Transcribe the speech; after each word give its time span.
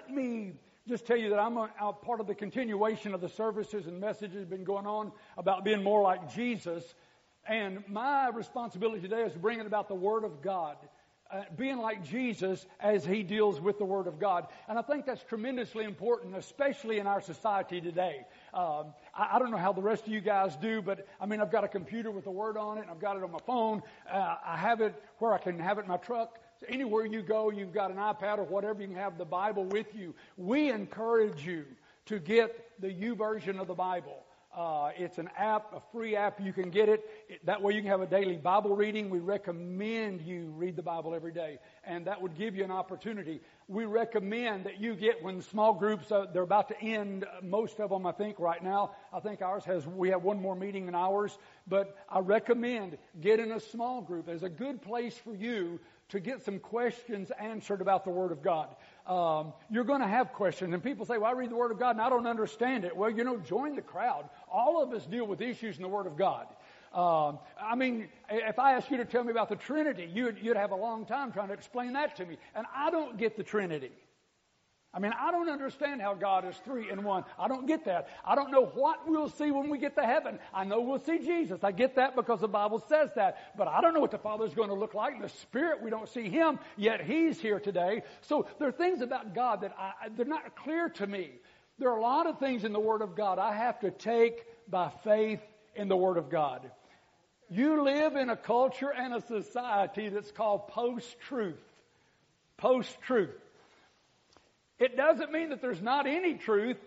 let 0.00 0.10
me 0.10 0.52
just 0.88 1.06
tell 1.06 1.16
you 1.16 1.28
that 1.28 1.38
I'm 1.38 1.58
a, 1.58 1.70
a 1.78 1.92
part 1.92 2.20
of 2.20 2.26
the 2.26 2.34
continuation 2.34 3.12
of 3.12 3.20
the 3.20 3.28
services 3.28 3.86
and 3.86 4.00
messages 4.00 4.46
been 4.46 4.64
going 4.64 4.86
on 4.86 5.12
about 5.36 5.62
being 5.62 5.82
more 5.82 6.02
like 6.02 6.32
Jesus. 6.34 6.94
And 7.46 7.84
my 7.86 8.28
responsibility 8.30 9.02
today 9.02 9.22
is 9.22 9.34
bringing 9.34 9.66
about 9.66 9.88
the 9.88 9.94
Word 9.94 10.24
of 10.24 10.40
God. 10.40 10.76
Uh, 11.30 11.42
being 11.56 11.78
like 11.78 12.02
Jesus 12.02 12.66
as 12.80 13.04
he 13.04 13.22
deals 13.22 13.60
with 13.60 13.78
the 13.78 13.84
Word 13.84 14.08
of 14.08 14.18
God. 14.18 14.46
And 14.68 14.76
I 14.78 14.82
think 14.82 15.06
that's 15.06 15.22
tremendously 15.22 15.84
important, 15.84 16.34
especially 16.34 16.98
in 16.98 17.06
our 17.06 17.20
society 17.20 17.80
today. 17.80 18.24
Um, 18.52 18.86
I, 19.14 19.34
I, 19.34 19.38
don't 19.38 19.52
know 19.52 19.56
how 19.56 19.72
the 19.72 19.82
rest 19.82 20.08
of 20.08 20.12
you 20.12 20.20
guys 20.20 20.56
do, 20.56 20.82
but 20.82 21.06
I 21.20 21.26
mean, 21.26 21.40
I've 21.40 21.52
got 21.52 21.62
a 21.62 21.68
computer 21.68 22.10
with 22.10 22.24
the 22.24 22.32
Word 22.32 22.56
on 22.56 22.78
it, 22.78 22.80
and 22.80 22.90
I've 22.90 23.00
got 23.00 23.16
it 23.16 23.22
on 23.22 23.30
my 23.30 23.38
phone. 23.46 23.82
Uh, 24.10 24.36
I 24.44 24.56
have 24.56 24.80
it 24.80 24.92
where 25.18 25.32
I 25.32 25.38
can 25.38 25.60
have 25.60 25.78
it 25.78 25.82
in 25.82 25.88
my 25.88 25.98
truck. 25.98 26.38
So 26.60 26.66
anywhere 26.68 27.06
you 27.06 27.22
go, 27.22 27.50
you've 27.50 27.72
got 27.72 27.90
an 27.90 27.96
iPad 27.96 28.38
or 28.38 28.44
whatever, 28.44 28.82
you 28.82 28.88
can 28.88 28.96
have 28.96 29.16
the 29.16 29.24
Bible 29.24 29.64
with 29.64 29.94
you. 29.94 30.14
We 30.36 30.70
encourage 30.70 31.46
you 31.46 31.64
to 32.06 32.18
get 32.18 32.70
the 32.80 32.88
YouVersion 32.88 33.58
of 33.58 33.66
the 33.66 33.74
Bible. 33.74 34.24
Uh, 34.54 34.90
it's 34.98 35.18
an 35.18 35.30
app, 35.38 35.72
a 35.72 35.80
free 35.92 36.16
app. 36.16 36.40
You 36.40 36.52
can 36.52 36.70
get 36.70 36.88
it. 36.88 37.08
That 37.44 37.62
way 37.62 37.72
you 37.72 37.82
can 37.82 37.90
have 37.90 38.00
a 38.00 38.06
daily 38.06 38.36
Bible 38.36 38.74
reading. 38.74 39.08
We 39.08 39.20
recommend 39.20 40.20
you 40.22 40.52
read 40.56 40.74
the 40.74 40.82
Bible 40.82 41.14
every 41.14 41.32
day. 41.32 41.60
And 41.84 42.04
that 42.06 42.20
would 42.20 42.36
give 42.36 42.56
you 42.56 42.64
an 42.64 42.72
opportunity. 42.72 43.40
We 43.68 43.84
recommend 43.84 44.64
that 44.64 44.80
you 44.80 44.96
get 44.96 45.22
when 45.22 45.40
small 45.40 45.72
groups, 45.72 46.10
uh, 46.10 46.26
they're 46.32 46.42
about 46.42 46.68
to 46.68 46.80
end, 46.82 47.24
uh, 47.24 47.44
most 47.44 47.78
of 47.78 47.90
them 47.90 48.04
I 48.04 48.12
think 48.12 48.40
right 48.40 48.62
now. 48.62 48.90
I 49.12 49.20
think 49.20 49.40
ours 49.40 49.64
has, 49.66 49.86
we 49.86 50.10
have 50.10 50.24
one 50.24 50.42
more 50.42 50.56
meeting 50.56 50.86
than 50.86 50.96
ours. 50.96 51.38
But 51.68 51.96
I 52.08 52.18
recommend 52.18 52.98
get 53.20 53.38
in 53.38 53.52
a 53.52 53.60
small 53.60 54.00
group. 54.00 54.26
There's 54.26 54.42
a 54.42 54.48
good 54.48 54.82
place 54.82 55.16
for 55.16 55.34
you 55.34 55.78
to 56.10 56.20
get 56.20 56.42
some 56.44 56.58
questions 56.58 57.30
answered 57.38 57.80
about 57.80 58.04
the 58.04 58.10
Word 58.10 58.32
of 58.32 58.42
God. 58.42 58.68
Um, 59.06 59.52
you're 59.70 59.84
going 59.84 60.00
to 60.00 60.08
have 60.08 60.32
questions, 60.32 60.72
and 60.72 60.82
people 60.82 61.06
say, 61.06 61.18
"Well, 61.18 61.30
I 61.30 61.32
read 61.32 61.50
the 61.50 61.56
Word 61.56 61.70
of 61.70 61.78
God 61.78 61.92
and 61.92 62.00
I 62.00 62.08
don't 62.08 62.26
understand 62.26 62.84
it." 62.84 62.96
Well, 62.96 63.10
you 63.10 63.24
know, 63.24 63.38
join 63.38 63.74
the 63.76 63.82
crowd. 63.82 64.28
All 64.50 64.82
of 64.82 64.92
us 64.92 65.06
deal 65.06 65.26
with 65.26 65.40
issues 65.40 65.76
in 65.76 65.82
the 65.82 65.88
Word 65.88 66.06
of 66.06 66.16
God. 66.16 66.46
Um, 66.92 67.38
I 67.60 67.76
mean, 67.76 68.08
if 68.28 68.58
I 68.58 68.72
asked 68.72 68.90
you 68.90 68.96
to 68.96 69.04
tell 69.04 69.22
me 69.22 69.30
about 69.30 69.48
the 69.48 69.56
Trinity, 69.56 70.10
you'd, 70.12 70.38
you'd 70.42 70.56
have 70.56 70.72
a 70.72 70.76
long 70.76 71.06
time 71.06 71.30
trying 71.30 71.48
to 71.48 71.54
explain 71.54 71.92
that 71.92 72.16
to 72.16 72.26
me, 72.26 72.36
and 72.54 72.66
I 72.74 72.90
don't 72.90 73.16
get 73.16 73.36
the 73.36 73.44
Trinity. 73.44 73.92
I 74.92 74.98
mean, 74.98 75.12
I 75.18 75.30
don't 75.30 75.48
understand 75.48 76.02
how 76.02 76.14
God 76.14 76.44
is 76.44 76.56
three 76.64 76.90
in 76.90 77.04
one. 77.04 77.24
I 77.38 77.46
don't 77.46 77.66
get 77.66 77.84
that. 77.84 78.08
I 78.24 78.34
don't 78.34 78.50
know 78.50 78.66
what 78.66 79.08
we'll 79.08 79.28
see 79.28 79.52
when 79.52 79.70
we 79.70 79.78
get 79.78 79.94
to 79.94 80.02
heaven. 80.02 80.40
I 80.52 80.64
know 80.64 80.80
we'll 80.80 80.98
see 80.98 81.18
Jesus. 81.18 81.62
I 81.62 81.70
get 81.70 81.94
that 81.94 82.16
because 82.16 82.40
the 82.40 82.48
Bible 82.48 82.82
says 82.88 83.10
that. 83.14 83.56
But 83.56 83.68
I 83.68 83.80
don't 83.80 83.94
know 83.94 84.00
what 84.00 84.10
the 84.10 84.18
Father's 84.18 84.52
going 84.52 84.68
to 84.68 84.74
look 84.74 84.94
like. 84.94 85.22
The 85.22 85.28
Spirit, 85.28 85.80
we 85.80 85.90
don't 85.90 86.08
see 86.08 86.28
Him, 86.28 86.58
yet 86.76 87.04
He's 87.04 87.40
here 87.40 87.60
today. 87.60 88.02
So 88.22 88.48
there 88.58 88.66
are 88.66 88.72
things 88.72 89.00
about 89.00 89.32
God 89.32 89.60
that 89.60 89.76
I, 89.78 90.08
they're 90.08 90.26
not 90.26 90.56
clear 90.56 90.88
to 90.88 91.06
me. 91.06 91.30
There 91.78 91.90
are 91.90 91.96
a 91.96 92.02
lot 92.02 92.26
of 92.26 92.40
things 92.40 92.64
in 92.64 92.72
the 92.72 92.80
Word 92.80 93.00
of 93.00 93.14
God 93.14 93.38
I 93.38 93.54
have 93.54 93.78
to 93.80 93.92
take 93.92 94.44
by 94.68 94.90
faith 95.04 95.40
in 95.76 95.86
the 95.86 95.96
Word 95.96 96.16
of 96.16 96.30
God. 96.30 96.68
You 97.48 97.82
live 97.84 98.16
in 98.16 98.28
a 98.28 98.36
culture 98.36 98.90
and 98.90 99.14
a 99.14 99.20
society 99.20 100.08
that's 100.08 100.32
called 100.32 100.66
post-truth. 100.66 101.62
Post-truth. 102.56 103.30
It 104.80 104.96
doesn't 104.96 105.30
mean 105.30 105.50
that 105.50 105.60
there's 105.60 105.82
not 105.82 106.06
any 106.06 106.34
truth. 106.34 106.78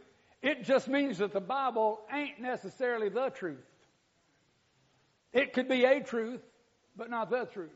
It 0.41 0.65
just 0.65 0.89
means 0.89 1.19
that 1.19 1.31
the 1.31 1.39
Bible 1.39 2.01
ain't 2.11 2.41
necessarily 2.41 3.07
the 3.07 3.29
truth. 3.29 3.63
It 5.31 5.53
could 5.53 5.69
be 5.69 5.85
a 5.85 6.01
truth, 6.01 6.41
but 6.97 7.09
not 7.09 7.29
the 7.29 7.45
truth. 7.45 7.71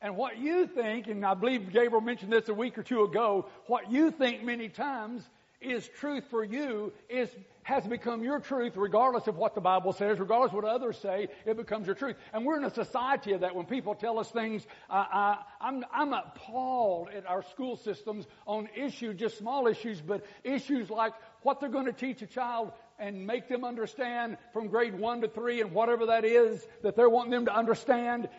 And 0.00 0.16
what 0.16 0.38
you 0.38 0.66
think, 0.66 1.08
and 1.08 1.26
I 1.26 1.34
believe 1.34 1.72
Gabriel 1.72 2.00
mentioned 2.00 2.32
this 2.32 2.48
a 2.48 2.54
week 2.54 2.78
or 2.78 2.84
two 2.84 3.02
ago, 3.02 3.48
what 3.66 3.90
you 3.90 4.12
think 4.12 4.44
many 4.44 4.68
times 4.68 5.28
is 5.60 5.88
truth 5.98 6.24
for 6.30 6.44
you 6.44 6.92
is 7.08 7.28
has 7.64 7.86
become 7.86 8.22
your 8.22 8.40
truth 8.40 8.72
regardless 8.76 9.26
of 9.26 9.36
what 9.36 9.54
the 9.54 9.60
Bible 9.60 9.92
says, 9.92 10.18
regardless 10.18 10.50
of 10.50 10.54
what 10.54 10.64
others 10.64 10.96
say, 10.98 11.28
it 11.44 11.56
becomes 11.56 11.86
your 11.86 11.94
truth. 11.94 12.16
And 12.32 12.46
we're 12.46 12.56
in 12.56 12.64
a 12.64 12.70
society 12.70 13.32
of 13.32 13.40
that. 13.40 13.54
When 13.54 13.66
people 13.66 13.94
tell 13.94 14.18
us 14.18 14.30
things, 14.30 14.66
uh, 14.88 15.04
I, 15.12 15.38
I'm, 15.60 15.84
I'm 15.92 16.14
appalled 16.14 17.10
at 17.14 17.26
our 17.26 17.42
school 17.42 17.76
systems 17.76 18.26
on 18.46 18.70
issues, 18.74 19.16
just 19.16 19.36
small 19.36 19.66
issues, 19.66 20.00
but 20.00 20.24
issues 20.44 20.88
like 20.88 21.12
what 21.42 21.60
they're 21.60 21.68
going 21.68 21.84
to 21.84 21.92
teach 21.92 22.22
a 22.22 22.26
child 22.26 22.72
and 22.98 23.26
make 23.26 23.48
them 23.48 23.64
understand 23.64 24.38
from 24.54 24.68
grade 24.68 24.98
one 24.98 25.20
to 25.20 25.28
three 25.28 25.60
and 25.60 25.72
whatever 25.72 26.06
that 26.06 26.24
is 26.24 26.66
that 26.82 26.96
they're 26.96 27.10
wanting 27.10 27.32
them 27.32 27.44
to 27.44 27.54
understand. 27.54 28.30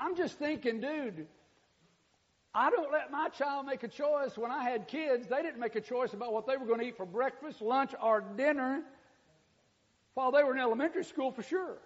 I'm 0.00 0.16
just 0.16 0.38
thinking, 0.38 0.80
dude, 0.80 1.26
I 2.54 2.70
don't 2.70 2.92
let 2.92 3.10
my 3.10 3.28
child 3.30 3.66
make 3.66 3.82
a 3.82 3.88
choice. 3.88 4.36
When 4.36 4.50
I 4.50 4.62
had 4.62 4.86
kids, 4.86 5.26
they 5.26 5.42
didn't 5.42 5.58
make 5.58 5.74
a 5.74 5.80
choice 5.80 6.12
about 6.12 6.32
what 6.32 6.46
they 6.46 6.56
were 6.56 6.66
going 6.66 6.80
to 6.80 6.86
eat 6.86 6.96
for 6.96 7.06
breakfast, 7.06 7.62
lunch, 7.62 7.92
or 8.00 8.20
dinner 8.20 8.82
while 10.14 10.30
they 10.30 10.42
were 10.42 10.52
in 10.54 10.60
elementary 10.60 11.04
school 11.04 11.32
for 11.32 11.42
sure. 11.42 11.78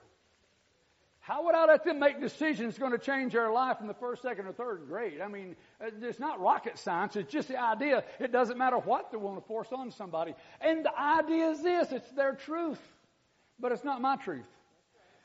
How 1.21 1.45
would 1.45 1.57
I 1.57 1.67
let 1.67 1.85
them 1.85 1.99
make 1.99 2.21
decisions 2.21 2.79
going 2.79 2.93
to 2.93 2.99
change 2.99 3.33
their 3.33 3.51
life 3.51 3.79
in 3.81 3.89
the 3.89 3.95
first, 3.95 4.23
second, 4.23 4.47
or 4.47 4.53
third 4.53 4.87
grade? 4.87 5.21
I 5.21 5.27
mean, 5.27 5.57
uh, 5.81 5.91
it's 6.01 6.21
not 6.21 6.41
rocket 6.41 6.79
science. 6.79 7.17
It's 7.17 7.33
just 7.33 7.49
the 7.49 7.61
idea. 7.61 8.05
It 8.21 8.31
doesn't 8.31 8.57
matter 8.57 8.79
what 8.79 9.11
they 9.11 9.17
want 9.17 9.37
to 9.41 9.47
force 9.47 9.69
on 9.73 9.91
somebody. 9.91 10.35
And 10.61 10.85
the 10.85 10.97
idea 10.97 11.51
is 11.51 11.63
this. 11.63 11.91
It's 11.91 12.09
their 12.13 12.35
truth. 12.35 12.81
But 13.59 13.73
it's 13.73 13.83
not 13.83 14.01
my 14.01 14.15
truth. 14.15 14.47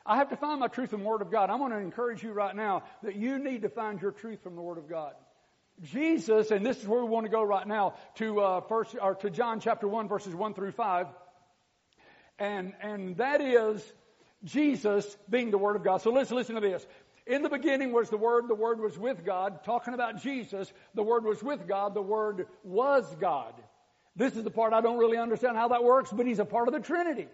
I 0.04 0.16
have 0.16 0.30
to 0.30 0.36
find 0.36 0.58
my 0.58 0.66
truth 0.66 0.92
in 0.92 1.00
the 1.00 1.06
Word 1.06 1.22
of 1.22 1.30
God. 1.30 1.50
I 1.50 1.54
want 1.54 1.72
to 1.72 1.78
encourage 1.78 2.24
you 2.24 2.32
right 2.32 2.56
now 2.56 2.82
that 3.04 3.14
you 3.14 3.38
need 3.38 3.62
to 3.62 3.68
find 3.68 4.02
your 4.02 4.10
truth 4.10 4.42
from 4.42 4.56
the 4.56 4.62
Word 4.62 4.78
of 4.78 4.88
God. 4.88 5.14
Jesus, 5.82 6.50
and 6.50 6.64
this 6.64 6.80
is 6.80 6.86
where 6.86 7.02
we 7.02 7.08
want 7.08 7.26
to 7.26 7.30
go 7.30 7.42
right 7.42 7.66
now 7.66 7.94
to 8.16 8.40
uh, 8.40 8.60
first 8.62 8.96
or 9.00 9.14
to 9.16 9.30
John 9.30 9.60
chapter 9.60 9.88
one 9.88 10.08
verses 10.08 10.34
one 10.34 10.54
through 10.54 10.72
five, 10.72 11.08
and 12.38 12.72
and 12.80 13.16
that 13.16 13.40
is 13.40 13.82
Jesus 14.44 15.16
being 15.28 15.50
the 15.50 15.58
Word 15.58 15.76
of 15.76 15.84
God. 15.84 16.02
So 16.02 16.10
let's 16.10 16.30
listen 16.30 16.54
to 16.54 16.60
this. 16.60 16.86
In 17.26 17.42
the 17.42 17.48
beginning 17.48 17.92
was 17.92 18.10
the 18.10 18.16
Word, 18.16 18.48
the 18.48 18.54
Word 18.54 18.80
was 18.80 18.98
with 18.98 19.24
God. 19.24 19.64
Talking 19.64 19.94
about 19.94 20.22
Jesus, 20.22 20.72
the 20.94 21.02
Word 21.02 21.24
was 21.24 21.42
with 21.42 21.66
God, 21.68 21.94
the 21.94 22.02
Word 22.02 22.46
was 22.64 23.04
God. 23.20 23.54
This 24.14 24.36
is 24.36 24.44
the 24.44 24.50
part 24.50 24.72
I 24.72 24.80
don't 24.80 24.98
really 24.98 25.18
understand 25.18 25.56
how 25.56 25.68
that 25.68 25.84
works, 25.84 26.12
but 26.12 26.26
He's 26.26 26.38
a 26.40 26.44
part 26.44 26.68
of 26.68 26.74
the 26.74 26.80
Trinity. 26.80 27.28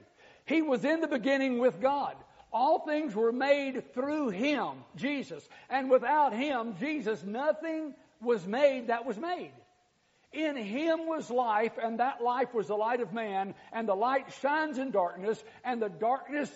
He 0.44 0.62
was 0.62 0.84
in 0.84 1.00
the 1.00 1.08
beginning 1.08 1.58
with 1.58 1.80
God. 1.80 2.14
All 2.52 2.80
things 2.86 3.14
were 3.14 3.32
made 3.32 3.92
through 3.92 4.30
Him, 4.30 4.68
Jesus. 4.96 5.46
And 5.68 5.90
without 5.90 6.32
Him, 6.32 6.76
Jesus, 6.78 7.22
nothing 7.24 7.94
was 8.20 8.46
made 8.46 8.88
that 8.88 9.04
was 9.04 9.18
made. 9.18 9.52
In 10.32 10.56
him 10.56 11.06
was 11.06 11.30
life, 11.30 11.72
and 11.82 12.00
that 12.00 12.22
life 12.22 12.52
was 12.52 12.66
the 12.66 12.76
light 12.76 13.00
of 13.00 13.12
man, 13.12 13.54
and 13.72 13.88
the 13.88 13.94
light 13.94 14.26
shines 14.42 14.76
in 14.76 14.90
darkness, 14.90 15.42
and 15.64 15.80
the 15.80 15.88
darkness 15.88 16.50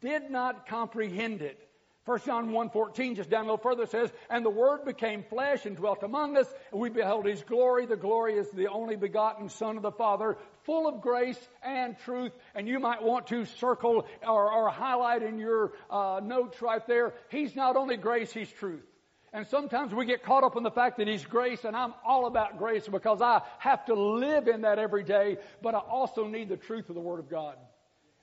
did 0.00 0.30
not 0.30 0.66
comprehend 0.66 1.40
it. 1.40 1.68
1 2.04 2.18
John 2.26 2.50
1.14, 2.50 3.14
just 3.14 3.30
down 3.30 3.42
a 3.42 3.44
little 3.44 3.58
further, 3.58 3.86
says, 3.86 4.10
And 4.28 4.44
the 4.44 4.50
Word 4.50 4.84
became 4.84 5.22
flesh 5.22 5.66
and 5.66 5.76
dwelt 5.76 6.02
among 6.02 6.36
us, 6.36 6.52
and 6.72 6.80
we 6.80 6.88
beheld 6.88 7.26
His 7.26 7.44
glory. 7.44 7.86
The 7.86 7.96
glory 7.96 8.34
is 8.34 8.50
the 8.50 8.66
only 8.66 8.96
begotten 8.96 9.48
Son 9.48 9.76
of 9.76 9.84
the 9.84 9.92
Father, 9.92 10.36
full 10.64 10.88
of 10.88 11.00
grace 11.00 11.38
and 11.62 11.96
truth. 12.00 12.32
And 12.56 12.66
you 12.66 12.80
might 12.80 13.04
want 13.04 13.28
to 13.28 13.44
circle 13.44 14.04
or, 14.26 14.52
or 14.52 14.68
highlight 14.68 15.22
in 15.22 15.38
your 15.38 15.74
uh, 15.88 16.20
notes 16.24 16.60
right 16.60 16.84
there, 16.88 17.14
He's 17.30 17.54
not 17.54 17.76
only 17.76 17.96
grace, 17.96 18.32
He's 18.32 18.50
truth. 18.50 18.82
And 19.32 19.46
sometimes 19.46 19.94
we 19.94 20.04
get 20.04 20.22
caught 20.22 20.44
up 20.44 20.56
in 20.56 20.62
the 20.62 20.70
fact 20.70 20.98
that 20.98 21.08
He's 21.08 21.24
grace 21.24 21.64
and 21.64 21.74
I'm 21.74 21.94
all 22.04 22.26
about 22.26 22.58
grace 22.58 22.86
because 22.86 23.22
I 23.22 23.40
have 23.58 23.84
to 23.86 23.94
live 23.94 24.46
in 24.46 24.62
that 24.62 24.78
every 24.78 25.02
day, 25.02 25.38
but 25.62 25.74
I 25.74 25.78
also 25.78 26.26
need 26.26 26.50
the 26.50 26.56
truth 26.56 26.90
of 26.90 26.94
the 26.94 27.00
Word 27.00 27.18
of 27.18 27.30
God. 27.30 27.56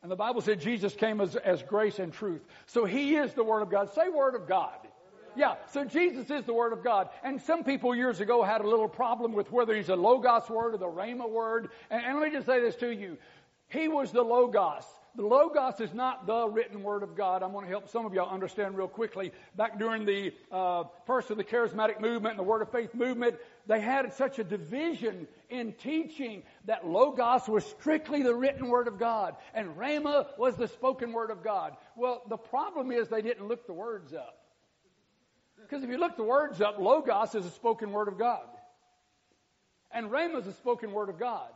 And 0.02 0.12
the 0.12 0.16
Bible 0.16 0.42
said 0.42 0.62
Jesus 0.62 0.94
came 0.94 1.20
as, 1.20 1.36
as 1.36 1.64
grace 1.64 2.00
and 2.00 2.14
truth. 2.14 2.42
So 2.68 2.86
He 2.86 3.16
is 3.16 3.34
the 3.34 3.44
Word 3.44 3.62
of 3.62 3.72
God. 3.72 3.92
Say 3.94 4.08
Word 4.10 4.36
of 4.36 4.48
God. 4.48 4.88
Yeah, 5.36 5.56
so 5.72 5.84
Jesus 5.84 6.30
is 6.30 6.46
the 6.46 6.54
Word 6.54 6.74
of 6.74 6.84
God. 6.84 7.10
And 7.24 7.42
some 7.42 7.64
people 7.64 7.96
years 7.96 8.20
ago 8.20 8.44
had 8.44 8.62
a 8.62 8.68
little 8.68 8.88
problem 8.88 9.34
with 9.34 9.52
whether 9.52 9.76
He's 9.76 9.90
a 9.90 9.96
Logos 9.96 10.50
Word 10.50 10.76
or 10.76 10.78
the 10.78 10.86
Rhema 10.86 11.30
Word. 11.30 11.70
And, 11.90 12.04
and 12.06 12.20
let 12.20 12.28
me 12.28 12.36
just 12.36 12.46
say 12.46 12.62
this 12.62 12.76
to 12.78 12.94
you. 12.94 13.18
He 13.68 13.88
was 13.88 14.12
the 14.12 14.24
Logos. 14.24 14.86
The 15.16 15.26
Logos 15.26 15.80
is 15.82 15.94
not 15.94 16.28
the 16.28 16.48
written 16.48 16.84
Word 16.84 17.04
of 17.04 17.16
God. 17.16 17.42
I'm 17.42 17.52
going 17.52 17.66
to 17.66 17.70
help 17.70 17.90
some 17.90 18.06
of 18.06 18.14
y'all 18.14 18.30
understand 18.30 18.78
real 18.78 18.88
quickly. 18.88 19.32
Back 19.56 19.80
during 19.80 20.06
the 20.06 20.34
uh, 20.52 20.84
first 21.06 21.32
of 21.32 21.38
the 21.38 21.44
charismatic 21.44 22.00
movement 22.00 22.32
and 22.34 22.40
the 22.40 22.50
Word 22.50 22.62
of 22.62 22.72
Faith 22.72 22.94
movement, 22.94 23.36
they 23.66 23.80
had 23.80 24.14
such 24.14 24.40
a 24.40 24.44
division 24.44 25.28
in 25.50 25.74
teaching 25.74 26.44
that 26.66 26.88
Logos 26.88 27.48
was 27.48 27.66
strictly 27.66 28.22
the 28.22 28.34
written 28.34 28.70
Word 28.70 28.88
of 28.88 29.00
God 29.00 29.36
and 29.54 29.76
Rhema 29.76 30.28
was 30.38 30.56
the 30.56 30.68
spoken 30.68 31.12
Word 31.12 31.32
of 31.32 31.44
God. 31.44 31.76
Well, 31.96 32.22
the 32.30 32.38
problem 32.38 32.92
is 32.92 33.08
they 33.08 33.22
didn't 33.22 33.48
look 33.48 33.66
the 33.66 33.74
words 33.74 34.14
up. 34.14 34.38
Because 35.62 35.84
if 35.84 35.90
you 35.90 35.98
look 35.98 36.18
the 36.18 36.24
words 36.24 36.62
up, 36.62 36.80
Logos 36.80 37.36
is 37.36 37.46
a 37.46 37.52
spoken 37.52 37.92
Word 37.92 38.08
of 38.08 38.18
God. 38.18 38.48
And 39.92 40.12
Rhema 40.12 40.40
is 40.40 40.48
a 40.48 40.54
spoken 40.54 40.92
Word 40.92 41.10
of 41.10 41.20
God. 41.20 41.50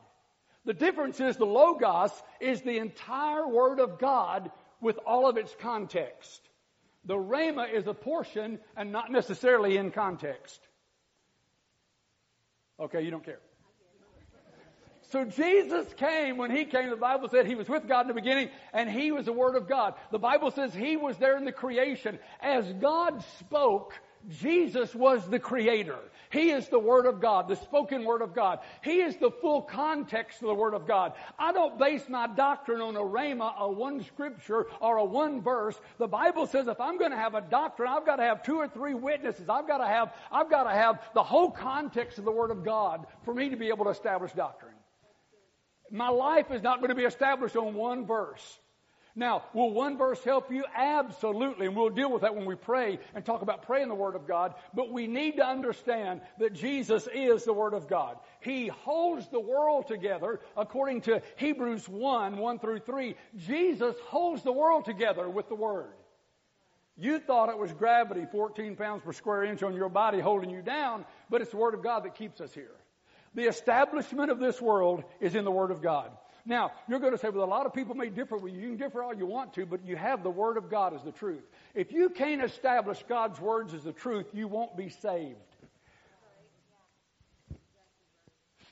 The 0.65 0.73
difference 0.73 1.19
is 1.19 1.37
the 1.37 1.45
Logos 1.45 2.11
is 2.39 2.61
the 2.61 2.77
entire 2.77 3.47
Word 3.47 3.79
of 3.79 3.99
God 3.99 4.51
with 4.79 4.97
all 5.05 5.27
of 5.29 5.37
its 5.37 5.53
context. 5.59 6.41
The 7.05 7.15
Rhema 7.15 7.71
is 7.71 7.87
a 7.87 7.93
portion 7.93 8.59
and 8.77 8.91
not 8.91 9.11
necessarily 9.11 9.77
in 9.77 9.91
context. 9.91 10.61
Okay, 12.79 13.01
you 13.01 13.11
don't 13.11 13.25
care. 13.25 13.39
So 15.11 15.25
Jesus 15.25 15.93
came 15.93 16.37
when 16.37 16.49
he 16.49 16.65
came, 16.65 16.89
the 16.89 16.95
Bible 16.95 17.29
said 17.29 17.45
he 17.45 17.53
was 17.53 17.69
with 17.69 17.87
God 17.87 18.01
in 18.01 18.07
the 18.07 18.13
beginning 18.15 18.49
and 18.73 18.89
he 18.89 19.11
was 19.11 19.25
the 19.25 19.33
Word 19.33 19.55
of 19.55 19.69
God. 19.69 19.93
The 20.11 20.17
Bible 20.17 20.49
says 20.49 20.73
he 20.73 20.97
was 20.97 21.17
there 21.17 21.37
in 21.37 21.45
the 21.45 21.51
creation. 21.51 22.17
As 22.41 22.65
God 22.81 23.23
spoke, 23.39 23.93
Jesus 24.29 24.95
was 24.95 25.27
the 25.27 25.39
creator. 25.39 25.99
He 26.29 26.49
is 26.49 26.67
the 26.67 26.79
Word 26.79 27.05
of 27.05 27.21
God, 27.21 27.47
the 27.47 27.55
spoken 27.55 28.05
Word 28.05 28.21
of 28.21 28.33
God. 28.33 28.59
He 28.81 29.01
is 29.01 29.15
the 29.17 29.29
full 29.29 29.61
context 29.61 30.41
of 30.41 30.47
the 30.47 30.53
Word 30.53 30.73
of 30.73 30.87
God. 30.87 31.13
I 31.37 31.51
don't 31.51 31.77
base 31.77 32.09
my 32.09 32.27
doctrine 32.27 32.81
on 32.81 32.95
a 32.95 33.01
rhema, 33.01 33.53
a 33.59 33.71
one 33.71 34.03
scripture, 34.03 34.65
or 34.81 34.97
a 34.97 35.05
one 35.05 35.41
verse. 35.41 35.79
The 35.99 36.07
Bible 36.07 36.47
says 36.47 36.67
if 36.67 36.81
I'm 36.81 36.97
going 36.97 37.11
to 37.11 37.17
have 37.17 37.35
a 37.35 37.41
doctrine, 37.41 37.89
I've 37.89 38.05
got 38.05 38.15
to 38.15 38.23
have 38.23 38.41
two 38.41 38.55
or 38.55 38.67
three 38.67 38.93
witnesses. 38.93 39.47
I've 39.47 39.67
got 39.67 39.77
to 39.77 39.85
have, 39.85 40.13
I've 40.31 40.49
got 40.49 40.63
to 40.63 40.71
have 40.71 41.03
the 41.13 41.23
whole 41.23 41.51
context 41.51 42.17
of 42.17 42.25
the 42.25 42.31
Word 42.31 42.49
of 42.49 42.63
God 42.63 43.05
for 43.25 43.33
me 43.33 43.49
to 43.49 43.55
be 43.55 43.67
able 43.67 43.85
to 43.85 43.91
establish 43.91 44.31
doctrine. 44.31 44.73
My 45.91 46.09
life 46.09 46.49
is 46.49 46.63
not 46.63 46.79
going 46.79 46.89
to 46.89 46.95
be 46.95 47.03
established 47.03 47.55
on 47.55 47.75
one 47.75 48.07
verse. 48.07 48.59
Now, 49.15 49.43
will 49.53 49.71
one 49.71 49.97
verse 49.97 50.23
help 50.23 50.51
you? 50.51 50.65
Absolutely. 50.75 51.67
And 51.67 51.75
we'll 51.75 51.89
deal 51.89 52.11
with 52.11 52.23
that 52.23 52.35
when 52.35 52.45
we 52.45 52.55
pray 52.55 52.97
and 53.13 53.23
talk 53.23 53.43
about 53.43 53.61
praying 53.63 53.89
the 53.89 53.95
Word 53.95 54.15
of 54.15 54.27
God. 54.27 54.55
But 54.73 54.91
we 54.91 55.05
need 55.05 55.37
to 55.37 55.45
understand 55.45 56.21
that 56.39 56.53
Jesus 56.53 57.07
is 57.13 57.43
the 57.43 57.53
Word 57.53 57.75
of 57.75 57.87
God. 57.87 58.17
He 58.41 58.67
holds 58.67 59.27
the 59.27 59.39
world 59.39 59.87
together 59.87 60.39
according 60.57 61.01
to 61.01 61.21
Hebrews 61.35 61.87
1, 61.87 62.37
1 62.37 62.59
through 62.59 62.79
3. 62.79 63.15
Jesus 63.37 63.95
holds 64.07 64.41
the 64.41 64.51
world 64.51 64.85
together 64.85 65.29
with 65.29 65.47
the 65.47 65.55
Word. 65.55 65.93
You 66.97 67.19
thought 67.19 67.49
it 67.49 67.57
was 67.57 67.71
gravity, 67.71 68.25
14 68.31 68.75
pounds 68.75 69.03
per 69.03 69.13
square 69.13 69.43
inch 69.43 69.61
on 69.61 69.75
your 69.75 69.89
body 69.89 70.19
holding 70.19 70.49
you 70.49 70.61
down, 70.61 71.05
but 71.29 71.41
it's 71.41 71.51
the 71.51 71.57
Word 71.57 71.75
of 71.75 71.83
God 71.83 72.05
that 72.05 72.15
keeps 72.15 72.41
us 72.41 72.53
here. 72.53 72.75
The 73.35 73.43
establishment 73.43 74.31
of 74.31 74.39
this 74.39 74.61
world 74.61 75.03
is 75.19 75.35
in 75.35 75.43
the 75.43 75.51
Word 75.51 75.71
of 75.71 75.81
God. 75.81 76.11
Now, 76.45 76.73
you're 76.89 76.99
going 76.99 77.13
to 77.13 77.17
say, 77.17 77.29
well, 77.29 77.45
a 77.45 77.45
lot 77.45 77.65
of 77.65 77.73
people 77.73 77.95
may 77.95 78.09
differ 78.09 78.37
with 78.37 78.53
you. 78.53 78.59
You 78.59 78.67
can 78.69 78.77
differ 78.77 79.01
all 79.01 79.13
you 79.13 79.25
want 79.25 79.53
to, 79.53 79.65
but 79.65 79.85
you 79.85 79.95
have 79.95 80.23
the 80.23 80.29
Word 80.29 80.57
of 80.57 80.69
God 80.69 80.93
as 80.93 81.01
the 81.01 81.11
truth. 81.11 81.43
If 81.73 81.93
you 81.93 82.09
can't 82.09 82.43
establish 82.43 83.01
God's 83.07 83.39
words 83.39 83.73
as 83.73 83.83
the 83.83 83.93
truth, 83.93 84.25
you 84.33 84.49
won't 84.49 84.75
be 84.75 84.89
saved. 84.89 85.37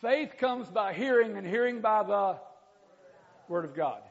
Faith 0.01 0.33
comes 0.37 0.67
by 0.67 0.93
hearing, 0.93 1.37
and 1.37 1.47
hearing 1.47 1.79
by 1.79 2.03
the 2.03 2.37
Word 3.47 3.63
of 3.63 3.73
God. 3.73 4.01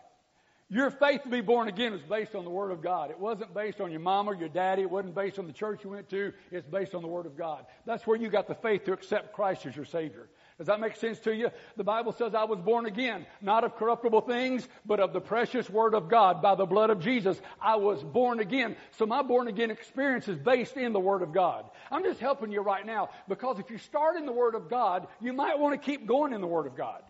Your 0.72 0.92
faith 0.92 1.24
to 1.24 1.28
be 1.28 1.40
born 1.40 1.66
again 1.66 1.90
was 1.90 2.02
based 2.02 2.36
on 2.36 2.44
the 2.44 2.50
Word 2.50 2.70
of 2.70 2.80
God. 2.80 3.10
It 3.10 3.18
wasn't 3.18 3.52
based 3.52 3.80
on 3.80 3.90
your 3.90 4.00
mom 4.00 4.28
or 4.28 4.34
your 4.34 4.48
daddy. 4.48 4.82
It 4.82 4.90
wasn't 4.90 5.16
based 5.16 5.38
on 5.40 5.48
the 5.48 5.52
church 5.52 5.82
you 5.82 5.90
went 5.90 6.08
to. 6.10 6.32
It's 6.52 6.66
based 6.66 6.94
on 6.94 7.02
the 7.02 7.08
Word 7.08 7.26
of 7.26 7.36
God. 7.36 7.66
That's 7.84 8.06
where 8.06 8.16
you 8.16 8.28
got 8.30 8.46
the 8.46 8.54
faith 8.54 8.84
to 8.84 8.92
accept 8.92 9.32
Christ 9.32 9.66
as 9.66 9.74
your 9.74 9.84
Savior. 9.84 10.28
Does 10.60 10.66
that 10.66 10.78
make 10.78 10.96
sense 10.96 11.18
to 11.20 11.34
you? 11.34 11.48
The 11.78 11.84
Bible 11.84 12.12
says 12.12 12.34
I 12.34 12.44
was 12.44 12.58
born 12.58 12.84
again, 12.84 13.24
not 13.40 13.64
of 13.64 13.76
corruptible 13.76 14.20
things, 14.20 14.68
but 14.84 15.00
of 15.00 15.14
the 15.14 15.20
precious 15.20 15.70
Word 15.70 15.94
of 15.94 16.10
God 16.10 16.42
by 16.42 16.54
the 16.54 16.66
blood 16.66 16.90
of 16.90 17.00
Jesus. 17.00 17.40
I 17.58 17.76
was 17.76 18.02
born 18.02 18.40
again. 18.40 18.76
So 18.98 19.06
my 19.06 19.22
born 19.22 19.48
again 19.48 19.70
experience 19.70 20.28
is 20.28 20.36
based 20.36 20.76
in 20.76 20.92
the 20.92 21.00
Word 21.00 21.22
of 21.22 21.32
God. 21.32 21.64
I'm 21.90 22.04
just 22.04 22.20
helping 22.20 22.52
you 22.52 22.60
right 22.60 22.84
now 22.84 23.08
because 23.26 23.58
if 23.58 23.70
you 23.70 23.78
start 23.78 24.16
in 24.16 24.26
the 24.26 24.32
Word 24.32 24.54
of 24.54 24.68
God, 24.68 25.06
you 25.18 25.32
might 25.32 25.58
want 25.58 25.80
to 25.80 25.90
keep 25.90 26.06
going 26.06 26.34
in 26.34 26.42
the 26.42 26.46
Word 26.46 26.66
of 26.66 26.76
God. 26.76 27.04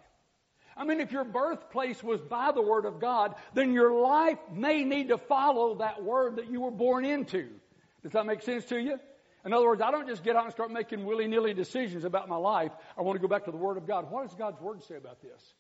I 0.77 0.85
mean, 0.85 1.01
if 1.01 1.11
your 1.11 1.25
birthplace 1.25 2.05
was 2.05 2.21
by 2.21 2.53
the 2.53 2.63
Word 2.63 2.85
of 2.85 3.01
God, 3.01 3.35
then 3.53 3.73
your 3.73 4.01
life 4.01 4.39
may 4.55 4.85
need 4.85 5.09
to 5.09 5.19
follow 5.19 5.75
that 5.79 6.05
Word 6.05 6.37
that 6.37 6.49
you 6.49 6.61
were 6.61 6.71
born 6.71 7.05
into. 7.05 7.49
Does 8.05 8.13
that 8.13 8.27
make 8.27 8.43
sense 8.43 8.65
to 8.67 8.81
you? 8.81 9.01
In 9.45 9.53
other 9.53 9.67
words, 9.67 9.81
I 9.81 9.91
don't 9.91 10.07
just 10.07 10.23
get 10.23 10.37
out 10.37 10.45
and 10.45 10.53
start 10.53 10.71
making 10.71 11.05
willy-nilly 11.05 11.55
decisions 11.55 12.05
about 12.05 12.29
my 12.29 12.37
life. 12.37 12.73
I 12.99 13.03
want 13.03 13.17
to 13.17 13.21
go 13.21 13.29
back 13.29 13.47
to 13.47 13.51
the 13.51 13.57
Word 13.57 13.77
of 13.77 13.87
God. 13.87 14.11
What 14.11 14.27
does 14.27 14.37
God's 14.37 14.61
Word 14.61 14.83
say 14.85 14.97
about 14.97 15.23
this? 15.23 15.55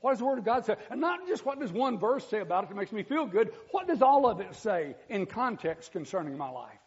What 0.00 0.12
does 0.12 0.18
the 0.18 0.24
Word 0.24 0.38
of 0.38 0.44
God 0.44 0.64
say? 0.64 0.76
And 0.90 1.00
not 1.00 1.28
just 1.28 1.44
what 1.44 1.60
does 1.60 1.70
one 1.70 1.98
verse 1.98 2.26
say 2.28 2.40
about 2.40 2.64
it 2.64 2.70
that 2.70 2.76
makes 2.76 2.90
me 2.90 3.02
feel 3.02 3.26
good. 3.26 3.52
What 3.70 3.86
does 3.86 4.02
all 4.02 4.26
of 4.26 4.40
it 4.40 4.54
say 4.56 4.96
in 5.08 5.26
context 5.26 5.92
concerning 5.92 6.36
my 6.36 6.50
life? 6.50 6.78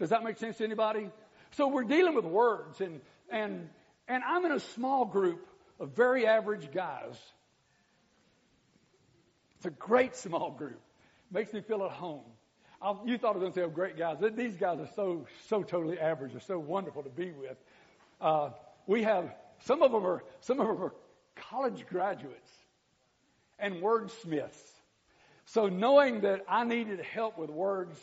Does 0.00 0.10
that 0.10 0.24
make 0.24 0.38
sense 0.38 0.56
to 0.56 0.64
anybody? 0.64 1.08
So 1.52 1.68
we're 1.68 1.84
dealing 1.84 2.14
with 2.14 2.24
words 2.24 2.80
and, 2.80 3.00
and, 3.30 3.68
and 4.08 4.24
I'm 4.24 4.44
in 4.44 4.52
a 4.52 4.60
small 4.60 5.04
group 5.04 5.46
of 5.78 5.90
very 5.90 6.26
average 6.26 6.72
guys. 6.72 7.14
It's 9.56 9.66
a 9.66 9.70
great 9.70 10.16
small 10.16 10.50
group. 10.50 10.80
Makes 11.30 11.52
me 11.52 11.60
feel 11.60 11.84
at 11.84 11.92
home. 11.92 12.24
I, 12.82 12.96
you 13.04 13.16
thought 13.16 13.36
I 13.36 13.38
was 13.38 13.42
going 13.42 13.52
to 13.52 13.58
say, 13.60 13.64
oh, 13.64 13.70
great 13.70 13.96
guys. 13.96 14.18
These 14.34 14.56
guys 14.56 14.80
are 14.80 14.88
so, 14.96 15.26
so 15.48 15.62
totally 15.62 15.98
average. 15.98 16.32
They're 16.32 16.40
so 16.40 16.58
wonderful 16.58 17.02
to 17.02 17.10
be 17.10 17.30
with. 17.30 17.56
Uh, 18.20 18.50
we 18.86 19.04
have, 19.04 19.32
some 19.64 19.82
of 19.82 19.92
them 19.92 20.04
are, 20.04 20.24
some 20.40 20.60
of 20.60 20.66
them 20.66 20.82
are 20.82 20.94
college 21.36 21.86
graduates 21.88 22.50
and 23.58 23.76
wordsmiths. 23.76 24.58
So 25.44 25.68
knowing 25.68 26.22
that 26.22 26.44
I 26.48 26.64
needed 26.64 27.00
help 27.00 27.38
with 27.38 27.50
words, 27.50 27.96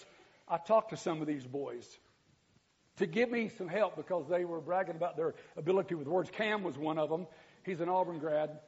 I 0.48 0.58
talked 0.58 0.92
to 0.92 0.98
some 0.98 1.22
of 1.22 1.28
these 1.28 1.46
boys 1.46 1.86
to 2.98 3.06
give 3.06 3.30
me 3.30 3.50
some 3.50 3.68
help 3.68 3.96
because 3.96 4.28
they 4.30 4.46
were 4.46 4.60
bragging 4.62 4.96
about 4.96 5.16
their 5.18 5.36
ability 5.58 5.96
with 5.96 6.08
words. 6.08 6.30
Cam 6.32 6.64
was 6.64 6.78
one 6.78 6.98
of 6.98 7.10
them. 7.10 7.28
He's 7.64 7.82
an 7.82 7.90
Auburn 7.90 8.20
grad. 8.20 8.60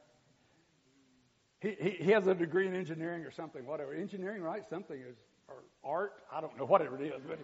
He, 1.60 1.76
he, 1.80 1.90
he 1.90 2.10
has 2.10 2.26
a 2.26 2.34
degree 2.34 2.66
in 2.66 2.74
engineering 2.74 3.24
or 3.24 3.30
something, 3.30 3.64
whatever. 3.64 3.94
Engineering, 3.94 4.42
right? 4.42 4.62
Something 4.68 5.00
is 5.00 5.16
or 5.48 5.56
art. 5.84 6.12
I 6.32 6.40
don't 6.40 6.56
know, 6.58 6.64
whatever 6.64 7.00
it 7.02 7.06
is, 7.06 7.22
but 7.26 7.38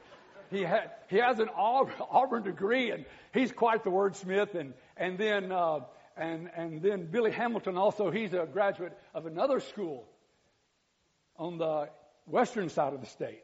he 0.50 0.62
had, 0.62 0.90
he 1.08 1.16
has 1.18 1.38
an 1.40 1.48
Auburn 1.56 2.42
degree 2.42 2.90
and 2.90 3.04
he's 3.32 3.52
quite 3.52 3.84
the 3.84 3.90
wordsmith. 3.90 4.54
And, 4.54 4.74
and 4.96 5.18
then, 5.18 5.52
uh, 5.52 5.80
and, 6.16 6.50
and 6.56 6.82
then 6.82 7.06
Billy 7.06 7.30
Hamilton 7.30 7.76
also, 7.76 8.10
he's 8.10 8.32
a 8.32 8.46
graduate 8.50 8.96
of 9.14 9.26
another 9.26 9.60
school 9.60 10.08
on 11.36 11.58
the 11.58 11.88
western 12.26 12.68
side 12.68 12.94
of 12.94 13.00
the 13.00 13.06
state. 13.06 13.42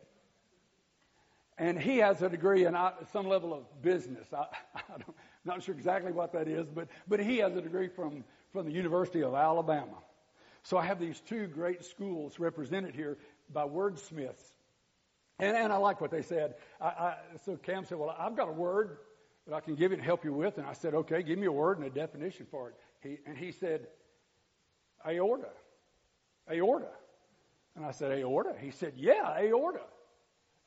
And 1.57 1.79
he 1.79 1.99
has 1.99 2.21
a 2.21 2.29
degree 2.29 2.65
in 2.65 2.75
uh, 2.75 2.93
some 3.13 3.29
level 3.29 3.55
of 3.55 3.83
business. 3.83 4.27
I, 4.33 4.47
I 4.75 4.95
am 4.95 5.15
not 5.45 5.63
sure 5.63 5.75
exactly 5.75 6.11
what 6.11 6.33
that 6.33 6.49
is, 6.49 6.67
but, 6.69 6.89
but 7.07 7.21
he 7.21 7.39
has 7.39 7.55
a 7.55 7.61
degree 7.61 7.89
from, 7.89 8.25
from 8.53 8.67
the 8.67 8.73
University 8.73 9.23
of 9.23 9.35
Alabama. 9.35 9.99
So 10.65 10.79
I 10.79 10.87
have 10.87 10.99
these 10.99 11.21
two 11.21 11.47
great 11.47 11.85
schools 11.85 12.39
represented 12.39 12.95
here 12.95 13.19
by 13.53 13.65
wordsmiths. 13.65 14.43
And, 15.39 15.57
and 15.57 15.73
I 15.73 15.77
like 15.77 16.01
what 16.01 16.11
they 16.11 16.23
said. 16.23 16.55
I, 16.81 16.87
I, 16.87 17.15
so 17.45 17.57
Cam 17.57 17.85
said, 17.85 17.99
well, 17.99 18.15
I've 18.17 18.37
got 18.37 18.49
a 18.49 18.53
word 18.53 18.99
that 19.47 19.55
I 19.55 19.61
can 19.61 19.75
give 19.75 19.91
you 19.91 19.97
and 19.97 20.05
help 20.05 20.25
you 20.25 20.33
with. 20.33 20.59
And 20.59 20.67
I 20.67 20.73
said, 20.73 20.95
okay, 20.95 21.23
give 21.23 21.39
me 21.39 21.47
a 21.47 21.53
word 21.53 21.79
and 21.79 21.87
a 21.87 21.91
definition 21.91 22.47
for 22.51 22.69
it. 22.69 22.75
He, 23.01 23.19
and 23.27 23.37
he 23.37 23.53
said, 23.53 23.89
aorta. 25.07 25.49
Aorta. 26.51 26.89
And 27.77 27.85
I 27.85 27.91
said, 27.91 28.13
aorta? 28.13 28.55
He 28.61 28.71
said, 28.71 28.95
yeah, 28.97 29.37
aorta. 29.39 29.81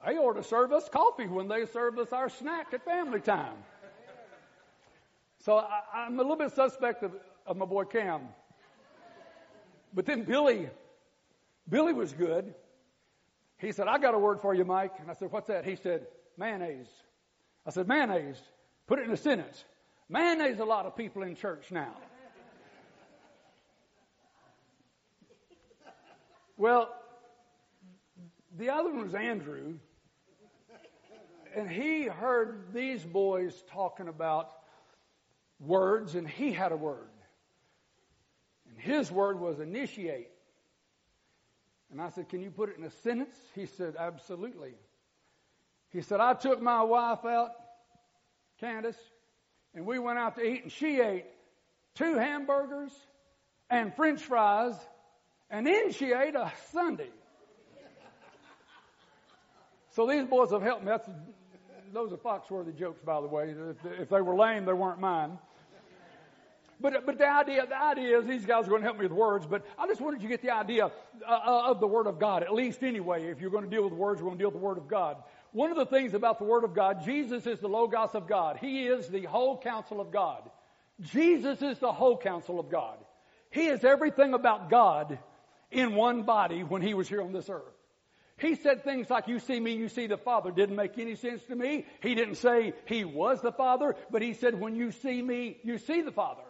Aorta 0.06 0.44
serve 0.44 0.72
us 0.74 0.88
coffee 0.90 1.28
when 1.28 1.48
they 1.48 1.66
serve 1.66 1.98
us 1.98 2.14
our 2.14 2.30
snack 2.30 2.74
at 2.74 2.86
family 2.86 3.20
time. 3.20 3.56
So 5.44 5.58
I, 5.58 6.06
am 6.06 6.16
a 6.16 6.22
little 6.22 6.36
bit 6.36 6.52
suspect 6.54 7.04
of, 7.04 7.14
of 7.46 7.58
my 7.58 7.66
boy 7.66 7.86
Cam. 7.86 8.22
But 9.94 10.06
then 10.06 10.24
Billy, 10.24 10.70
Billy 11.70 11.94
was 11.94 12.12
good. 12.14 12.54
He 13.60 13.72
said, 13.72 13.88
I 13.88 13.98
got 13.98 14.14
a 14.14 14.20
word 14.20 14.40
for 14.42 14.54
you, 14.54 14.66
Mike. 14.66 14.94
And 15.00 15.10
I 15.10 15.14
said, 15.14 15.32
what's 15.32 15.48
that? 15.48 15.66
He 15.66 15.76
said, 15.76 16.08
mayonnaise. 16.38 16.90
I 17.66 17.72
said, 17.72 17.88
mayonnaise. 17.88 18.40
Put 18.86 19.00
it 19.00 19.06
in 19.06 19.12
a 19.12 19.18
sentence. 19.18 19.66
Mayonnaise 20.10 20.60
a 20.60 20.66
lot 20.66 20.86
of 20.86 20.96
people 20.96 21.24
in 21.24 21.36
church 21.36 21.72
now. 21.72 21.94
well, 26.56 26.94
the 28.58 28.70
other 28.70 28.90
one 28.92 29.04
was 29.04 29.16
Andrew. 29.16 29.76
And 31.56 31.70
he 31.70 32.04
heard 32.04 32.74
these 32.74 33.04
boys 33.04 33.64
talking 33.72 34.08
about 34.08 34.52
words, 35.60 36.14
and 36.14 36.28
he 36.28 36.52
had 36.52 36.72
a 36.72 36.78
word. 36.78 37.10
And 38.70 38.80
his 38.80 39.12
word 39.12 39.40
was 39.40 39.60
initiate. 39.60 40.30
And 41.92 42.02
I 42.02 42.10
said, 42.10 42.30
Can 42.30 42.42
you 42.42 42.52
put 42.52 42.70
it 42.70 42.78
in 42.78 42.84
a 42.84 42.92
sentence? 42.92 43.36
He 43.56 43.66
said, 43.66 43.96
Absolutely. 43.98 44.74
He 45.90 46.02
said, 46.02 46.20
I 46.20 46.34
took 46.34 46.62
my 46.62 46.84
wife 46.84 47.24
out, 47.26 47.52
Candace, 48.60 48.98
and 49.74 49.86
we 49.86 50.00
went 50.00 50.20
out 50.20 50.36
to 50.36 50.44
eat, 50.44 50.64
and 50.64 50.72
she 50.72 51.00
ate 51.00 51.26
two 51.96 52.16
hamburgers 52.16 52.92
and 53.70 53.94
french 53.96 54.22
fries, 54.22 54.76
and 55.50 55.66
then 55.66 55.92
she 55.92 56.12
ate 56.12 56.36
a 56.36 56.52
sundae. 56.72 57.08
So 59.92 60.06
these 60.06 60.26
boys 60.26 60.52
have 60.52 60.62
helped 60.62 60.84
me. 60.84 60.90
That's, 60.90 61.10
those 61.92 62.14
are 62.14 62.18
Foxworthy 62.18 62.78
jokes, 62.78 63.02
by 63.02 63.20
the 63.20 63.28
way. 63.28 63.56
If, 63.86 64.02
if 64.02 64.10
they 64.10 64.22
were 64.22 64.36
lame, 64.36 64.66
they 64.66 64.74
weren't 64.74 65.00
mine. 65.00 65.40
But, 66.80 67.06
but 67.06 67.18
the 67.18 67.28
idea, 67.28 67.66
the 67.66 67.82
idea 67.82 68.20
is 68.20 68.26
these 68.26 68.46
guys 68.46 68.68
are 68.68 68.70
going 68.70 68.82
to 68.82 68.86
help 68.86 68.98
me 68.98 69.04
with 69.04 69.12
words, 69.12 69.48
but 69.48 69.66
I 69.80 69.88
just 69.88 70.00
wanted 70.00 70.22
you 70.22 70.28
to 70.28 70.34
get 70.34 70.44
the 70.44 70.52
idea 70.52 70.86
uh, 70.86 71.32
uh, 71.32 71.72
of 71.72 71.80
the 71.80 71.88
Word 71.88 72.06
of 72.06 72.20
God, 72.20 72.44
at 72.44 72.54
least 72.54 72.84
anyway. 72.84 73.26
If 73.26 73.42
you're 73.42 73.50
going 73.50 73.64
to 73.64 73.70
deal 73.70 73.84
with 73.84 73.94
words, 73.94 74.22
we're 74.22 74.28
going 74.28 74.38
to 74.38 74.44
deal 74.44 74.52
with 74.52 74.62
the 74.62 74.66
Word 74.66 74.78
of 74.78 74.88
God. 74.88 75.18
One 75.54 75.72
of 75.72 75.78
the 75.78 75.88
things 75.88 76.14
about 76.14 76.38
the 76.38 76.46
Word 76.46 76.64
of 76.64 76.76
God, 76.76 77.04
Jesus 77.04 77.48
is 77.48 77.60
the 77.60 77.68
Logos 77.68 78.14
of 78.14 78.28
God. 78.28 78.58
He 78.58 78.86
is 78.86 79.08
the 79.08 79.24
whole 79.24 79.58
counsel 79.58 80.00
of 80.00 80.12
God. 80.12 80.48
Jesus 81.02 81.62
is 81.64 81.80
the 81.80 81.92
whole 81.92 82.18
counsel 82.18 82.60
of 82.60 82.70
God. 82.70 82.98
He 83.50 83.68
is 83.68 83.84
everything 83.84 84.36
about 84.36 84.70
God 84.70 85.18
in 85.72 85.96
one 85.96 86.24
body 86.24 86.64
when 86.64 86.84
he 86.84 86.94
was 86.94 87.08
here 87.08 87.22
on 87.22 87.34
this 87.34 87.50
earth. 87.50 87.64
He 88.40 88.54
said 88.54 88.84
things 88.84 89.10
like, 89.10 89.28
you 89.28 89.40
see 89.40 89.60
me, 89.60 89.74
you 89.74 89.90
see 89.90 90.06
the 90.06 90.18
Father. 90.18 90.52
Didn't 90.52 90.76
make 90.76 91.00
any 91.00 91.16
sense 91.16 91.42
to 91.46 91.56
me. 91.56 91.88
He 92.04 92.14
didn't 92.14 92.36
say 92.36 92.74
he 92.86 93.04
was 93.04 93.42
the 93.42 93.52
Father, 93.52 93.96
but 94.12 94.22
he 94.22 94.34
said, 94.34 94.60
when 94.60 94.76
you 94.76 94.92
see 94.92 95.24
me, 95.24 95.58
you 95.64 95.80
see 95.80 96.02
the 96.02 96.12
Father. 96.12 96.44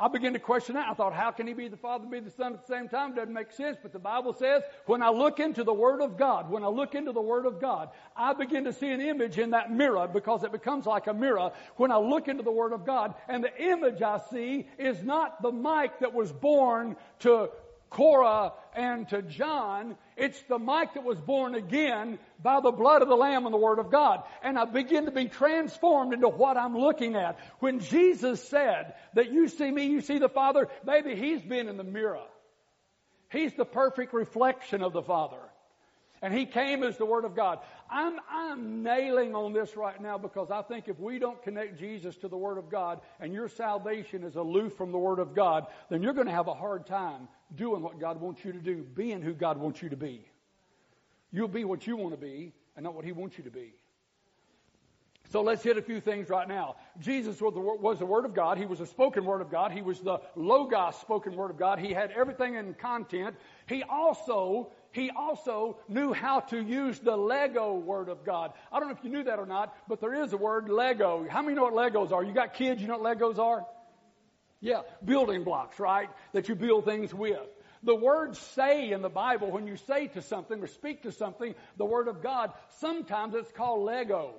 I 0.00 0.06
began 0.06 0.32
to 0.34 0.38
question 0.38 0.76
that. 0.76 0.88
I 0.88 0.94
thought, 0.94 1.12
how 1.12 1.32
can 1.32 1.48
he 1.48 1.54
be 1.54 1.66
the 1.66 1.76
Father 1.76 2.04
and 2.04 2.12
be 2.12 2.20
the 2.20 2.30
Son 2.30 2.54
at 2.54 2.64
the 2.64 2.72
same 2.72 2.88
time? 2.88 3.14
Doesn't 3.14 3.32
make 3.32 3.50
sense. 3.50 3.76
But 3.82 3.92
the 3.92 3.98
Bible 3.98 4.32
says, 4.32 4.62
when 4.86 5.02
I 5.02 5.10
look 5.10 5.40
into 5.40 5.64
the 5.64 5.72
Word 5.72 6.00
of 6.00 6.16
God, 6.16 6.50
when 6.50 6.62
I 6.62 6.68
look 6.68 6.94
into 6.94 7.10
the 7.10 7.20
Word 7.20 7.46
of 7.46 7.60
God, 7.60 7.90
I 8.16 8.32
begin 8.32 8.64
to 8.64 8.72
see 8.72 8.90
an 8.90 9.00
image 9.00 9.38
in 9.38 9.50
that 9.50 9.72
mirror 9.72 10.06
because 10.06 10.44
it 10.44 10.52
becomes 10.52 10.86
like 10.86 11.08
a 11.08 11.14
mirror 11.14 11.50
when 11.76 11.90
I 11.90 11.96
look 11.98 12.28
into 12.28 12.44
the 12.44 12.52
Word 12.52 12.72
of 12.72 12.86
God. 12.86 13.14
And 13.28 13.42
the 13.42 13.62
image 13.62 14.00
I 14.00 14.20
see 14.30 14.68
is 14.78 15.02
not 15.02 15.42
the 15.42 15.50
Mike 15.50 15.98
that 15.98 16.14
was 16.14 16.30
born 16.30 16.96
to 17.20 17.50
Cora 17.90 18.52
and 18.74 19.08
to 19.08 19.22
John. 19.22 19.96
It's 20.16 20.40
the 20.42 20.58
Mike 20.58 20.94
that 20.94 21.04
was 21.04 21.20
born 21.20 21.54
again 21.54 22.18
by 22.42 22.60
the 22.60 22.70
blood 22.70 23.02
of 23.02 23.08
the 23.08 23.16
Lamb 23.16 23.44
and 23.44 23.52
the 23.52 23.58
Word 23.58 23.78
of 23.78 23.90
God. 23.90 24.22
And 24.42 24.58
I 24.58 24.64
begin 24.64 25.06
to 25.06 25.10
be 25.10 25.26
transformed 25.26 26.12
into 26.12 26.28
what 26.28 26.56
I'm 26.56 26.76
looking 26.76 27.16
at. 27.16 27.38
When 27.60 27.80
Jesus 27.80 28.46
said 28.48 28.94
that 29.14 29.32
you 29.32 29.48
see 29.48 29.70
me, 29.70 29.86
you 29.86 30.00
see 30.00 30.18
the 30.18 30.28
Father, 30.28 30.68
maybe 30.84 31.16
He's 31.16 31.42
been 31.42 31.68
in 31.68 31.76
the 31.76 31.84
mirror. 31.84 32.24
He's 33.30 33.52
the 33.54 33.64
perfect 33.64 34.14
reflection 34.14 34.82
of 34.82 34.92
the 34.92 35.02
Father. 35.02 35.40
And 36.20 36.34
He 36.34 36.46
came 36.46 36.82
as 36.82 36.96
the 36.96 37.06
Word 37.06 37.24
of 37.24 37.36
God. 37.36 37.60
I'm, 37.90 38.16
I'm 38.30 38.82
nailing 38.82 39.34
on 39.34 39.52
this 39.52 39.76
right 39.76 40.00
now 40.00 40.18
because 40.18 40.50
I 40.50 40.62
think 40.62 40.88
if 40.88 40.98
we 40.98 41.18
don't 41.18 41.42
connect 41.42 41.78
Jesus 41.78 42.16
to 42.18 42.28
the 42.28 42.36
Word 42.36 42.58
of 42.58 42.70
God 42.70 43.00
and 43.20 43.32
your 43.32 43.48
salvation 43.48 44.24
is 44.24 44.34
aloof 44.36 44.76
from 44.76 44.92
the 44.92 44.98
Word 44.98 45.20
of 45.20 45.34
God, 45.34 45.66
then 45.90 46.02
you're 46.02 46.14
going 46.14 46.26
to 46.26 46.32
have 46.32 46.48
a 46.48 46.54
hard 46.54 46.86
time 46.86 47.28
doing 47.54 47.82
what 47.82 47.98
God 47.98 48.20
wants 48.20 48.44
you 48.44 48.52
to 48.52 48.58
do, 48.58 48.84
being 48.94 49.22
who 49.22 49.32
God 49.32 49.58
wants 49.58 49.82
you 49.82 49.88
to 49.88 49.96
be. 49.96 50.24
You'll 51.32 51.48
be 51.48 51.64
what 51.64 51.86
you 51.86 51.96
want 51.96 52.14
to 52.14 52.20
be 52.20 52.52
and 52.76 52.84
not 52.84 52.94
what 52.94 53.04
He 53.04 53.12
wants 53.12 53.38
you 53.38 53.44
to 53.44 53.50
be. 53.50 53.74
So 55.30 55.42
let's 55.42 55.62
hit 55.62 55.76
a 55.76 55.82
few 55.82 56.00
things 56.00 56.30
right 56.30 56.48
now. 56.48 56.76
Jesus 57.00 57.38
was 57.38 57.52
the, 57.52 57.60
was 57.60 57.98
the, 57.98 58.06
Word 58.06 58.24
of 58.24 58.34
God. 58.34 58.56
He 58.56 58.64
was 58.64 58.80
a 58.80 58.86
spoken 58.86 59.26
Word 59.26 59.42
of 59.42 59.50
God. 59.50 59.72
He 59.72 59.82
was 59.82 60.00
the 60.00 60.20
Logos 60.36 60.96
spoken 60.96 61.36
Word 61.36 61.50
of 61.50 61.58
God. 61.58 61.78
He 61.78 61.92
had 61.92 62.10
everything 62.12 62.54
in 62.54 62.72
content. 62.72 63.36
He 63.66 63.82
also, 63.82 64.70
he 64.92 65.10
also 65.10 65.80
knew 65.86 66.14
how 66.14 66.40
to 66.40 66.62
use 66.62 66.98
the 67.00 67.14
Lego 67.14 67.74
Word 67.74 68.08
of 68.08 68.24
God. 68.24 68.52
I 68.72 68.78
don't 68.80 68.88
know 68.88 68.94
if 68.94 69.04
you 69.04 69.10
knew 69.10 69.24
that 69.24 69.38
or 69.38 69.44
not, 69.44 69.76
but 69.86 70.00
there 70.00 70.14
is 70.14 70.32
a 70.32 70.38
word 70.38 70.70
Lego. 70.70 71.26
How 71.28 71.42
many 71.42 71.54
know 71.54 71.64
what 71.64 71.74
Legos 71.74 72.10
are? 72.10 72.24
You 72.24 72.32
got 72.32 72.54
kids, 72.54 72.80
you 72.80 72.88
know 72.88 72.96
what 72.96 73.18
Legos 73.18 73.38
are? 73.38 73.66
Yeah, 74.60 74.82
building 75.04 75.44
blocks, 75.44 75.78
right? 75.78 76.08
That 76.32 76.48
you 76.48 76.54
build 76.54 76.84
things 76.84 77.14
with. 77.14 77.38
The 77.82 77.94
word 77.94 78.36
say 78.36 78.90
in 78.90 79.02
the 79.02 79.08
Bible, 79.08 79.52
when 79.52 79.66
you 79.66 79.76
say 79.76 80.08
to 80.08 80.22
something 80.22 80.60
or 80.60 80.66
speak 80.66 81.02
to 81.02 81.12
something, 81.12 81.54
the 81.76 81.84
Word 81.84 82.08
of 82.08 82.22
God, 82.22 82.52
sometimes 82.80 83.34
it's 83.34 83.52
called 83.52 83.84
Lego. 83.84 84.34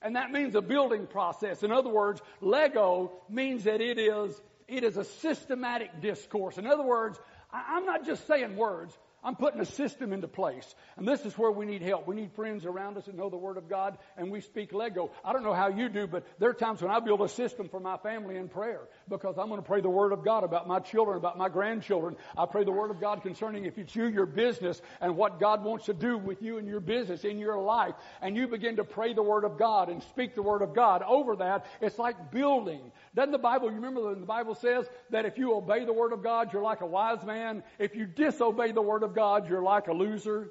And 0.00 0.16
that 0.16 0.32
means 0.32 0.56
a 0.56 0.60
building 0.60 1.06
process. 1.06 1.62
In 1.62 1.70
other 1.70 1.90
words, 1.90 2.20
Lego 2.40 3.12
means 3.28 3.64
that 3.64 3.80
it 3.80 3.98
is, 4.00 4.40
it 4.66 4.82
is 4.82 4.96
a 4.96 5.04
systematic 5.04 6.00
discourse. 6.00 6.58
In 6.58 6.66
other 6.66 6.82
words, 6.82 7.20
I'm 7.52 7.86
not 7.86 8.04
just 8.04 8.26
saying 8.26 8.56
words. 8.56 8.98
I'm 9.24 9.36
putting 9.36 9.60
a 9.60 9.64
system 9.64 10.12
into 10.12 10.28
place. 10.28 10.74
And 10.96 11.06
this 11.06 11.24
is 11.24 11.38
where 11.38 11.50
we 11.50 11.64
need 11.64 11.82
help. 11.82 12.08
We 12.08 12.16
need 12.16 12.32
friends 12.32 12.66
around 12.66 12.96
us 12.96 13.04
that 13.06 13.16
know 13.16 13.30
the 13.30 13.36
Word 13.36 13.56
of 13.56 13.68
God 13.68 13.98
and 14.16 14.30
we 14.30 14.40
speak 14.40 14.72
Lego. 14.72 15.10
I 15.24 15.32
don't 15.32 15.44
know 15.44 15.54
how 15.54 15.68
you 15.68 15.88
do, 15.88 16.06
but 16.06 16.26
there 16.38 16.50
are 16.50 16.54
times 16.54 16.82
when 16.82 16.90
I 16.90 16.98
build 17.00 17.20
a 17.20 17.28
system 17.28 17.68
for 17.68 17.78
my 17.78 17.96
family 17.98 18.36
in 18.36 18.48
prayer 18.48 18.80
because 19.08 19.38
I'm 19.38 19.48
going 19.48 19.60
to 19.60 19.66
pray 19.66 19.80
the 19.80 19.88
Word 19.88 20.12
of 20.12 20.24
God 20.24 20.42
about 20.42 20.66
my 20.66 20.80
children, 20.80 21.16
about 21.16 21.38
my 21.38 21.48
grandchildren. 21.48 22.16
I 22.36 22.46
pray 22.46 22.64
the 22.64 22.72
Word 22.72 22.90
of 22.90 23.00
God 23.00 23.22
concerning 23.22 23.64
if 23.64 23.78
it's 23.78 23.94
you, 23.94 24.06
your 24.06 24.26
business, 24.26 24.80
and 25.00 25.16
what 25.16 25.38
God 25.38 25.62
wants 25.62 25.86
to 25.86 25.94
do 25.94 26.18
with 26.18 26.42
you 26.42 26.58
and 26.58 26.66
your 26.66 26.80
business, 26.80 27.24
in 27.24 27.38
your 27.38 27.60
life. 27.60 27.94
And 28.20 28.36
you 28.36 28.48
begin 28.48 28.76
to 28.76 28.84
pray 28.84 29.14
the 29.14 29.22
Word 29.22 29.44
of 29.44 29.58
God 29.58 29.88
and 29.88 30.02
speak 30.04 30.34
the 30.34 30.42
Word 30.42 30.62
of 30.62 30.74
God 30.74 31.02
over 31.02 31.36
that. 31.36 31.66
It's 31.80 31.98
like 31.98 32.32
building. 32.32 32.80
Doesn't 33.14 33.32
the 33.32 33.38
Bible, 33.38 33.68
you 33.68 33.76
remember 33.76 34.14
the 34.14 34.26
Bible 34.26 34.54
says 34.54 34.86
that 35.10 35.26
if 35.26 35.38
you 35.38 35.54
obey 35.54 35.84
the 35.84 35.92
Word 35.92 36.12
of 36.12 36.22
God, 36.22 36.52
you're 36.52 36.62
like 36.62 36.80
a 36.80 36.86
wise 36.86 37.24
man. 37.24 37.62
If 37.78 37.94
you 37.94 38.06
disobey 38.06 38.72
the 38.72 38.82
Word 38.82 39.02
of 39.02 39.11
God, 39.14 39.48
you're 39.48 39.62
like 39.62 39.88
a 39.88 39.92
loser. 39.92 40.50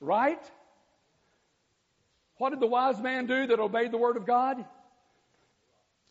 Right? 0.00 0.40
What 2.36 2.50
did 2.50 2.60
the 2.60 2.66
wise 2.66 3.00
man 3.00 3.26
do 3.26 3.48
that 3.48 3.58
obeyed 3.58 3.90
the 3.90 3.98
word 3.98 4.16
of 4.16 4.26
God? 4.26 4.64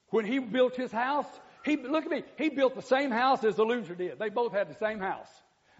When 0.09 0.25
he 0.25 0.39
built 0.39 0.75
his 0.75 0.91
house, 0.91 1.27
he, 1.63 1.77
look 1.77 2.05
at 2.05 2.11
me, 2.11 2.23
he 2.37 2.49
built 2.49 2.75
the 2.75 2.81
same 2.81 3.11
house 3.11 3.43
as 3.43 3.55
the 3.55 3.63
loser 3.63 3.95
did. 3.95 4.19
They 4.19 4.29
both 4.29 4.53
had 4.53 4.69
the 4.69 4.77
same 4.77 4.99
house. 4.99 5.27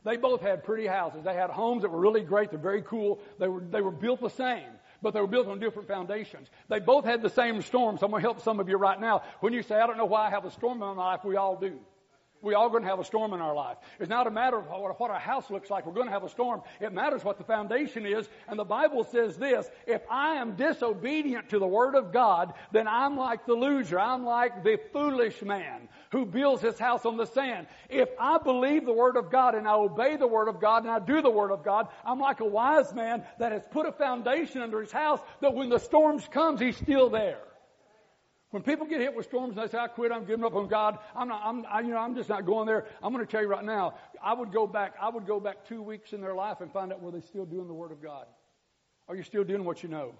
They 0.03 0.17
both 0.17 0.41
had 0.41 0.63
pretty 0.63 0.88
houses. 0.88 1.24
They 1.24 1.34
had 1.34 1.50
homes 1.50 1.81
that 1.81 1.91
were 1.91 2.00
really 2.00 2.22
great. 2.22 2.50
They're 2.50 2.60
very 2.60 2.81
cool. 2.81 3.19
They 3.39 3.48
were, 3.48 3.62
they 3.62 3.81
were 3.81 3.91
built 3.91 4.22
the 4.22 4.29
same, 4.29 4.67
but 5.01 5.13
they 5.13 5.19
were 5.19 5.27
built 5.27 5.48
on 5.48 5.60
different 5.60 5.88
foundations. 5.88 6.48
They 6.69 6.79
both 6.79 7.03
had 7.03 7.22
the 7.22 7.29
same 7.29 7.62
storms. 7.62 8.01
I'm 8.03 8.12
going 8.12 8.22
to 8.22 8.27
help 8.27 8.41
some 8.41 8.60
of 8.60 8.69
you 8.69 8.77
right 8.77 9.00
now. 9.00 9.24
When 9.41 9.53
you 9.53 9.63
say, 9.63 9.75
I 9.75 9.88
don't 9.88 9.98
know 9.98 10.05
why 10.05 10.27
I 10.27 10.29
have 10.29 10.46
a 10.46 10.51
storm 10.51 10.74
in 10.74 10.79
my 10.79 10.91
life, 10.91 11.25
we 11.25 11.36
all 11.36 11.57
do. 11.57 11.79
We 12.41 12.53
all 12.53 12.70
going 12.70 12.84
to 12.84 12.89
have 12.89 13.00
a 13.00 13.06
storm 13.06 13.34
in 13.34 13.41
our 13.41 13.53
life. 13.56 13.77
It's 14.00 14.10
not 14.10 14.27
a 14.27 14.32
matter 14.32 14.58
of 14.58 14.67
what 14.67 15.10
our 15.10 15.20
house 15.20 15.50
looks 15.50 15.70
like. 15.70 15.86
We're 15.86 15.94
going 15.94 16.08
to 16.08 16.13
have 16.13 16.24
a 16.24 16.29
storm. 16.29 16.62
It 16.79 16.94
matters 16.94 17.24
what 17.24 17.38
the 17.38 17.44
foundation 17.44 18.06
is. 18.06 18.29
And 18.48 18.60
the 18.60 18.63
Bible 18.63 19.03
says 19.03 19.38
this, 19.38 19.67
if 19.88 20.01
I 20.10 20.36
am 20.36 20.56
disobedient 20.56 21.50
to 21.50 21.60
the 21.60 21.67
Word 21.67 21.96
of 21.96 22.13
God, 22.13 22.53
then 22.72 22.88
I'm 22.88 23.17
like 23.17 23.46
the 23.46 23.53
loser. 23.53 24.00
I'm 24.00 24.24
like 24.24 24.63
the 24.63 24.79
foolish 24.94 25.41
man 25.41 25.89
who 26.12 26.25
builds 26.25 26.62
his 26.62 26.77
house 26.77 27.06
on 27.06 27.17
the 27.17 27.25
sand. 27.25 27.67
If 27.89 28.10
I 28.20 28.38
believe 28.38 28.86
the 28.86 28.94
Word 28.94 29.17
of 29.17 29.32
God 29.32 29.56
and 29.56 29.67
I 29.67 29.74
obey 29.74 30.15
the 30.15 30.27
Word 30.27 30.48
of 30.48 30.62
God 30.62 30.84
and 30.84 30.91
I 30.91 31.00
do 31.00 31.22
the 31.22 31.29
Word 31.29 31.51
of 31.51 31.63
God, 31.63 31.88
I'm 32.06 32.20
like 32.20 32.39
a 32.39 32.46
wise 32.46 32.94
man 32.94 33.24
that 33.39 33.51
has 33.51 33.63
put 33.72 33.88
a 33.88 33.91
foundation 33.91 34.62
under 34.62 34.79
his 34.79 34.91
house 34.91 35.20
that 35.41 35.53
when 35.53 35.70
the 35.70 35.79
storms 35.79 36.27
comes, 36.27 36.60
he's 36.60 36.77
still 36.77 37.10
there. 37.10 37.39
When 38.51 38.63
people 38.63 38.85
get 38.85 39.01
hit 39.01 39.13
with 39.13 39.25
storms 39.25 39.57
and 39.57 39.67
they 39.67 39.71
say, 39.71 39.77
I 39.77 39.87
quit, 39.87 40.11
I'm 40.11 40.23
giving 40.23 40.45
up 40.45 40.55
on 40.55 40.67
God, 40.69 40.99
I'm 41.15 41.27
not, 41.27 41.41
I'm, 41.43 41.65
I, 41.69 41.81
you 41.81 41.89
know, 41.89 41.97
I'm 41.97 42.15
just 42.15 42.29
not 42.29 42.45
going 42.45 42.65
there. 42.65 42.85
I'm 43.03 43.13
going 43.13 43.25
to 43.25 43.29
tell 43.29 43.41
you 43.41 43.49
right 43.49 43.63
now, 43.63 43.95
I 44.23 44.33
would 44.33 44.53
go 44.53 44.65
back, 44.65 44.93
I 45.01 45.09
would 45.09 45.27
go 45.27 45.39
back 45.39 45.67
two 45.67 45.81
weeks 45.81 46.13
in 46.13 46.21
their 46.21 46.33
life 46.33 46.61
and 46.61 46.71
find 46.71 46.93
out 46.93 47.01
were 47.01 47.11
they 47.11 47.19
still 47.19 47.45
doing 47.45 47.67
the 47.67 47.73
Word 47.73 47.91
of 47.91 48.01
God? 48.01 48.25
Are 49.09 49.15
you 49.15 49.23
still 49.23 49.43
doing 49.43 49.65
what 49.65 49.83
you 49.83 49.89
know? 49.89 50.15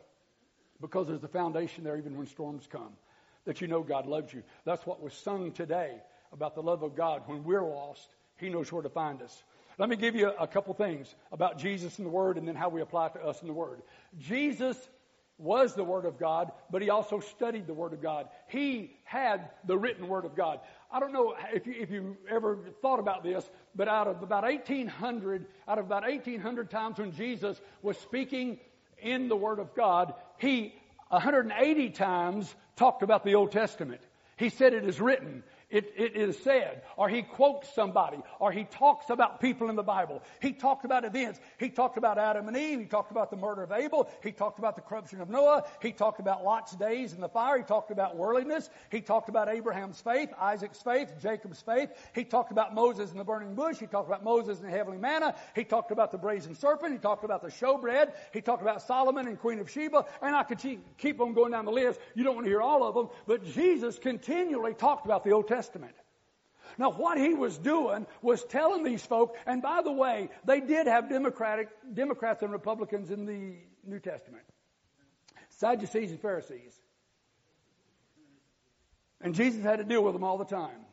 Because 0.82 1.08
there's 1.08 1.22
the 1.22 1.28
foundation 1.30 1.86
there 1.86 1.98
even 1.98 2.18
when 2.18 2.28
storms 2.28 2.68
come. 2.70 2.92
That 3.46 3.62
you 3.62 3.68
know 3.68 3.82
God 3.82 4.06
loves 4.06 4.34
you. 4.34 4.44
That's 4.66 4.86
what 4.86 5.02
was 5.02 5.14
sung 5.14 5.54
today 5.54 6.02
about 6.34 6.54
the 6.54 6.62
love 6.62 6.84
of 6.84 6.96
God. 6.96 7.24
When 7.28 7.46
we're 7.46 7.64
lost, 7.64 8.10
He 8.36 8.50
knows 8.50 8.70
where 8.74 8.84
to 8.84 8.90
find 8.90 9.22
us. 9.22 9.44
Let 9.78 9.88
me 9.88 9.96
give 9.96 10.16
you 10.16 10.32
a 10.38 10.48
couple 10.48 10.74
things 10.74 11.16
about 11.32 11.58
Jesus 11.60 11.98
and 11.98 12.06
the 12.06 12.12
Word 12.12 12.38
and 12.38 12.46
then 12.46 12.56
how 12.56 12.68
we 12.68 12.82
apply 12.82 13.08
it 13.08 13.14
to 13.14 13.22
us 13.22 13.42
in 13.42 13.48
the 13.48 13.54
Word. 13.54 13.82
Jesus 14.20 14.78
was 15.38 15.76
the 15.76 15.84
Word 15.84 16.06
of 16.06 16.20
God, 16.20 16.52
but 16.72 16.82
he 16.82 16.90
also 16.90 17.20
studied 17.20 17.68
the 17.68 17.74
Word 17.74 17.94
of 17.94 18.02
God. 18.02 18.28
He 18.48 18.98
had 19.04 19.50
the 19.66 19.78
written 19.78 20.08
Word 20.08 20.26
of 20.26 20.36
God. 20.36 20.60
I 20.92 21.00
don't 21.00 21.14
know 21.14 21.36
if 21.54 21.68
you, 21.68 21.76
if 21.78 21.92
you 21.92 22.18
ever 22.30 22.58
thought 22.82 23.00
about 23.00 23.24
this, 23.24 23.48
but 23.76 23.88
out 23.88 24.08
of 24.08 24.24
about 24.24 24.44
1800, 24.44 25.46
out 25.68 25.78
of 25.78 25.86
about 25.86 26.04
1800 26.04 26.70
times 26.70 26.98
when 26.98 27.12
Jesus 27.12 27.62
was 27.82 27.98
speaking 27.98 28.60
in 29.00 29.28
the 29.28 29.36
Word 29.36 29.60
of 29.60 29.76
God, 29.76 30.14
he 30.38 30.74
180 31.10 31.90
times 31.92 32.54
talked 32.76 33.04
about 33.04 33.24
the 33.24 33.36
Old 33.36 33.52
Testament. 33.52 34.02
He 34.38 34.50
said 34.50 34.74
it 34.74 34.86
is 34.86 35.00
written. 35.00 35.44
It, 35.70 35.92
it 35.98 36.16
is 36.16 36.38
said, 36.44 36.84
or 36.96 37.10
he 37.10 37.24
quotes 37.24 37.74
somebody, 37.76 38.20
or 38.40 38.54
he 38.54 38.64
talks 38.64 39.10
about 39.10 39.42
people 39.42 39.70
in 39.70 39.76
the 39.76 39.84
Bible. 39.84 40.24
He 40.42 40.54
talked 40.54 40.86
about 40.86 41.04
events. 41.04 41.42
He 41.60 41.68
talked 41.70 41.98
about 41.98 42.18
Adam 42.18 42.48
and 42.48 42.56
Eve. 42.56 42.80
He 42.80 42.86
talked 42.86 43.12
about 43.12 43.32
the 43.32 43.36
murder 43.36 43.64
of 43.64 43.74
Abel. 43.74 44.10
He 44.24 44.32
talked 44.32 44.60
about 44.60 44.78
the 44.78 44.82
corruption 44.82 45.20
of 45.20 45.30
Noah. 45.30 45.66
He 45.82 45.92
talked 45.92 46.22
about 46.22 46.46
Lot's 46.46 46.74
days 46.78 47.12
in 47.12 47.20
the 47.20 47.28
fire. 47.28 47.58
He 47.58 47.66
talked 47.66 47.92
about 47.92 48.16
worldliness. 48.16 48.70
He 48.90 49.02
talked 49.02 49.28
about 49.28 49.50
Abraham's 49.50 50.00
faith, 50.00 50.30
Isaac's 50.40 50.82
faith, 50.82 51.12
Jacob's 51.22 51.60
faith. 51.60 51.90
He 52.16 52.24
talked 52.24 52.54
about 52.54 52.74
Moses 52.74 53.12
in 53.12 53.18
the 53.18 53.26
burning 53.26 53.54
bush. 53.54 53.78
He 53.78 53.88
talked 53.88 54.08
about 54.08 54.24
Moses 54.24 54.60
and 54.60 54.70
the 54.70 54.72
heavenly 54.72 55.00
manna. 55.00 55.36
He 55.54 55.66
talked 55.66 55.92
about 55.92 56.14
the 56.14 56.18
brazen 56.18 56.56
serpent. 56.56 56.94
He 56.94 56.98
talked 56.98 57.26
about 57.26 57.42
the 57.42 57.50
showbread. 57.50 58.14
He 58.32 58.40
talked 58.40 58.62
about 58.62 58.84
Solomon 58.84 59.28
and 59.28 59.38
Queen 59.38 59.60
of 59.60 59.70
Sheba. 59.70 60.06
And 60.22 60.34
I 60.34 60.44
could 60.44 60.62
keep 60.98 61.20
on 61.20 61.34
going 61.34 61.52
down 61.52 61.66
the 61.66 61.72
list. 61.72 62.00
You 62.16 62.24
don't 62.24 62.36
want 62.36 62.46
to 62.46 62.52
hear 62.52 62.62
all 62.62 62.86
of 62.86 62.96
them, 62.96 63.10
but 63.26 63.44
Jesus 63.44 64.00
continually 64.00 64.74
talked 64.74 65.04
about 65.04 65.26
the 65.26 65.32
Old 65.32 65.42
Testament. 65.42 65.57
Testament. 65.58 65.96
Now, 66.78 66.92
what 66.92 67.18
he 67.18 67.34
was 67.34 67.58
doing 67.58 68.06
was 68.22 68.44
telling 68.44 68.84
these 68.84 69.04
folk, 69.04 69.36
and 69.48 69.60
by 69.62 69.82
the 69.82 69.92
way, 69.92 70.30
they 70.46 70.60
did 70.60 70.86
have 70.86 71.10
Democratic, 71.10 71.70
Democrats 71.92 72.44
and 72.44 72.52
Republicans 72.52 73.10
in 73.10 73.26
the 73.26 73.56
New 73.84 74.00
Testament. 74.00 74.44
Sadducees 75.50 76.12
and 76.12 76.22
Pharisees. 76.22 76.80
And 79.20 79.34
Jesus 79.34 79.64
had 79.64 79.80
to 79.80 79.84
deal 79.84 80.04
with 80.04 80.14
them 80.14 80.24
all 80.24 80.38
the 80.38 80.46
time. 80.46 80.86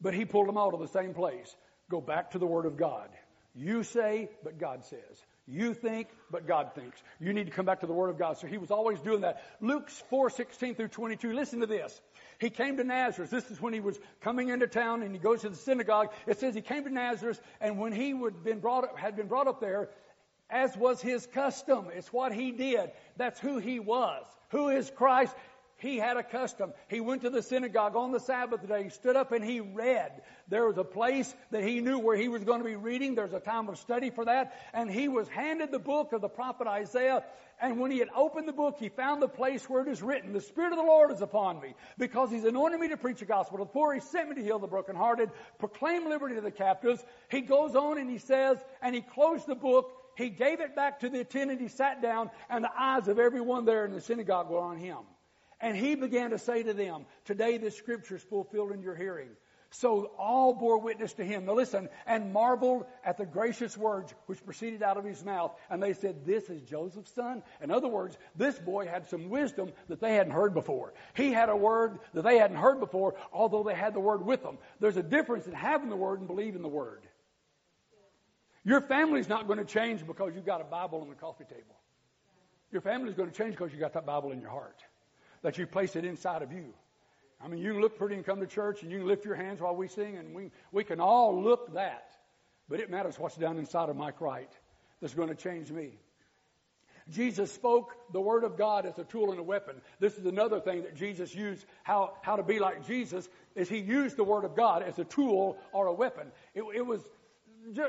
But 0.00 0.14
he 0.14 0.24
pulled 0.24 0.48
them 0.48 0.56
all 0.56 0.70
to 0.70 0.78
the 0.78 0.88
same 0.88 1.12
place. 1.12 1.54
Go 1.90 2.00
back 2.00 2.30
to 2.30 2.38
the 2.38 2.46
Word 2.46 2.64
of 2.64 2.78
God. 2.78 3.10
You 3.54 3.82
say, 3.82 4.30
but 4.42 4.58
God 4.58 4.86
says. 4.86 5.22
You 5.50 5.72
think, 5.72 6.08
but 6.30 6.46
God 6.46 6.74
thinks. 6.74 7.02
You 7.18 7.32
need 7.32 7.46
to 7.46 7.50
come 7.50 7.64
back 7.64 7.80
to 7.80 7.86
the 7.86 7.92
Word 7.94 8.10
of 8.10 8.18
God. 8.18 8.36
So 8.36 8.46
he 8.46 8.58
was 8.58 8.70
always 8.70 9.00
doing 9.00 9.22
that. 9.22 9.42
Luke 9.62 9.88
4, 9.88 10.28
16 10.28 10.74
through 10.74 10.88
22. 10.88 11.32
Listen 11.32 11.60
to 11.60 11.66
this. 11.66 12.02
He 12.38 12.50
came 12.50 12.76
to 12.76 12.84
Nazareth. 12.84 13.30
This 13.30 13.50
is 13.50 13.60
when 13.60 13.72
he 13.72 13.80
was 13.80 13.98
coming 14.20 14.50
into 14.50 14.66
town 14.66 15.02
and 15.02 15.14
he 15.14 15.18
goes 15.18 15.40
to 15.40 15.48
the 15.48 15.56
synagogue. 15.56 16.12
It 16.26 16.38
says 16.38 16.54
he 16.54 16.60
came 16.60 16.84
to 16.84 16.90
Nazareth 16.92 17.40
and 17.62 17.78
when 17.78 17.92
he 17.92 18.12
would 18.12 18.44
been 18.44 18.60
brought 18.60 18.84
up, 18.84 18.98
had 18.98 19.16
been 19.16 19.26
brought 19.26 19.48
up 19.48 19.58
there, 19.58 19.88
as 20.50 20.76
was 20.76 21.00
his 21.00 21.26
custom, 21.26 21.86
it's 21.94 22.12
what 22.12 22.32
he 22.32 22.52
did. 22.52 22.90
That's 23.16 23.40
who 23.40 23.58
he 23.58 23.80
was. 23.80 24.24
Who 24.50 24.68
is 24.68 24.90
Christ? 24.94 25.34
He 25.78 25.96
had 25.96 26.16
a 26.16 26.24
custom. 26.24 26.72
He 26.88 27.00
went 27.00 27.22
to 27.22 27.30
the 27.30 27.40
synagogue 27.40 27.94
on 27.94 28.10
the 28.10 28.18
Sabbath 28.18 28.66
day. 28.66 28.82
He 28.82 28.90
stood 28.90 29.14
up 29.14 29.30
and 29.30 29.44
he 29.44 29.60
read. 29.60 30.10
There 30.48 30.66
was 30.66 30.76
a 30.76 30.82
place 30.82 31.32
that 31.52 31.62
he 31.62 31.80
knew 31.80 32.00
where 32.00 32.16
he 32.16 32.28
was 32.28 32.42
going 32.42 32.58
to 32.58 32.64
be 32.64 32.74
reading. 32.74 33.14
There's 33.14 33.32
a 33.32 33.38
time 33.38 33.68
of 33.68 33.78
study 33.78 34.10
for 34.10 34.24
that. 34.24 34.54
And 34.74 34.90
he 34.90 35.06
was 35.06 35.28
handed 35.28 35.70
the 35.70 35.78
book 35.78 36.12
of 36.12 36.20
the 36.20 36.28
prophet 36.28 36.66
Isaiah. 36.66 37.22
And 37.60 37.78
when 37.78 37.92
he 37.92 37.98
had 37.98 38.08
opened 38.14 38.48
the 38.48 38.52
book, 38.52 38.76
he 38.80 38.88
found 38.88 39.22
the 39.22 39.28
place 39.28 39.68
where 39.70 39.82
it 39.82 39.88
is 39.88 40.02
written, 40.02 40.32
The 40.32 40.40
Spirit 40.40 40.72
of 40.72 40.78
the 40.78 40.84
Lord 40.84 41.12
is 41.12 41.22
upon 41.22 41.60
me, 41.60 41.74
because 41.96 42.30
he's 42.30 42.44
anointed 42.44 42.80
me 42.80 42.88
to 42.88 42.96
preach 42.96 43.20
the 43.20 43.24
gospel 43.24 43.58
to 43.58 43.64
the 43.64 43.70
poor. 43.70 43.94
He 43.94 44.00
sent 44.00 44.28
me 44.28 44.34
to 44.34 44.42
heal 44.42 44.58
the 44.58 44.66
brokenhearted, 44.66 45.30
proclaim 45.60 46.08
liberty 46.08 46.34
to 46.36 46.40
the 46.40 46.50
captives. 46.50 47.04
He 47.30 47.40
goes 47.40 47.76
on 47.76 47.98
and 47.98 48.10
he 48.10 48.18
says, 48.18 48.58
and 48.82 48.94
he 48.94 49.00
closed 49.00 49.46
the 49.46 49.54
book. 49.54 49.92
He 50.16 50.28
gave 50.28 50.60
it 50.60 50.74
back 50.74 51.00
to 51.00 51.08
the 51.08 51.20
attendant. 51.20 51.60
He 51.60 51.68
sat 51.68 52.02
down, 52.02 52.30
and 52.50 52.64
the 52.64 52.70
eyes 52.76 53.06
of 53.06 53.20
everyone 53.20 53.64
there 53.64 53.84
in 53.84 53.92
the 53.92 54.00
synagogue 54.00 54.50
were 54.50 54.58
on 54.58 54.76
him. 54.76 54.98
And 55.60 55.76
he 55.76 55.94
began 55.94 56.30
to 56.30 56.38
say 56.38 56.62
to 56.62 56.72
them, 56.72 57.06
Today 57.24 57.58
this 57.58 57.76
scripture 57.76 58.16
is 58.16 58.22
fulfilled 58.22 58.72
in 58.72 58.82
your 58.82 58.94
hearing. 58.94 59.30
So 59.70 60.12
all 60.18 60.54
bore 60.54 60.78
witness 60.78 61.12
to 61.14 61.24
him. 61.24 61.44
Now 61.44 61.52
listen, 61.52 61.90
and 62.06 62.32
marveled 62.32 62.86
at 63.04 63.18
the 63.18 63.26
gracious 63.26 63.76
words 63.76 64.14
which 64.26 64.42
proceeded 64.44 64.82
out 64.82 64.96
of 64.96 65.04
his 65.04 65.22
mouth. 65.22 65.52
And 65.68 65.82
they 65.82 65.92
said, 65.92 66.24
This 66.24 66.48
is 66.48 66.62
Joseph's 66.62 67.12
son. 67.12 67.42
In 67.62 67.70
other 67.70 67.88
words, 67.88 68.16
this 68.34 68.58
boy 68.58 68.86
had 68.86 69.08
some 69.08 69.28
wisdom 69.28 69.72
that 69.88 70.00
they 70.00 70.14
hadn't 70.14 70.32
heard 70.32 70.54
before. 70.54 70.94
He 71.14 71.32
had 71.32 71.48
a 71.50 71.56
word 71.56 71.98
that 72.14 72.22
they 72.22 72.38
hadn't 72.38 72.56
heard 72.56 72.80
before, 72.80 73.16
although 73.32 73.62
they 73.62 73.74
had 73.74 73.94
the 73.94 74.00
word 74.00 74.24
with 74.24 74.42
them. 74.42 74.58
There's 74.80 74.96
a 74.96 75.02
difference 75.02 75.46
in 75.46 75.52
having 75.52 75.90
the 75.90 75.96
word 75.96 76.20
and 76.20 76.28
believing 76.28 76.62
the 76.62 76.68
word. 76.68 77.02
Your 78.64 78.80
family's 78.80 79.28
not 79.28 79.46
going 79.46 79.58
to 79.58 79.64
change 79.64 80.06
because 80.06 80.32
you've 80.34 80.46
got 80.46 80.60
a 80.60 80.64
Bible 80.64 81.00
on 81.00 81.08
the 81.08 81.14
coffee 81.14 81.44
table. 81.44 81.76
Your 82.70 82.82
family's 82.82 83.14
going 83.14 83.30
to 83.30 83.36
change 83.36 83.54
because 83.54 83.72
you 83.72 83.78
got 83.78 83.94
that 83.94 84.06
Bible 84.06 84.30
in 84.30 84.40
your 84.40 84.50
heart 84.50 84.82
that 85.42 85.58
you 85.58 85.66
place 85.66 85.96
it 85.96 86.04
inside 86.04 86.42
of 86.42 86.52
you. 86.52 86.72
I 87.40 87.48
mean, 87.48 87.60
you 87.60 87.72
can 87.72 87.80
look 87.80 87.98
pretty 87.98 88.16
and 88.16 88.24
come 88.24 88.40
to 88.40 88.46
church 88.46 88.82
and 88.82 88.90
you 88.90 88.98
can 88.98 89.06
lift 89.06 89.24
your 89.24 89.36
hands 89.36 89.60
while 89.60 89.76
we 89.76 89.88
sing 89.88 90.16
and 90.16 90.34
we, 90.34 90.50
we 90.72 90.84
can 90.84 91.00
all 91.00 91.40
look 91.40 91.74
that. 91.74 92.10
But 92.68 92.80
it 92.80 92.90
matters 92.90 93.18
what's 93.18 93.36
down 93.36 93.58
inside 93.58 93.88
of 93.88 93.96
Mike 93.96 94.20
Wright 94.20 94.50
that's 95.00 95.14
going 95.14 95.28
to 95.28 95.34
change 95.34 95.70
me. 95.70 95.92
Jesus 97.10 97.50
spoke 97.52 97.94
the 98.12 98.20
Word 98.20 98.44
of 98.44 98.58
God 98.58 98.84
as 98.84 98.98
a 98.98 99.04
tool 99.04 99.30
and 99.30 99.40
a 99.40 99.42
weapon. 99.42 99.76
This 99.98 100.18
is 100.18 100.26
another 100.26 100.60
thing 100.60 100.82
that 100.82 100.94
Jesus 100.94 101.34
used, 101.34 101.64
how, 101.82 102.12
how 102.22 102.36
to 102.36 102.42
be 102.42 102.58
like 102.58 102.86
Jesus, 102.86 103.26
is 103.54 103.68
He 103.68 103.78
used 103.78 104.16
the 104.16 104.24
Word 104.24 104.44
of 104.44 104.54
God 104.54 104.82
as 104.82 104.98
a 104.98 105.04
tool 105.04 105.56
or 105.72 105.86
a 105.86 105.92
weapon. 105.92 106.26
It, 106.54 106.64
it 106.74 106.84
was, 106.84 107.00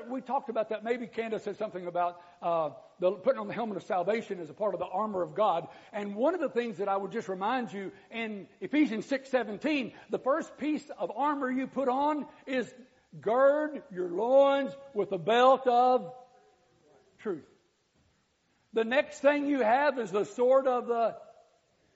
we 0.10 0.22
talked 0.22 0.50
about 0.50 0.70
that. 0.70 0.84
Maybe 0.84 1.08
Candace 1.08 1.44
said 1.44 1.58
something 1.58 1.88
about 1.88 2.22
uh, 2.42 2.72
the, 3.00 3.12
putting 3.12 3.40
on 3.40 3.48
the 3.48 3.54
helmet 3.54 3.78
of 3.78 3.84
salvation 3.84 4.40
as 4.40 4.50
a 4.50 4.54
part 4.54 4.74
of 4.74 4.80
the 4.80 4.88
armor 4.88 5.22
of 5.22 5.36
God. 5.36 5.68
And 5.94 6.16
one 6.16 6.34
of 6.34 6.42
the 6.42 6.50
things 6.50 6.78
that 6.78 6.88
I 6.88 6.98
would 6.98 7.12
just 7.12 7.30
remind 7.30 7.72
you 7.72 7.92
in 8.12 8.48
Ephesians 8.62 9.06
6:17, 9.08 9.94
the 10.10 10.20
first 10.20 10.58
piece 10.58 10.90
of 10.98 11.12
armor 11.16 11.50
you 11.50 11.68
put 11.68 11.88
on 11.88 12.26
is 12.46 12.72
gird 13.20 13.82
your 13.92 14.10
loins 14.10 14.72
with 14.94 15.12
a 15.12 15.18
belt 15.18 15.66
of 15.68 16.12
truth. 17.20 17.46
The 18.74 18.84
next 18.84 19.20
thing 19.20 19.48
you 19.48 19.62
have 19.62 19.98
is 19.98 20.12
the 20.12 20.26
sword 20.26 20.68
of 20.68 20.88
the 20.88 21.16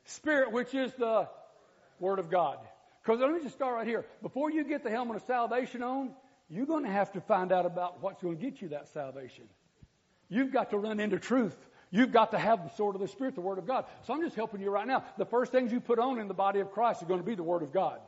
Spirit, 0.05 0.51
which 0.51 0.73
is 0.73 0.91
the 0.93 1.29
Word 1.99 2.19
of 2.19 2.29
God. 2.29 2.57
Because 3.03 3.19
let 3.19 3.31
me 3.31 3.41
just 3.41 3.55
start 3.55 3.75
right 3.75 3.87
here. 3.87 4.05
Before 4.21 4.49
you 4.49 4.63
get 4.63 4.83
the 4.83 4.89
helmet 4.89 5.17
of 5.17 5.23
salvation 5.23 5.83
on, 5.83 6.11
you're 6.49 6.65
going 6.65 6.83
to 6.83 6.91
have 6.91 7.11
to 7.13 7.21
find 7.21 7.51
out 7.51 7.65
about 7.65 8.01
what's 8.01 8.21
going 8.21 8.37
to 8.37 8.43
get 8.43 8.61
you 8.61 8.69
that 8.69 8.89
salvation. 8.89 9.45
You've 10.29 10.51
got 10.51 10.71
to 10.71 10.77
run 10.77 10.99
into 10.99 11.19
truth. 11.19 11.57
You've 11.91 12.11
got 12.11 12.31
to 12.31 12.39
have 12.39 12.63
the 12.63 12.75
sword 12.75 12.95
of 12.95 13.01
the 13.01 13.07
Spirit, 13.07 13.35
the 13.35 13.41
Word 13.41 13.59
of 13.59 13.67
God. 13.67 13.85
So 14.01 14.13
I'm 14.13 14.21
just 14.21 14.35
helping 14.35 14.61
you 14.61 14.71
right 14.71 14.87
now. 14.87 15.03
The 15.17 15.25
first 15.25 15.51
things 15.51 15.71
you 15.71 15.79
put 15.79 15.99
on 15.99 16.19
in 16.19 16.27
the 16.27 16.33
body 16.33 16.59
of 16.59 16.71
Christ 16.71 17.03
are 17.03 17.05
going 17.05 17.19
to 17.19 17.25
be 17.25 17.35
the 17.35 17.43
Word 17.43 17.61
of 17.61 17.71
God. 17.71 17.99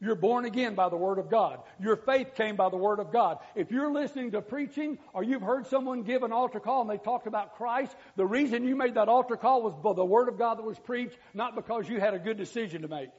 You're 0.00 0.16
born 0.16 0.46
again 0.46 0.74
by 0.74 0.88
the 0.88 0.96
Word 0.96 1.18
of 1.18 1.30
God. 1.30 1.60
Your 1.78 1.94
faith 1.94 2.34
came 2.34 2.56
by 2.56 2.70
the 2.70 2.76
Word 2.76 2.98
of 2.98 3.12
God. 3.12 3.38
If 3.54 3.70
you're 3.70 3.92
listening 3.92 4.32
to 4.32 4.42
preaching 4.42 4.98
or 5.12 5.22
you've 5.22 5.42
heard 5.42 5.66
someone 5.68 6.02
give 6.02 6.24
an 6.24 6.32
altar 6.32 6.58
call 6.58 6.80
and 6.80 6.90
they 6.90 6.96
talked 6.96 7.28
about 7.28 7.56
Christ, 7.56 7.94
the 8.16 8.26
reason 8.26 8.64
you 8.64 8.74
made 8.74 8.94
that 8.94 9.08
altar 9.08 9.36
call 9.36 9.62
was 9.62 9.74
by 9.74 9.92
the 9.92 10.04
Word 10.04 10.28
of 10.28 10.38
God 10.38 10.58
that 10.58 10.64
was 10.64 10.78
preached, 10.78 11.16
not 11.34 11.54
because 11.54 11.88
you 11.88 12.00
had 12.00 12.14
a 12.14 12.18
good 12.18 12.36
decision 12.36 12.82
to 12.82 12.88
make. 12.88 13.10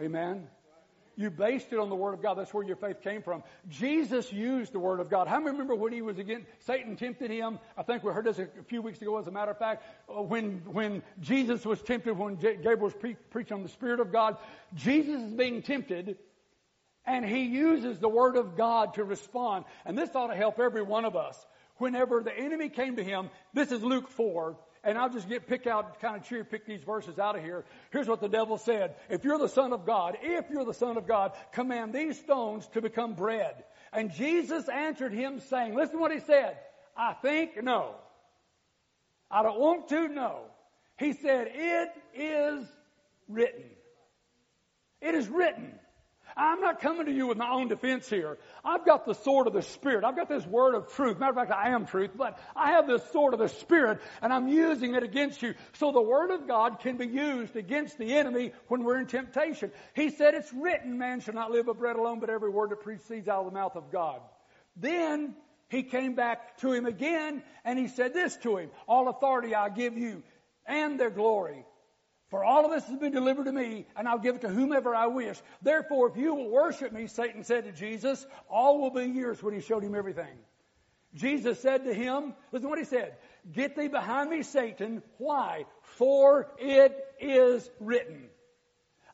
Amen. 0.00 0.46
You 1.18 1.30
based 1.30 1.72
it 1.72 1.80
on 1.80 1.88
the 1.88 1.96
Word 1.96 2.14
of 2.14 2.22
God. 2.22 2.34
That's 2.34 2.54
where 2.54 2.64
your 2.64 2.76
faith 2.76 3.02
came 3.02 3.22
from. 3.22 3.42
Jesus 3.68 4.32
used 4.32 4.72
the 4.72 4.78
Word 4.78 5.00
of 5.00 5.10
God. 5.10 5.26
How 5.26 5.40
many 5.40 5.50
remember 5.50 5.74
when 5.74 5.92
he 5.92 6.00
was 6.00 6.16
again, 6.16 6.46
Satan 6.60 6.94
tempted 6.94 7.28
him? 7.28 7.58
I 7.76 7.82
think 7.82 8.04
we 8.04 8.12
heard 8.12 8.24
this 8.24 8.38
a 8.38 8.46
few 8.68 8.82
weeks 8.82 9.02
ago, 9.02 9.18
as 9.18 9.26
a 9.26 9.32
matter 9.32 9.50
of 9.50 9.58
fact. 9.58 9.82
Uh, 10.08 10.22
when, 10.22 10.62
when 10.64 11.02
Jesus 11.20 11.66
was 11.66 11.82
tempted, 11.82 12.16
when 12.16 12.36
Gabriel 12.36 12.78
was 12.78 12.94
pre- 12.94 13.16
preaching 13.30 13.56
on 13.56 13.64
the 13.64 13.68
Spirit 13.68 13.98
of 13.98 14.12
God, 14.12 14.36
Jesus 14.76 15.20
is 15.20 15.32
being 15.32 15.60
tempted, 15.60 16.18
and 17.04 17.24
he 17.24 17.46
uses 17.46 17.98
the 17.98 18.08
Word 18.08 18.36
of 18.36 18.56
God 18.56 18.94
to 18.94 19.02
respond. 19.02 19.64
And 19.84 19.98
this 19.98 20.14
ought 20.14 20.28
to 20.28 20.36
help 20.36 20.60
every 20.60 20.82
one 20.82 21.04
of 21.04 21.16
us. 21.16 21.44
Whenever 21.78 22.22
the 22.22 22.36
enemy 22.36 22.68
came 22.68 22.94
to 22.94 23.02
him, 23.02 23.28
this 23.54 23.72
is 23.72 23.82
Luke 23.82 24.06
4, 24.06 24.56
and 24.84 24.96
I'll 24.98 25.10
just 25.10 25.28
get 25.28 25.46
pick 25.46 25.66
out, 25.66 26.00
kind 26.00 26.16
of 26.16 26.24
cherry 26.24 26.44
pick 26.44 26.66
these 26.66 26.82
verses 26.82 27.18
out 27.18 27.36
of 27.36 27.42
here. 27.42 27.64
Here's 27.90 28.08
what 28.08 28.20
the 28.20 28.28
devil 28.28 28.58
said. 28.58 28.94
If 29.08 29.24
you're 29.24 29.38
the 29.38 29.48
son 29.48 29.72
of 29.72 29.84
God, 29.84 30.16
if 30.22 30.50
you're 30.50 30.64
the 30.64 30.74
son 30.74 30.96
of 30.96 31.06
God, 31.06 31.32
command 31.52 31.92
these 31.92 32.18
stones 32.18 32.66
to 32.74 32.80
become 32.80 33.14
bread. 33.14 33.64
And 33.92 34.12
Jesus 34.12 34.68
answered 34.68 35.12
him 35.12 35.40
saying, 35.40 35.74
listen 35.74 35.98
what 35.98 36.12
he 36.12 36.20
said. 36.20 36.56
I 36.96 37.14
think 37.14 37.62
no. 37.62 37.94
I 39.30 39.42
don't 39.42 39.58
want 39.58 39.88
to 39.88 40.08
know. 40.08 40.40
He 40.98 41.12
said, 41.12 41.50
it 41.54 41.90
is 42.14 42.66
written. 43.28 43.64
It 45.00 45.14
is 45.14 45.28
written. 45.28 45.78
I'm 46.38 46.60
not 46.60 46.80
coming 46.80 47.06
to 47.06 47.12
you 47.12 47.26
with 47.26 47.36
my 47.36 47.50
own 47.50 47.66
defense 47.66 48.08
here. 48.08 48.38
I've 48.64 48.86
got 48.86 49.04
the 49.04 49.14
sword 49.14 49.48
of 49.48 49.52
the 49.52 49.62
Spirit. 49.62 50.04
I've 50.04 50.14
got 50.14 50.28
this 50.28 50.46
word 50.46 50.76
of 50.76 50.92
truth. 50.94 51.18
Matter 51.18 51.32
of 51.32 51.36
fact, 51.36 51.50
I 51.50 51.70
am 51.70 51.84
truth, 51.84 52.12
but 52.16 52.38
I 52.54 52.70
have 52.72 52.86
this 52.86 53.02
sword 53.10 53.34
of 53.34 53.40
the 53.40 53.48
Spirit 53.48 54.00
and 54.22 54.32
I'm 54.32 54.46
using 54.46 54.94
it 54.94 55.02
against 55.02 55.42
you. 55.42 55.54
So 55.72 55.90
the 55.90 56.00
word 56.00 56.30
of 56.30 56.46
God 56.46 56.78
can 56.78 56.96
be 56.96 57.06
used 57.06 57.56
against 57.56 57.98
the 57.98 58.14
enemy 58.14 58.52
when 58.68 58.84
we're 58.84 59.00
in 59.00 59.06
temptation. 59.06 59.72
He 59.94 60.10
said 60.10 60.34
it's 60.34 60.52
written, 60.52 60.96
man 60.96 61.20
shall 61.20 61.34
not 61.34 61.50
live 61.50 61.66
by 61.66 61.72
bread 61.72 61.96
alone, 61.96 62.20
but 62.20 62.30
every 62.30 62.50
word 62.50 62.70
that 62.70 62.82
proceeds 62.82 63.26
out 63.26 63.40
of 63.40 63.52
the 63.52 63.58
mouth 63.58 63.74
of 63.74 63.90
God. 63.90 64.20
Then 64.76 65.34
he 65.68 65.82
came 65.82 66.14
back 66.14 66.58
to 66.58 66.72
him 66.72 66.86
again 66.86 67.42
and 67.64 67.76
he 67.78 67.88
said 67.88 68.14
this 68.14 68.36
to 68.38 68.58
him, 68.58 68.70
all 68.86 69.08
authority 69.08 69.56
I 69.56 69.70
give 69.70 69.98
you 69.98 70.22
and 70.66 71.00
their 71.00 71.10
glory 71.10 71.64
for 72.30 72.44
all 72.44 72.64
of 72.66 72.70
this 72.70 72.84
has 72.84 72.98
been 72.98 73.12
delivered 73.12 73.46
to 73.46 73.52
me, 73.52 73.86
and 73.96 74.06
I'll 74.06 74.18
give 74.18 74.36
it 74.36 74.40
to 74.42 74.48
whomever 74.48 74.94
I 74.94 75.06
wish. 75.06 75.38
Therefore, 75.62 76.08
if 76.10 76.16
you 76.16 76.34
will 76.34 76.50
worship 76.50 76.92
me, 76.92 77.06
Satan 77.06 77.42
said 77.42 77.64
to 77.64 77.72
Jesus, 77.72 78.26
all 78.50 78.80
will 78.80 78.90
be 78.90 79.04
yours 79.04 79.42
when 79.42 79.54
he 79.54 79.60
showed 79.60 79.82
him 79.82 79.94
everything. 79.94 80.36
Jesus 81.14 81.58
said 81.60 81.84
to 81.84 81.94
him, 81.94 82.34
listen 82.52 82.64
to 82.64 82.68
what 82.68 82.78
he 82.78 82.84
said, 82.84 83.16
Get 83.50 83.76
thee 83.76 83.88
behind 83.88 84.28
me, 84.28 84.42
Satan. 84.42 85.02
Why? 85.16 85.64
For 85.80 86.48
it 86.58 86.94
is 87.18 87.68
written. 87.80 88.28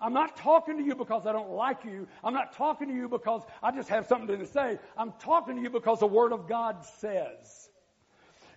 I'm 0.01 0.13
not 0.13 0.37
talking 0.37 0.77
to 0.79 0.83
you 0.83 0.97
because 0.97 1.25
I 1.25 1.33
don't 1.33 1.51
like 1.51 1.85
you. 1.85 2.09
I'm 2.25 2.35
not 2.35 2.57
talking 2.57 2.89
to 2.89 2.95
you 2.95 3.09
because 3.09 3.43
I 3.63 3.71
just 3.71 3.89
have 3.91 4.07
something 4.09 4.39
to 4.39 4.47
say. 4.47 4.81
I'm 4.99 5.13
talking 5.21 5.55
to 5.57 5.63
you 5.63 5.71
because 5.71 6.01
the 6.01 6.09
Word 6.09 6.33
of 6.33 6.49
God 6.49 6.85
says. 6.99 7.71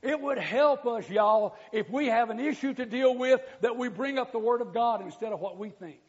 It 0.02 0.20
would 0.20 0.38
help 0.38 0.86
us, 0.86 1.10
y'all, 1.10 1.56
if 1.72 1.90
we 1.90 2.08
have 2.08 2.30
an 2.30 2.40
issue 2.40 2.74
to 2.74 2.86
deal 2.86 3.16
with 3.16 3.42
that 3.62 3.78
we 3.78 3.90
bring 3.90 4.18
up 4.18 4.32
the 4.32 4.40
Word 4.40 4.62
of 4.62 4.74
God 4.74 5.02
instead 5.02 5.34
of 5.34 5.40
what 5.40 5.58
we 5.58 5.70
think. 5.70 6.00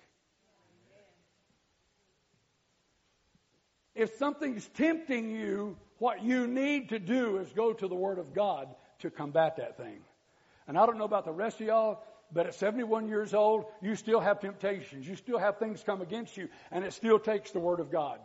If 3.94 4.16
something's 4.16 4.68
tempting 4.68 5.30
you, 5.30 5.76
what 5.98 6.22
you 6.22 6.46
need 6.46 6.90
to 6.90 6.98
do 6.98 7.38
is 7.38 7.52
go 7.52 7.72
to 7.72 7.88
the 7.88 7.94
Word 7.94 8.18
of 8.18 8.32
God 8.32 8.68
to 9.00 9.10
combat 9.10 9.56
that 9.56 9.76
thing. 9.76 9.98
And 10.68 10.78
I 10.78 10.86
don't 10.86 10.98
know 10.98 11.04
about 11.04 11.24
the 11.24 11.32
rest 11.32 11.60
of 11.60 11.66
y'all, 11.66 12.02
but 12.32 12.46
at 12.46 12.54
71 12.54 13.08
years 13.08 13.34
old, 13.34 13.64
you 13.80 13.96
still 13.96 14.20
have 14.20 14.38
temptations. 14.38 15.08
You 15.08 15.16
still 15.16 15.38
have 15.38 15.58
things 15.58 15.82
come 15.84 16.02
against 16.02 16.36
you, 16.36 16.48
and 16.70 16.84
it 16.84 16.92
still 16.92 17.18
takes 17.18 17.50
the 17.50 17.58
Word 17.58 17.80
of 17.80 17.90
God. 17.90 18.20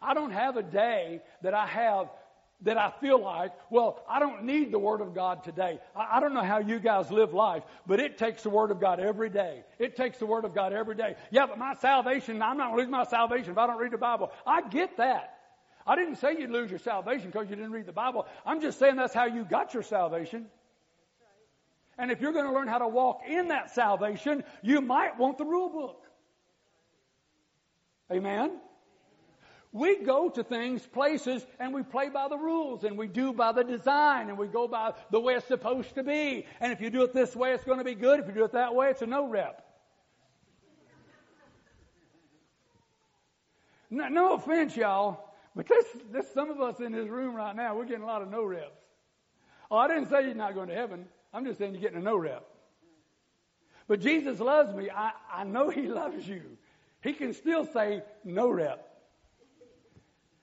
I 0.00 0.14
don't 0.14 0.32
have 0.32 0.56
a 0.56 0.62
day 0.62 1.20
that 1.42 1.54
I 1.54 1.66
have 1.66 2.08
that 2.62 2.78
I 2.78 2.90
feel 3.00 3.22
like, 3.22 3.52
well, 3.70 4.02
I 4.08 4.18
don't 4.18 4.44
need 4.44 4.72
the 4.72 4.78
Word 4.78 5.00
of 5.00 5.14
God 5.14 5.44
today. 5.44 5.78
I, 5.94 6.16
I, 6.16 6.20
don't 6.20 6.32
know 6.32 6.42
how 6.42 6.58
you 6.58 6.78
guys 6.78 7.10
live 7.10 7.34
life, 7.34 7.62
but 7.86 8.00
it 8.00 8.16
takes 8.16 8.42
the 8.42 8.50
Word 8.50 8.70
of 8.70 8.80
God 8.80 8.98
every 8.98 9.28
day. 9.28 9.62
It 9.78 9.94
takes 9.94 10.18
the 10.18 10.26
Word 10.26 10.44
of 10.44 10.54
God 10.54 10.72
every 10.72 10.94
day. 10.94 11.16
Yeah, 11.30 11.46
but 11.46 11.58
my 11.58 11.74
salvation, 11.74 12.40
I'm 12.40 12.56
not 12.56 12.68
going 12.68 12.78
to 12.78 12.82
lose 12.84 12.90
my 12.90 13.04
salvation 13.04 13.50
if 13.50 13.58
I 13.58 13.66
don't 13.66 13.76
read 13.76 13.92
the 13.92 13.98
Bible. 13.98 14.32
I 14.46 14.62
get 14.62 14.96
that. 14.96 15.34
I 15.86 15.96
didn't 15.96 16.16
say 16.16 16.36
you'd 16.38 16.50
lose 16.50 16.70
your 16.70 16.78
salvation 16.78 17.30
because 17.30 17.48
you 17.50 17.56
didn't 17.56 17.72
read 17.72 17.86
the 17.86 17.92
Bible. 17.92 18.26
I'm 18.44 18.60
just 18.60 18.78
saying 18.78 18.96
that's 18.96 19.14
how 19.14 19.26
you 19.26 19.44
got 19.44 19.74
your 19.74 19.82
salvation. 19.82 20.46
And 21.98 22.10
if 22.10 22.20
you're 22.20 22.32
going 22.32 22.46
to 22.46 22.52
learn 22.52 22.68
how 22.68 22.78
to 22.78 22.88
walk 22.88 23.20
in 23.28 23.48
that 23.48 23.74
salvation, 23.74 24.44
you 24.62 24.80
might 24.80 25.18
want 25.18 25.38
the 25.38 25.44
rule 25.44 25.68
book. 25.68 26.02
Amen? 28.10 28.58
We 29.76 30.02
go 30.02 30.30
to 30.30 30.42
things, 30.42 30.86
places, 30.86 31.46
and 31.60 31.74
we 31.74 31.82
play 31.82 32.08
by 32.08 32.28
the 32.28 32.38
rules, 32.38 32.84
and 32.84 32.96
we 32.96 33.08
do 33.08 33.34
by 33.34 33.52
the 33.52 33.62
design, 33.62 34.30
and 34.30 34.38
we 34.38 34.46
go 34.46 34.66
by 34.66 34.94
the 35.10 35.20
way 35.20 35.34
it's 35.34 35.46
supposed 35.46 35.94
to 35.96 36.02
be. 36.02 36.46
And 36.60 36.72
if 36.72 36.80
you 36.80 36.88
do 36.88 37.02
it 37.02 37.12
this 37.12 37.36
way, 37.36 37.52
it's 37.52 37.64
going 37.64 37.76
to 37.76 37.84
be 37.84 37.94
good. 37.94 38.18
If 38.18 38.26
you 38.26 38.32
do 38.32 38.44
it 38.44 38.52
that 38.52 38.74
way, 38.74 38.88
it's 38.88 39.02
a 39.02 39.06
no 39.06 39.28
rep. 39.28 39.62
No, 43.90 44.08
no 44.08 44.32
offense, 44.32 44.74
y'all, 44.74 45.34
but 45.54 45.68
there's, 45.68 46.26
some 46.32 46.50
of 46.50 46.58
us 46.62 46.80
in 46.80 46.92
this 46.92 47.08
room 47.08 47.34
right 47.34 47.54
now, 47.54 47.76
we're 47.76 47.84
getting 47.84 48.02
a 48.02 48.06
lot 48.06 48.22
of 48.22 48.30
no 48.30 48.44
reps. 48.44 48.80
Oh, 49.70 49.76
I 49.76 49.88
didn't 49.88 50.08
say 50.08 50.24
you're 50.24 50.34
not 50.34 50.54
going 50.54 50.68
to 50.68 50.74
heaven. 50.74 51.04
I'm 51.34 51.44
just 51.44 51.58
saying 51.58 51.74
you're 51.74 51.82
getting 51.82 51.98
a 51.98 52.02
no 52.02 52.16
rep. 52.16 52.46
But 53.88 54.00
Jesus 54.00 54.40
loves 54.40 54.74
me. 54.74 54.88
I, 54.90 55.12
I 55.30 55.44
know 55.44 55.68
He 55.68 55.82
loves 55.82 56.26
you. 56.26 56.42
He 57.02 57.12
can 57.12 57.34
still 57.34 57.66
say 57.66 58.02
no 58.24 58.48
rep. 58.48 58.85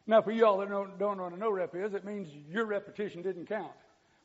Now, 0.05 0.21
for 0.21 0.31
you 0.31 0.45
all 0.45 0.57
that 0.57 0.69
don't, 0.69 0.99
don't 0.99 1.17
know 1.17 1.23
what 1.23 1.33
a 1.33 1.37
no 1.37 1.49
rep 1.49 1.75
is, 1.75 1.93
it 1.93 2.03
means 2.03 2.29
your 2.49 2.65
repetition 2.65 3.21
didn't 3.21 3.47
count. 3.47 3.71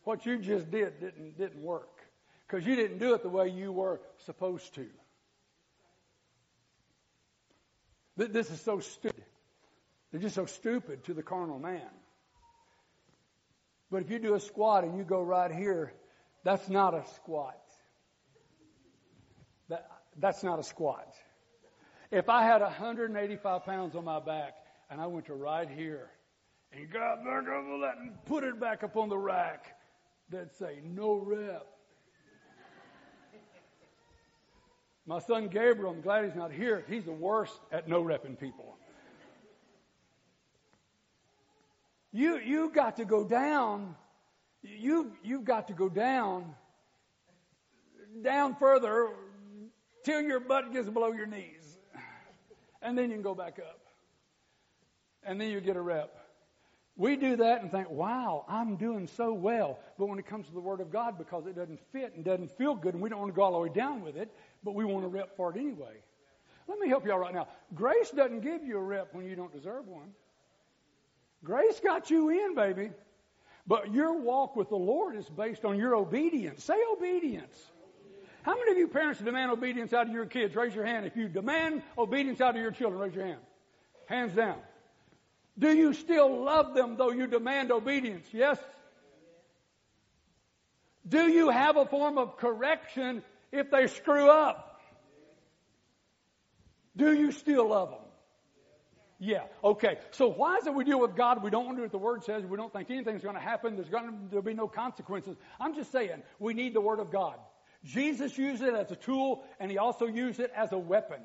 What 0.04 0.26
you 0.26 0.38
just 0.38 0.70
did 0.70 1.00
didn't, 1.00 1.38
didn't 1.38 1.62
work. 1.62 2.00
Because 2.46 2.66
you 2.66 2.74
didn't 2.74 2.98
do 2.98 3.14
it 3.14 3.22
the 3.22 3.28
way 3.28 3.48
you 3.48 3.70
were 3.72 4.00
supposed 4.24 4.74
to. 4.74 4.86
This 8.16 8.50
is 8.50 8.60
so 8.60 8.80
stupid. 8.80 9.24
They're 10.10 10.20
just 10.20 10.34
so 10.34 10.46
stupid 10.46 11.04
to 11.04 11.14
the 11.14 11.22
carnal 11.22 11.58
man. 11.58 11.82
But 13.90 14.02
if 14.02 14.10
you 14.10 14.18
do 14.18 14.34
a 14.34 14.40
squat 14.40 14.84
and 14.84 14.96
you 14.96 15.04
go 15.04 15.22
right 15.22 15.52
here, 15.52 15.92
that's 16.42 16.68
not 16.68 16.94
a 16.94 17.04
squat. 17.14 17.60
That, 19.68 19.86
that's 20.16 20.42
not 20.42 20.58
a 20.58 20.64
squat. 20.64 21.14
If 22.10 22.28
I 22.28 22.42
had 22.42 22.60
185 22.62 23.64
pounds 23.64 23.94
on 23.94 24.04
my 24.04 24.18
back 24.18 24.54
and 24.90 25.00
I 25.00 25.06
went 25.06 25.26
to 25.26 25.34
right 25.34 25.68
here 25.68 26.10
and 26.72 26.90
got 26.90 27.24
back 27.24 27.48
over 27.48 27.78
that 27.82 27.98
and 27.98 28.12
put 28.26 28.44
it 28.44 28.58
back 28.60 28.82
up 28.82 28.96
on 28.96 29.08
the 29.08 29.18
rack, 29.18 29.76
they'd 30.30 30.52
say, 30.52 30.80
no 30.84 31.14
rep. 31.14 31.66
My 35.06 35.20
son 35.20 35.48
Gabriel, 35.48 35.90
I'm 35.90 36.02
glad 36.02 36.26
he's 36.26 36.34
not 36.34 36.52
here. 36.52 36.84
He's 36.86 37.04
the 37.04 37.12
worst 37.12 37.58
at 37.72 37.88
no 37.88 38.02
repping 38.02 38.38
people. 38.38 38.76
You, 42.12 42.38
you 42.38 42.70
got 42.70 42.96
to 42.96 43.06
go 43.06 43.24
down. 43.24 43.94
You, 44.62 45.12
you've 45.22 45.44
got 45.44 45.68
to 45.68 45.72
go 45.72 45.88
down, 45.88 46.54
down 48.22 48.56
further 48.56 49.10
till 50.04 50.20
your 50.20 50.40
butt 50.40 50.72
gets 50.72 50.90
below 50.90 51.12
your 51.12 51.26
knees. 51.26 51.78
And 52.82 52.96
then 52.96 53.08
you 53.08 53.16
can 53.16 53.22
go 53.22 53.34
back 53.34 53.58
up. 53.58 53.87
And 55.28 55.38
then 55.38 55.50
you 55.50 55.60
get 55.60 55.76
a 55.76 55.80
rep. 55.80 56.14
We 56.96 57.14
do 57.16 57.36
that 57.36 57.62
and 57.62 57.70
think, 57.70 57.90
wow, 57.90 58.46
I'm 58.48 58.76
doing 58.76 59.06
so 59.06 59.32
well. 59.32 59.78
But 59.98 60.08
when 60.08 60.18
it 60.18 60.26
comes 60.26 60.46
to 60.46 60.52
the 60.52 60.60
Word 60.60 60.80
of 60.80 60.90
God, 60.90 61.18
because 61.18 61.46
it 61.46 61.54
doesn't 61.54 61.78
fit 61.92 62.14
and 62.16 62.24
doesn't 62.24 62.50
feel 62.56 62.74
good, 62.74 62.94
and 62.94 63.02
we 63.02 63.10
don't 63.10 63.20
want 63.20 63.30
to 63.30 63.36
go 63.36 63.42
all 63.42 63.52
the 63.52 63.58
way 63.58 63.68
down 63.68 64.02
with 64.02 64.16
it, 64.16 64.32
but 64.64 64.74
we 64.74 64.86
want 64.86 65.04
to 65.04 65.08
rep 65.08 65.36
for 65.36 65.54
it 65.54 65.58
anyway. 65.58 65.94
Let 66.66 66.78
me 66.80 66.88
help 66.88 67.04
you 67.04 67.12
all 67.12 67.18
right 67.18 67.34
now. 67.34 67.46
Grace 67.74 68.10
doesn't 68.10 68.40
give 68.40 68.64
you 68.64 68.78
a 68.78 68.82
rep 68.82 69.14
when 69.14 69.26
you 69.26 69.36
don't 69.36 69.52
deserve 69.52 69.86
one. 69.86 70.08
Grace 71.44 71.78
got 71.78 72.10
you 72.10 72.30
in, 72.30 72.54
baby. 72.54 72.90
But 73.66 73.92
your 73.92 74.18
walk 74.18 74.56
with 74.56 74.70
the 74.70 74.76
Lord 74.76 75.14
is 75.14 75.28
based 75.28 75.66
on 75.66 75.78
your 75.78 75.94
obedience. 75.94 76.64
Say 76.64 76.78
obedience. 76.96 77.66
How 78.42 78.56
many 78.58 78.72
of 78.72 78.78
you 78.78 78.88
parents 78.88 79.20
demand 79.20 79.52
obedience 79.52 79.92
out 79.92 80.06
of 80.08 80.12
your 80.12 80.24
kids? 80.24 80.56
Raise 80.56 80.74
your 80.74 80.86
hand. 80.86 81.04
If 81.04 81.16
you 81.16 81.28
demand 81.28 81.82
obedience 81.98 82.40
out 82.40 82.56
of 82.56 82.62
your 82.62 82.70
children, 82.70 83.00
raise 83.00 83.14
your 83.14 83.26
hand. 83.26 83.40
Hands 84.06 84.32
down. 84.32 84.56
Do 85.58 85.72
you 85.72 85.92
still 85.92 86.44
love 86.44 86.74
them 86.74 86.96
though 86.96 87.10
you 87.10 87.26
demand 87.26 87.72
obedience? 87.72 88.26
Yes? 88.32 88.58
Do 91.06 91.28
you 91.28 91.48
have 91.50 91.76
a 91.76 91.86
form 91.86 92.18
of 92.18 92.36
correction 92.36 93.22
if 93.50 93.70
they 93.70 93.86
screw 93.86 94.30
up? 94.30 94.80
Do 96.96 97.12
you 97.12 97.32
still 97.32 97.68
love 97.68 97.90
them? 97.90 98.00
Yeah. 99.20 99.44
Okay. 99.64 99.98
So 100.12 100.28
why 100.28 100.58
is 100.58 100.66
it 100.66 100.74
we 100.74 100.84
deal 100.84 101.00
with 101.00 101.16
God? 101.16 101.42
We 101.42 101.50
don't 101.50 101.64
want 101.64 101.76
to 101.76 101.80
do 101.80 101.82
what 101.84 101.92
the 101.92 101.98
Word 101.98 102.24
says. 102.24 102.44
We 102.44 102.56
don't 102.56 102.72
think 102.72 102.90
anything's 102.90 103.22
going 103.22 103.34
to 103.34 103.40
happen. 103.40 103.74
There's 103.74 103.88
going 103.88 104.06
to 104.06 104.14
there'll 104.30 104.44
be 104.44 104.54
no 104.54 104.68
consequences. 104.68 105.36
I'm 105.58 105.74
just 105.74 105.90
saying 105.90 106.22
we 106.38 106.54
need 106.54 106.74
the 106.74 106.80
Word 106.80 107.00
of 107.00 107.10
God. 107.10 107.34
Jesus 107.84 108.36
used 108.36 108.62
it 108.62 108.74
as 108.74 108.90
a 108.90 108.96
tool, 108.96 109.44
and 109.58 109.70
He 109.70 109.78
also 109.78 110.06
used 110.06 110.40
it 110.40 110.52
as 110.54 110.72
a 110.72 110.78
weapon. 110.78 111.20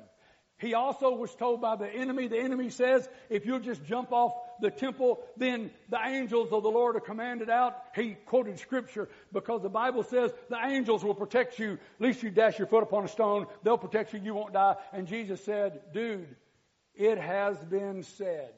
He 0.58 0.74
also 0.74 1.14
was 1.14 1.34
told 1.34 1.60
by 1.60 1.76
the 1.76 1.88
enemy, 1.88 2.28
the 2.28 2.38
enemy 2.38 2.70
says, 2.70 3.08
if 3.28 3.44
you'll 3.44 3.58
just 3.58 3.84
jump 3.84 4.12
off 4.12 4.34
the 4.60 4.70
temple, 4.70 5.20
then 5.36 5.70
the 5.88 5.98
angels 5.98 6.52
of 6.52 6.62
the 6.62 6.70
Lord 6.70 6.94
are 6.94 7.00
commanded 7.00 7.50
out. 7.50 7.76
He 7.94 8.16
quoted 8.26 8.60
scripture 8.60 9.08
because 9.32 9.62
the 9.62 9.68
Bible 9.68 10.04
says 10.04 10.32
the 10.48 10.64
angels 10.64 11.02
will 11.04 11.14
protect 11.14 11.58
you. 11.58 11.72
At 11.72 12.00
least 12.00 12.22
you 12.22 12.30
dash 12.30 12.58
your 12.58 12.68
foot 12.68 12.84
upon 12.84 13.04
a 13.04 13.08
stone, 13.08 13.46
they'll 13.64 13.78
protect 13.78 14.14
you, 14.14 14.20
you 14.20 14.32
won't 14.32 14.52
die. 14.52 14.76
And 14.92 15.08
Jesus 15.08 15.44
said, 15.44 15.80
dude, 15.92 16.34
it 16.94 17.18
has 17.18 17.58
been 17.58 18.04
said. 18.04 18.52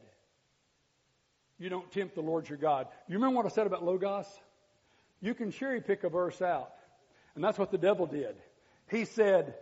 You 1.58 1.70
don't 1.70 1.90
tempt 1.90 2.14
the 2.14 2.20
Lord 2.20 2.46
your 2.46 2.58
God. 2.58 2.88
You 3.08 3.14
remember 3.14 3.36
what 3.36 3.46
I 3.46 3.48
said 3.48 3.66
about 3.66 3.82
Logos? 3.82 4.26
You 5.22 5.32
can 5.32 5.50
cherry 5.50 5.80
pick 5.80 6.04
a 6.04 6.10
verse 6.10 6.42
out. 6.42 6.72
And 7.34 7.42
that's 7.42 7.58
what 7.58 7.70
the 7.70 7.78
devil 7.78 8.06
did. 8.06 8.36
He 8.90 9.06
said, 9.06 9.54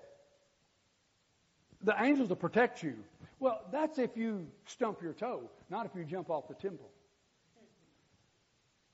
the 1.85 1.95
angels 2.03 2.31
will 2.31 2.37
protect 2.37 2.83
you. 2.83 2.95
Well, 3.39 3.61
that's 3.71 3.99
if 3.99 4.17
you 4.17 4.47
stump 4.67 5.03
your 5.03 5.13
toe, 5.13 5.51
not 5.71 5.87
if 5.87 5.93
you 5.95 6.05
jump 6.05 6.31
off 6.31 6.49
the 6.49 6.55
temple. 6.55 6.91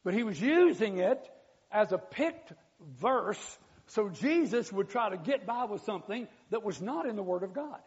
But 0.04 0.14
he 0.14 0.22
was 0.22 0.40
using 0.40 0.98
it 0.98 1.30
as 1.70 1.92
a 1.92 1.98
picked 1.98 2.52
verse 2.98 3.58
so 3.86 4.08
Jesus 4.08 4.72
would 4.72 4.88
try 4.88 5.10
to 5.10 5.16
get 5.16 5.46
by 5.46 5.64
with 5.64 5.82
something 5.82 6.28
that 6.50 6.62
was 6.62 6.80
not 6.80 7.06
in 7.06 7.16
the 7.16 7.24
Word 7.24 7.42
of 7.42 7.52
God. 7.52 7.78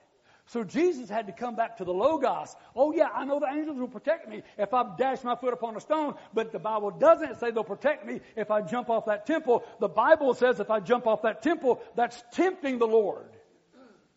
So 0.47 0.65
Jesus 0.65 1.09
had 1.09 1.27
to 1.27 1.33
come 1.33 1.55
back 1.55 1.77
to 1.77 1.85
the 1.85 1.93
Logos. 1.93 2.53
Oh 2.75 2.91
yeah, 2.91 3.07
I 3.13 3.23
know 3.23 3.39
the 3.39 3.47
angels 3.47 3.79
will 3.79 3.87
protect 3.87 4.27
me 4.27 4.43
if 4.57 4.73
I 4.73 4.83
dash 4.97 5.23
my 5.23 5.37
foot 5.37 5.53
upon 5.53 5.77
a 5.77 5.79
stone, 5.79 6.15
but 6.33 6.51
the 6.51 6.59
Bible 6.59 6.91
doesn't 6.91 7.39
say 7.39 7.51
they'll 7.51 7.63
protect 7.63 8.05
me 8.05 8.19
if 8.35 8.51
I 8.51 8.61
jump 8.61 8.89
off 8.89 9.05
that 9.05 9.25
temple. 9.25 9.63
The 9.79 9.87
Bible 9.87 10.33
says 10.33 10.59
if 10.59 10.69
I 10.69 10.81
jump 10.81 11.07
off 11.07 11.21
that 11.21 11.41
temple, 11.41 11.81
that's 11.95 12.21
tempting 12.33 12.79
the 12.79 12.87
Lord 12.87 13.29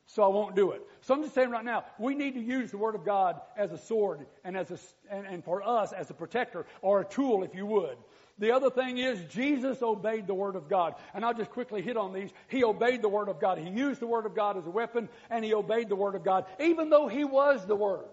so 0.06 0.22
I 0.22 0.28
won't 0.28 0.54
do 0.54 0.70
it. 0.70 0.82
So 1.00 1.14
I'm 1.14 1.22
just 1.22 1.34
saying 1.34 1.50
right 1.50 1.64
now, 1.64 1.84
we 1.98 2.14
need 2.14 2.34
to 2.34 2.40
use 2.40 2.70
the 2.70 2.78
Word 2.78 2.94
of 2.94 3.04
God 3.04 3.40
as 3.56 3.72
a 3.72 3.78
sword 3.78 4.26
and 4.44 4.56
as 4.56 4.70
a, 4.70 4.78
and, 5.14 5.26
and 5.26 5.44
for 5.44 5.62
us 5.62 5.92
as 5.92 6.10
a 6.10 6.14
protector 6.14 6.64
or 6.80 7.00
a 7.00 7.04
tool, 7.04 7.42
if 7.42 7.54
you 7.54 7.66
would. 7.66 7.96
The 8.38 8.52
other 8.52 8.70
thing 8.70 8.98
is 8.98 9.24
Jesus 9.24 9.82
obeyed 9.82 10.26
the 10.26 10.34
Word 10.34 10.56
of 10.56 10.68
God. 10.68 10.94
And 11.14 11.24
I'll 11.24 11.34
just 11.34 11.50
quickly 11.50 11.82
hit 11.82 11.96
on 11.96 12.12
these. 12.12 12.30
He 12.48 12.64
obeyed 12.64 13.02
the 13.02 13.08
Word 13.08 13.28
of 13.28 13.40
God. 13.40 13.58
He 13.58 13.68
used 13.68 14.00
the 14.00 14.06
Word 14.06 14.26
of 14.26 14.34
God 14.34 14.56
as 14.56 14.66
a 14.66 14.70
weapon 14.70 15.08
and 15.30 15.44
he 15.44 15.54
obeyed 15.54 15.88
the 15.88 15.96
Word 15.96 16.14
of 16.14 16.22
God, 16.22 16.44
even 16.60 16.90
though 16.90 17.08
he 17.08 17.24
was 17.24 17.66
the 17.66 17.76
Word. 17.76 18.04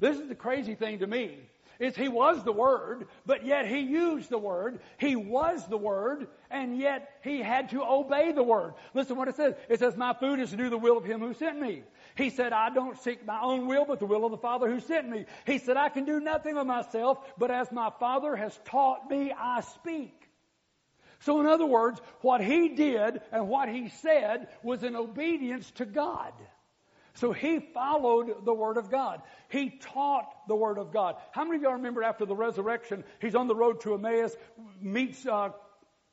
This 0.00 0.18
is 0.18 0.28
the 0.28 0.34
crazy 0.34 0.76
thing 0.76 1.00
to 1.00 1.06
me 1.06 1.38
is 1.78 1.94
he 1.94 2.08
was 2.08 2.42
the 2.42 2.52
Word, 2.52 3.06
but 3.24 3.46
yet 3.46 3.66
he 3.66 3.80
used 3.80 4.30
the 4.30 4.38
Word. 4.38 4.80
He 4.98 5.14
was 5.14 5.66
the 5.68 5.76
Word, 5.76 6.26
and 6.50 6.78
yet 6.78 7.08
he 7.22 7.40
had 7.40 7.70
to 7.70 7.82
obey 7.82 8.32
the 8.32 8.42
Word. 8.42 8.74
Listen 8.94 9.16
what 9.16 9.28
it 9.28 9.36
says. 9.36 9.54
It 9.68 9.78
says, 9.78 9.96
my 9.96 10.14
food 10.14 10.40
is 10.40 10.50
to 10.50 10.56
do 10.56 10.70
the 10.70 10.78
will 10.78 10.98
of 10.98 11.04
him 11.04 11.20
who 11.20 11.34
sent 11.34 11.60
me. 11.60 11.82
He 12.16 12.30
said, 12.30 12.52
I 12.52 12.70
don't 12.70 12.98
seek 12.98 13.24
my 13.24 13.40
own 13.40 13.68
will, 13.68 13.84
but 13.84 14.00
the 14.00 14.06
will 14.06 14.24
of 14.24 14.32
the 14.32 14.38
Father 14.38 14.68
who 14.68 14.80
sent 14.80 15.08
me. 15.08 15.26
He 15.46 15.58
said, 15.58 15.76
I 15.76 15.88
can 15.88 16.04
do 16.04 16.18
nothing 16.18 16.56
of 16.56 16.66
myself, 16.66 17.18
but 17.38 17.50
as 17.50 17.70
my 17.70 17.90
Father 18.00 18.34
has 18.34 18.58
taught 18.64 19.08
me, 19.08 19.32
I 19.32 19.60
speak. 19.60 20.14
So 21.20 21.40
in 21.40 21.46
other 21.46 21.66
words, 21.66 22.00
what 22.20 22.40
he 22.40 22.70
did 22.70 23.20
and 23.32 23.48
what 23.48 23.68
he 23.68 23.88
said 23.88 24.48
was 24.62 24.82
in 24.82 24.96
obedience 24.96 25.70
to 25.72 25.84
God. 25.84 26.32
So 27.18 27.32
he 27.32 27.58
followed 27.58 28.44
the 28.44 28.54
Word 28.54 28.76
of 28.76 28.92
God. 28.92 29.22
He 29.48 29.70
taught 29.70 30.46
the 30.46 30.54
Word 30.54 30.78
of 30.78 30.92
God. 30.92 31.16
How 31.32 31.44
many 31.44 31.56
of 31.56 31.62
y'all 31.62 31.72
remember 31.72 32.04
after 32.04 32.24
the 32.24 32.34
resurrection, 32.36 33.02
he's 33.20 33.34
on 33.34 33.48
the 33.48 33.56
road 33.56 33.80
to 33.80 33.94
Emmaus, 33.94 34.36
meets 34.80 35.26
uh, 35.26 35.50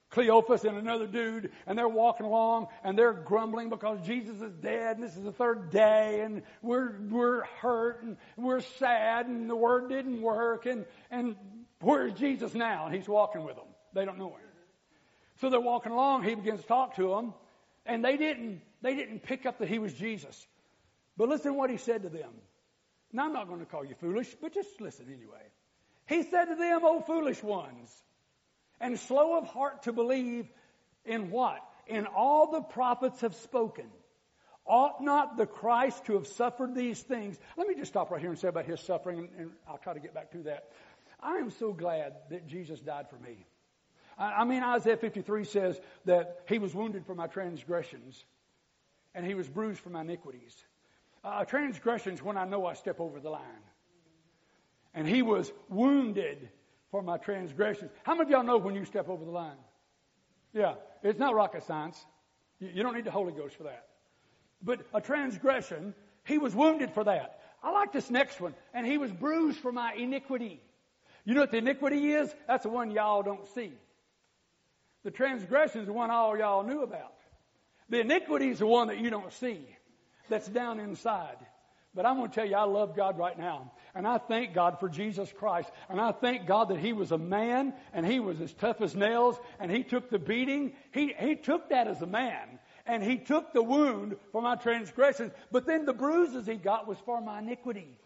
Cleophas 0.10 0.64
and 0.64 0.78
another 0.78 1.06
dude, 1.06 1.52
and 1.68 1.78
they're 1.78 1.88
walking 1.88 2.26
along 2.26 2.70
and 2.84 2.98
they're 2.98 3.14
grumbling 3.14 3.70
because 3.70 4.00
Jesus 4.04 4.42
is 4.42 4.54
dead 4.54 4.98
and 4.98 5.06
this 5.06 5.16
is 5.16 5.24
the 5.24 5.32
third 5.32 5.70
day 5.70 6.22
and 6.22 6.42
we're, 6.64 6.94
we're 7.10 7.44
hurt 7.62 8.02
and 8.02 8.18
we're 8.36 8.62
sad 8.62 9.28
and 9.28 9.48
the 9.48 9.56
word 9.56 9.90
didn't 9.90 10.22
work 10.22 10.66
and, 10.66 10.86
and 11.12 11.36
where's 11.82 12.14
Jesus 12.14 12.56
now? 12.56 12.88
And 12.88 12.96
he's 12.96 13.08
walking 13.08 13.44
with 13.44 13.58
them. 13.58 13.68
They 13.94 14.06
don't 14.06 14.18
know 14.18 14.30
him. 14.30 14.40
So 15.42 15.50
they're 15.52 15.60
walking 15.60 15.92
along. 15.92 16.24
He 16.24 16.34
begins 16.34 16.62
to 16.62 16.68
talk 16.68 16.96
to 16.96 17.10
them 17.10 17.34
and 17.86 18.04
they 18.04 18.18
didn't, 18.18 18.62
they 18.82 18.96
didn't 18.96 19.20
pick 19.22 19.46
up 19.46 19.60
that 19.60 19.68
he 19.68 19.78
was 19.78 19.94
Jesus. 19.94 20.48
But 21.18 21.30
listen 21.30 21.56
what 21.56 21.70
he 21.70 21.78
said 21.78 22.04
to 22.04 22.10
them. 22.10 22.32
Now, 23.12 23.26
I'm 23.26 23.34
not 23.34 23.48
going 23.48 23.62
to 23.62 23.66
call 23.66 23.86
you 23.86 23.96
foolish, 23.96 24.36
but 24.42 24.54
just 24.54 24.82
listen 24.82 25.06
anyway. 25.08 25.44
He 26.08 26.24
said 26.24 26.46
to 26.46 26.56
them, 26.56 26.82
O 26.84 27.02
foolish 27.02 27.42
ones, 27.42 27.90
and 28.80 29.00
slow 29.00 29.38
of 29.38 29.48
heart 29.48 29.84
to 29.84 29.94
believe 29.94 30.48
in 31.06 31.32
what? 31.32 31.62
In 31.88 32.06
all 32.08 32.52
the 32.52 32.62
prophets 32.62 33.22
have 33.22 33.36
spoken. 33.36 33.86
Ought 34.66 35.02
not 35.02 35.38
the 35.38 35.46
Christ 35.46 36.06
to 36.06 36.14
have 36.14 36.28
suffered 36.28 36.74
these 36.74 37.00
things? 37.00 37.38
Let 37.56 37.68
me 37.68 37.76
just 37.76 37.92
stop 37.92 38.10
right 38.10 38.20
here 38.20 38.32
and 38.32 38.40
say 38.40 38.48
about 38.48 38.66
his 38.66 38.80
suffering, 38.80 39.30
and, 39.38 39.52
I'll 39.68 39.78
try 39.78 39.94
to 39.94 40.00
get 40.00 40.14
back 40.14 40.32
to 40.32 40.40
that. 40.44 40.70
I 41.20 41.38
am 41.38 41.52
so 41.52 41.72
glad 41.72 42.14
that 42.32 42.48
Jesus 42.48 42.80
died 42.80 43.10
for 43.10 43.18
me. 43.18 43.46
I 44.18 44.46
mean, 44.46 44.64
Isaiah 44.64 44.98
53 44.98 45.44
says 45.44 45.80
that 46.06 46.40
he 46.48 46.58
was 46.58 46.74
wounded 46.74 47.06
for 47.06 47.16
my 47.16 47.28
transgressions, 47.28 48.24
and 49.14 49.26
he 49.26 49.36
was 49.36 49.48
bruised 49.48 49.82
for 49.82 49.90
my 49.90 50.02
iniquities. 50.02 50.56
Uh, 51.26 51.44
transgressions 51.44 52.22
when 52.22 52.38
I 52.38 52.46
know 52.46 52.68
I 52.68 52.76
step 52.76 53.00
over 53.00 53.20
the 53.20 53.32
line. 53.32 53.42
And 54.94 55.08
he 55.08 55.24
was 55.24 55.52
wounded 55.70 56.50
for 56.92 57.02
my 57.02 57.18
transgressions. 57.18 57.90
How 58.04 58.14
many 58.14 58.26
of 58.26 58.30
y'all 58.30 58.44
know 58.44 58.58
when 58.58 58.76
you 58.76 58.86
step 58.86 59.10
over 59.10 59.26
the 59.26 59.32
line? 59.32 59.58
Yeah, 60.54 60.76
it's 61.02 61.18
not 61.18 61.34
rocket 61.34 61.64
science. 61.64 62.06
You, 62.60 62.84
don't 62.84 62.94
need 62.94 63.06
the 63.06 63.12
Holy 63.12 63.34
Ghost 63.34 63.56
for 63.56 63.64
that. 63.64 63.88
But 64.62 64.86
a 64.94 65.02
transgression, 65.02 65.96
he 66.26 66.38
was 66.38 66.54
wounded 66.54 66.92
for 66.92 67.04
that. 67.04 67.40
I 67.64 67.72
like 67.72 67.92
this 67.92 68.12
next 68.12 68.40
one. 68.40 68.54
And 68.76 68.86
he 68.86 69.00
was 69.00 69.12
bruised 69.12 69.58
for 69.58 69.72
my 69.72 69.94
iniquity. 69.96 70.62
You 71.26 71.34
know 71.34 71.42
what 71.42 71.52
the 71.52 71.58
iniquity 71.58 72.12
is? 72.12 72.32
That's 72.48 72.64
the 72.64 72.70
one 72.70 72.92
y'all 72.92 73.24
don't 73.24 73.48
see. 73.56 73.74
The 75.04 75.10
transgression 75.10 75.82
is 75.82 75.88
the 75.88 75.94
one 75.94 76.12
all 76.12 76.38
y'all 76.38 76.64
knew 76.64 76.84
about. 76.84 77.16
The 77.90 78.02
iniquity 78.02 78.50
is 78.50 78.60
the 78.60 78.68
one 78.68 78.90
that 78.90 79.00
you 79.00 79.10
don't 79.10 79.34
see. 79.34 79.75
That's 80.30 80.48
down 80.48 80.80
inside. 80.80 81.38
But 81.96 82.06
I'm 82.06 82.18
going 82.18 82.30
to 82.30 82.36
tell 82.36 82.46
you, 82.46 82.56
I 82.56 82.64
love 82.64 82.96
God 82.96 83.18
right 83.18 83.38
now. 83.38 83.72
And 83.96 84.06
I 84.06 84.18
thank 84.18 84.54
God 84.54 84.82
for 84.82 84.90
Jesus 84.90 85.32
Christ. 85.32 85.72
And 85.90 86.02
I 86.02 86.12
thank 86.12 86.46
God 86.46 86.70
that 86.70 86.80
He 86.80 86.92
was 86.92 87.14
a 87.14 87.18
man 87.18 87.74
and 87.94 88.06
He 88.06 88.20
was 88.20 88.42
as 88.42 88.54
tough 88.54 88.82
as 88.82 88.94
nails 88.94 89.40
and 89.60 89.72
He 89.72 89.84
took 89.84 90.10
the 90.10 90.20
beating. 90.20 90.74
He, 90.92 91.14
he 91.18 91.36
took 91.36 91.70
that 91.70 91.88
as 91.88 92.02
a 92.02 92.06
man 92.06 92.60
and 92.86 93.02
He 93.02 93.18
took 93.18 93.54
the 93.54 93.64
wound 93.64 94.18
for 94.34 94.42
my 94.42 94.56
transgressions. 94.58 95.32
But 95.52 95.66
then 95.66 95.86
the 95.86 95.94
bruises 95.94 96.46
He 96.46 96.56
got 96.56 96.86
was 96.86 96.98
for 97.06 97.22
my 97.22 97.40
iniquity. 97.40 97.98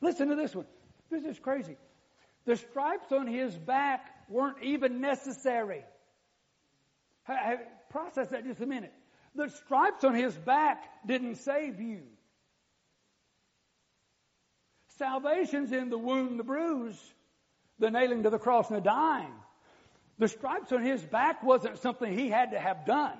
Listen 0.00 0.28
to 0.28 0.34
this 0.34 0.54
one. 0.54 0.66
This 1.10 1.24
is 1.24 1.38
crazy. 1.38 1.76
The 2.46 2.56
stripes 2.56 3.12
on 3.12 3.26
His 3.26 3.54
back 3.54 4.06
weren't 4.30 4.62
even 4.62 5.02
necessary. 5.02 5.84
Process 7.90 8.28
that 8.28 8.44
just 8.44 8.60
a 8.60 8.66
minute. 8.66 8.94
The 9.36 9.50
stripes 9.50 10.02
on 10.04 10.14
His 10.14 10.34
back 10.34 10.84
didn't 11.06 11.36
save 11.36 11.80
you. 11.80 12.02
Salvation's 14.98 15.72
in 15.72 15.90
the 15.90 15.98
wound, 15.98 16.38
the 16.38 16.44
bruise, 16.44 16.98
the 17.78 17.90
nailing 17.90 18.22
to 18.22 18.30
the 18.30 18.38
cross 18.38 18.68
and 18.68 18.78
the 18.78 18.82
dying. 18.82 19.32
The 20.18 20.28
stripes 20.28 20.72
on 20.72 20.82
his 20.82 21.02
back 21.02 21.42
wasn't 21.42 21.78
something 21.78 22.10
he 22.10 22.28
had 22.28 22.52
to 22.52 22.58
have 22.58 22.86
done. 22.86 23.18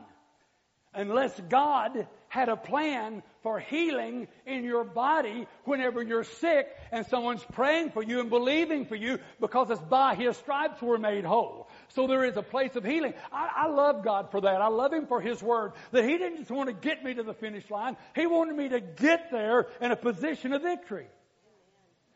Unless 0.94 1.38
God 1.50 2.08
had 2.28 2.48
a 2.48 2.56
plan 2.56 3.22
for 3.42 3.60
healing 3.60 4.28
in 4.46 4.64
your 4.64 4.84
body 4.84 5.46
whenever 5.64 6.02
you're 6.02 6.24
sick 6.24 6.68
and 6.90 7.06
someone's 7.06 7.44
praying 7.52 7.90
for 7.90 8.02
you 8.02 8.20
and 8.20 8.30
believing 8.30 8.86
for 8.86 8.96
you 8.96 9.18
because 9.38 9.68
it's 9.68 9.80
by 9.82 10.14
his 10.14 10.38
stripes 10.38 10.80
we're 10.80 10.96
made 10.96 11.24
whole. 11.24 11.65
So 11.88 12.06
there 12.06 12.24
is 12.24 12.36
a 12.36 12.42
place 12.42 12.76
of 12.76 12.84
healing. 12.84 13.14
I, 13.32 13.50
I 13.56 13.68
love 13.68 14.04
God 14.04 14.30
for 14.30 14.40
that. 14.40 14.60
I 14.60 14.68
love 14.68 14.92
him 14.92 15.06
for 15.06 15.20
his 15.20 15.42
word 15.42 15.72
that 15.92 16.04
he 16.04 16.18
didn't 16.18 16.38
just 16.38 16.50
want 16.50 16.68
to 16.68 16.74
get 16.74 17.04
me 17.04 17.14
to 17.14 17.22
the 17.22 17.34
finish 17.34 17.70
line. 17.70 17.96
He 18.14 18.26
wanted 18.26 18.56
me 18.56 18.68
to 18.70 18.80
get 18.80 19.30
there 19.30 19.66
in 19.80 19.90
a 19.90 19.96
position 19.96 20.52
of 20.52 20.62
victory. 20.62 21.06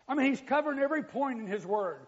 I 0.08 0.14
mean, 0.14 0.26
he's 0.26 0.40
covering 0.40 0.80
every 0.80 1.04
point 1.04 1.40
in 1.40 1.46
his 1.46 1.64
word. 1.64 2.06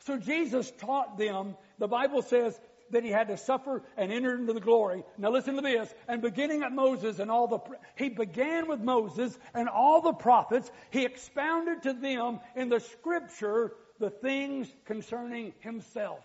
So 0.00 0.18
Jesus 0.18 0.72
taught 0.78 1.16
them, 1.16 1.56
the 1.78 1.88
Bible 1.88 2.22
says 2.22 2.58
that 2.90 3.04
he 3.04 3.10
had 3.10 3.28
to 3.28 3.36
suffer 3.36 3.82
and 3.96 4.12
enter 4.12 4.34
into 4.34 4.52
the 4.52 4.60
glory. 4.60 5.04
Now 5.16 5.30
listen 5.30 5.56
to 5.56 5.62
this. 5.62 5.92
And 6.08 6.20
beginning 6.20 6.62
at 6.62 6.72
Moses 6.72 7.18
and 7.18 7.30
all 7.30 7.46
the, 7.46 7.58
he 7.96 8.08
began 8.08 8.68
with 8.68 8.80
Moses 8.80 9.38
and 9.54 9.68
all 9.68 10.02
the 10.02 10.12
prophets. 10.12 10.70
He 10.90 11.04
expounded 11.04 11.82
to 11.84 11.92
them 11.92 12.40
in 12.56 12.68
the 12.68 12.80
scripture 12.80 13.72
the 13.98 14.10
things 14.10 14.68
concerning 14.84 15.54
himself. 15.60 16.20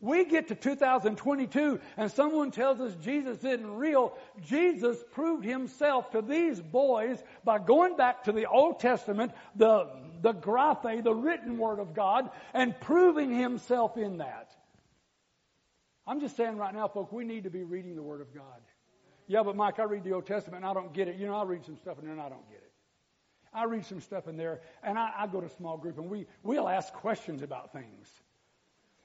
We 0.00 0.26
get 0.26 0.48
to 0.48 0.54
2022 0.54 1.80
and 1.96 2.12
someone 2.12 2.50
tells 2.50 2.80
us 2.80 2.94
Jesus 2.96 3.38
isn't 3.38 3.76
real. 3.76 4.12
Jesus 4.42 5.02
proved 5.12 5.44
himself 5.44 6.10
to 6.10 6.20
these 6.20 6.60
boys 6.60 7.22
by 7.44 7.58
going 7.58 7.96
back 7.96 8.24
to 8.24 8.32
the 8.32 8.46
Old 8.46 8.78
Testament, 8.78 9.32
the, 9.54 9.88
the 10.20 10.34
graphe, 10.34 11.02
the 11.02 11.14
written 11.14 11.56
word 11.56 11.78
of 11.78 11.94
God, 11.94 12.30
and 12.52 12.78
proving 12.80 13.34
himself 13.34 13.96
in 13.96 14.18
that. 14.18 14.54
I'm 16.06 16.20
just 16.20 16.36
saying 16.36 16.56
right 16.56 16.74
now, 16.74 16.88
folks, 16.88 17.12
we 17.12 17.24
need 17.24 17.44
to 17.44 17.50
be 17.50 17.64
reading 17.64 17.96
the 17.96 18.02
Word 18.02 18.20
of 18.20 18.32
God. 18.32 18.60
Yeah, 19.26 19.42
but 19.42 19.56
Mike, 19.56 19.80
I 19.80 19.84
read 19.84 20.04
the 20.04 20.12
Old 20.12 20.26
Testament 20.26 20.62
and 20.62 20.70
I 20.70 20.72
don't 20.72 20.92
get 20.92 21.08
it. 21.08 21.16
You 21.16 21.26
know, 21.26 21.34
I 21.34 21.42
read 21.42 21.64
some 21.64 21.76
stuff 21.76 21.98
in 21.98 22.04
there 22.04 22.12
and 22.12 22.22
I 22.22 22.28
don't 22.28 22.48
get 22.48 22.58
it. 22.58 22.72
I 23.52 23.64
read 23.64 23.84
some 23.86 24.00
stuff 24.00 24.28
in 24.28 24.36
there 24.36 24.60
and 24.84 24.98
I, 24.98 25.10
I 25.18 25.26
go 25.26 25.40
to 25.40 25.48
small 25.48 25.78
group 25.78 25.98
and 25.98 26.08
we, 26.08 26.26
we'll 26.44 26.68
ask 26.68 26.92
questions 26.92 27.42
about 27.42 27.72
things. 27.72 28.08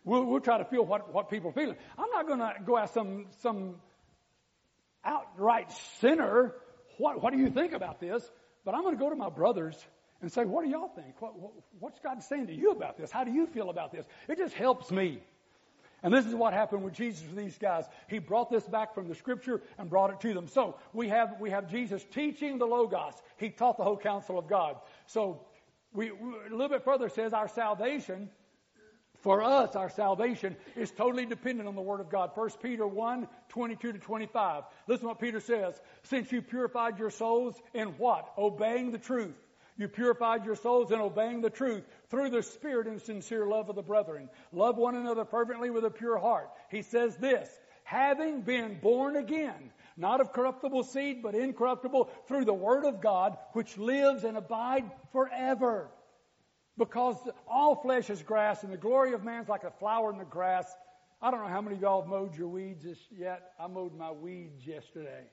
We'll, 0.04 0.26
we'll 0.26 0.42
try 0.42 0.58
to 0.58 0.66
feel 0.66 0.86
what, 0.86 1.14
what 1.14 1.30
people 1.30 1.50
are 1.52 1.54
feeling. 1.54 1.76
I'm 1.98 2.10
not 2.10 2.28
going 2.28 2.40
to 2.40 2.54
go 2.66 2.78
ask 2.78 2.94
some, 2.94 3.28
some 3.42 3.76
outright 5.04 5.72
sinner, 6.00 6.54
what, 6.98 7.22
what 7.22 7.34
do 7.34 7.40
you 7.40 7.50
think 7.50 7.74
about 7.74 8.00
this? 8.00 8.30
But 8.64 8.76
I'm 8.76 8.84
going 8.84 8.96
to 8.96 9.00
go 9.00 9.10
to 9.10 9.16
my 9.16 9.30
brothers 9.30 9.76
and 10.22 10.32
say, 10.32 10.46
what 10.46 10.64
do 10.64 10.70
y'all 10.70 10.90
think? 10.90 11.20
What, 11.20 11.40
what, 11.40 11.52
what's 11.80 12.00
God 12.00 12.22
saying 12.22 12.48
to 12.48 12.54
you 12.54 12.72
about 12.72 12.98
this? 12.98 13.12
How 13.12 13.24
do 13.24 13.32
you 13.32 13.48
feel 13.48 13.70
about 13.70 13.92
this? 13.92 14.06
It 14.28 14.38
just 14.38 14.54
helps 14.54 14.92
me. 14.92 15.22
And 16.04 16.14
this 16.14 16.26
is 16.26 16.34
what 16.34 16.54
happened 16.54 16.84
with 16.84 16.94
Jesus 16.94 17.24
with 17.28 17.36
these 17.36 17.58
guys. 17.58 17.86
He 18.08 18.20
brought 18.20 18.50
this 18.50 18.64
back 18.64 18.96
from 18.96 19.08
the 19.08 19.16
scripture 19.16 19.62
and 19.78 19.90
brought 19.90 20.12
it 20.12 20.20
to 20.22 20.34
them. 20.34 20.48
So 20.48 20.78
we 20.94 21.10
have, 21.10 21.36
we 21.40 21.52
have 21.52 21.70
Jesus 21.70 22.04
teaching 22.12 22.58
the 22.58 22.66
Logos. 22.66 23.14
He 23.38 23.50
taught 23.50 23.78
the 23.78 23.84
whole 23.84 23.98
counsel 23.98 24.40
of 24.40 24.48
God. 24.48 24.78
So 25.06 25.42
we, 25.94 26.10
a 26.10 26.14
little 26.50 26.70
bit 26.70 26.84
further 26.84 27.10
says 27.10 27.34
our 27.34 27.48
salvation 27.48 28.30
for 29.22 29.44
us, 29.44 29.76
our 29.76 29.90
salvation 29.90 30.56
is 30.76 30.92
totally 30.92 31.26
dependent 31.26 31.68
on 31.68 31.76
the 31.76 31.82
Word 31.82 32.00
of 32.00 32.10
God. 32.10 32.32
1 32.34 32.50
Peter 32.62 32.88
1, 32.88 33.28
22 33.50 33.94
to 33.94 34.00
25. 34.00 34.64
Listen 34.88 35.02
to 35.04 35.08
what 35.10 35.20
Peter 35.20 35.40
says. 35.40 35.80
Since 36.04 36.32
you 36.32 36.42
purified 36.42 36.98
your 36.98 37.12
souls 37.12 37.62
in 37.74 37.90
what? 38.00 38.32
Obeying 38.38 38.92
the 38.92 38.98
truth. 38.98 39.36
You 39.78 39.88
purified 39.88 40.46
your 40.46 40.56
souls 40.56 40.92
in 40.92 41.00
obeying 41.00 41.42
the 41.42 41.50
truth 41.50 41.84
through 42.10 42.32
the 42.32 42.44
Spirit 42.44 42.88
and 42.88 43.02
sincere 43.02 43.46
love 43.46 43.70
of 43.70 43.76
the 43.76 43.82
brethren. 43.82 44.30
Love 44.52 44.78
one 44.78 44.96
another 44.96 45.26
fervently 45.26 45.70
with 45.70 45.86
a 45.86 45.92
pure 45.92 46.18
heart. 46.18 46.50
He 46.70 46.82
says 46.82 47.16
this, 47.18 47.48
having 47.84 48.42
been 48.42 48.80
born 48.82 49.16
again, 49.16 49.72
not 49.98 50.22
of 50.22 50.34
corruptible 50.34 50.84
seed, 50.84 51.22
but 51.22 51.36
incorruptible, 51.36 52.10
through 52.28 52.46
the 52.46 52.54
Word 52.54 52.86
of 52.86 53.02
God, 53.02 53.38
which 53.54 53.78
lives 53.78 54.24
and 54.24 54.38
abides 54.38 54.92
forever. 55.12 55.90
Because 56.82 57.18
all 57.48 57.76
flesh 57.76 58.10
is 58.10 58.24
grass, 58.24 58.64
and 58.64 58.74
the 58.74 58.78
glory 58.78 59.14
of 59.14 59.24
man's 59.24 59.48
like 59.48 59.66
a 59.66 59.70
flower 59.70 60.12
in 60.12 60.18
the 60.18 60.26
grass. 60.26 60.66
I 61.22 61.30
don't 61.30 61.42
know 61.42 61.48
how 61.48 61.62
many 61.62 61.76
of 61.76 61.82
y'all 61.84 62.02
have 62.02 62.10
mowed 62.10 62.36
your 62.36 62.48
weeds 62.48 62.84
yet. 63.16 63.52
I 63.60 63.68
mowed 63.68 63.96
my 63.96 64.10
weeds 64.10 64.66
yesterday. 64.66 65.26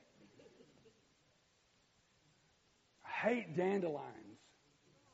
I 3.02 3.28
hate 3.28 3.56
dandelions. 3.56 4.40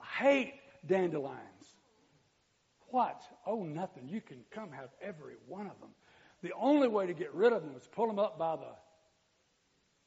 I 0.00 0.24
hate 0.24 0.54
dandelions. 0.88 1.38
What? 2.88 3.22
Oh, 3.46 3.62
nothing. 3.62 4.08
You 4.08 4.20
can 4.20 4.38
come 4.50 4.72
have 4.72 4.88
every 5.00 5.34
one 5.46 5.68
of 5.68 5.78
them. 5.78 5.90
The 6.42 6.50
only 6.60 6.88
way 6.88 7.06
to 7.06 7.14
get 7.14 7.32
rid 7.32 7.52
of 7.52 7.62
them 7.62 7.76
is 7.76 7.86
pull 7.86 8.08
them 8.08 8.18
up 8.18 8.40
by 8.40 8.56
the 8.56 8.74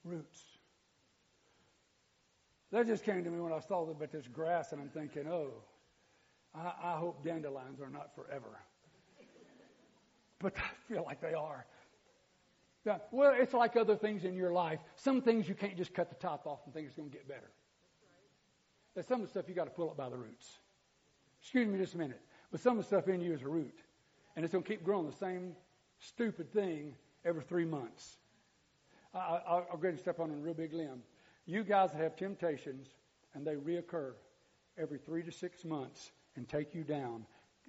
roots. 0.03 0.41
That 2.73 2.85
just 2.85 3.05
came 3.05 3.23
to 3.23 3.29
me 3.29 3.39
when 3.39 3.53
I 3.53 3.61
saw 3.61 3.89
about 3.89 4.11
this 4.11 4.27
grass, 4.27 4.73
and 4.73 4.81
I'm 4.81 4.89
thinking, 4.89 5.25
oh, 5.29 5.51
I, 6.57 6.93
I 6.93 6.97
hope 6.97 7.23
dandelions 7.23 7.79
are 7.81 7.89
not 7.89 8.15
forever. 8.15 8.59
But 10.39 10.53
I 10.57 10.91
feel 10.91 11.03
like 11.03 11.21
they 11.21 11.33
are. 11.33 11.65
Yeah, 12.85 12.99
well, 13.11 13.35
it's 13.37 13.53
like 13.53 13.75
other 13.75 13.95
things 13.95 14.23
in 14.23 14.35
your 14.35 14.51
life. 14.51 14.79
Some 14.95 15.21
things 15.21 15.49
you 15.49 15.55
can't 15.55 15.75
just 15.75 15.93
cut 15.93 16.09
the 16.09 16.15
top 16.15 16.47
off 16.47 16.59
and 16.65 16.73
think 16.73 16.87
it's 16.87 16.95
going 16.95 17.09
to 17.09 17.13
get 17.13 17.27
better. 17.27 17.49
There's 18.93 19.07
some 19.07 19.21
of 19.21 19.27
the 19.27 19.31
stuff 19.31 19.45
you 19.49 19.55
got 19.55 19.65
to 19.65 19.71
pull 19.71 19.89
up 19.89 19.97
by 19.97 20.09
the 20.09 20.17
roots. 20.17 20.47
Excuse 21.41 21.67
me 21.67 21.77
just 21.77 21.95
a 21.95 21.97
minute. 21.97 22.21
But 22.51 22.61
some 22.61 22.77
of 22.77 22.83
the 22.83 22.87
stuff 22.87 23.07
in 23.07 23.21
you 23.21 23.33
is 23.33 23.41
a 23.41 23.47
root. 23.47 23.77
And 24.35 24.45
it's 24.45 24.51
going 24.51 24.63
to 24.63 24.69
keep 24.69 24.83
growing 24.83 25.05
the 25.05 25.17
same 25.17 25.53
stupid 25.99 26.53
thing 26.53 26.95
every 27.25 27.43
three 27.43 27.65
months. 27.65 28.17
I, 29.13 29.39
will 29.71 29.77
go 29.77 29.87
ahead 29.87 29.93
and 29.93 29.99
step 29.99 30.19
on 30.19 30.31
a 30.31 30.35
real 30.35 30.53
big 30.53 30.73
limb. 30.73 31.01
You 31.45 31.63
guys 31.63 31.91
have 31.91 32.15
temptations 32.15 32.87
and 33.33 33.45
they 33.45 33.55
reoccur 33.55 34.13
every 34.77 34.99
three 34.99 35.23
to 35.23 35.31
six 35.31 35.65
months, 35.65 36.11
and 36.37 36.47
take 36.47 36.73
you 36.73 36.83
down. 36.83 37.25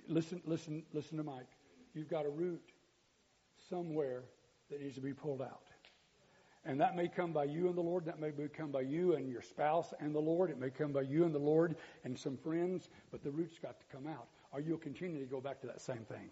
Listen, 0.07 0.41
listen, 0.45 0.85
listen 0.93 1.17
to 1.17 1.25
Mike. 1.25 1.49
You've 1.95 2.09
got 2.09 2.25
a 2.25 2.31
root 2.31 2.63
somewhere 3.69 4.23
that 4.71 4.81
needs 4.81 4.95
to 4.95 5.01
be 5.01 5.13
pulled 5.13 5.43
out. 5.43 5.63
And 6.65 6.81
that 6.81 6.95
may 6.97 7.09
come 7.09 7.33
by 7.33 7.45
you 7.45 7.69
and 7.69 7.77
the 7.77 7.83
Lord. 7.83 8.05
That 8.05 8.21
may 8.21 8.31
come 8.49 8.71
by 8.71 8.83
you 8.83 9.15
and 9.15 9.29
your 9.29 9.43
spouse 9.43 9.95
and 10.01 10.15
the 10.15 10.21
Lord. 10.21 10.51
It 10.51 10.59
may 10.59 10.71
come 10.71 10.93
by 10.93 11.03
you 11.03 11.25
and 11.25 11.35
the 11.35 11.39
Lord 11.39 11.77
and 12.05 12.19
some 12.19 12.37
friends, 12.37 12.91
but 13.11 13.23
the 13.23 13.31
root's 13.31 13.59
got 13.59 13.81
to 13.81 13.87
come 13.91 14.07
out. 14.07 14.29
or 14.53 14.61
you'll 14.61 14.79
continually 14.79 15.27
go 15.27 15.41
back 15.41 15.61
to 15.61 15.67
that 15.67 15.81
same 15.81 16.05
thing. 16.09 16.31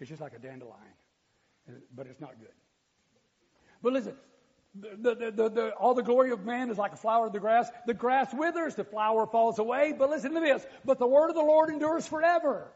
It's 0.00 0.08
just 0.08 0.20
like 0.20 0.34
a 0.34 0.38
dandelion, 0.38 0.74
but 1.94 2.06
it's 2.06 2.20
not 2.20 2.38
good. 2.38 2.54
But 3.82 3.92
listen, 3.92 4.14
the, 4.80 5.32
the, 5.34 5.48
the, 5.48 5.70
all 5.78 5.94
the 5.94 6.02
glory 6.02 6.30
of 6.30 6.44
man 6.44 6.70
is 6.70 6.78
like 6.78 6.92
a 6.92 6.96
flower 6.96 7.26
of 7.26 7.32
the 7.32 7.40
grass. 7.40 7.68
The 7.86 7.94
grass 7.94 8.32
withers, 8.34 8.74
the 8.74 8.84
flower 8.84 9.26
falls 9.26 9.58
away. 9.58 9.94
But 9.96 10.10
listen 10.10 10.34
to 10.34 10.40
this. 10.40 10.66
But 10.84 10.98
the 10.98 11.06
word 11.06 11.28
of 11.28 11.34
the 11.34 11.42
Lord 11.42 11.70
endures 11.70 12.06
forever. 12.06 12.72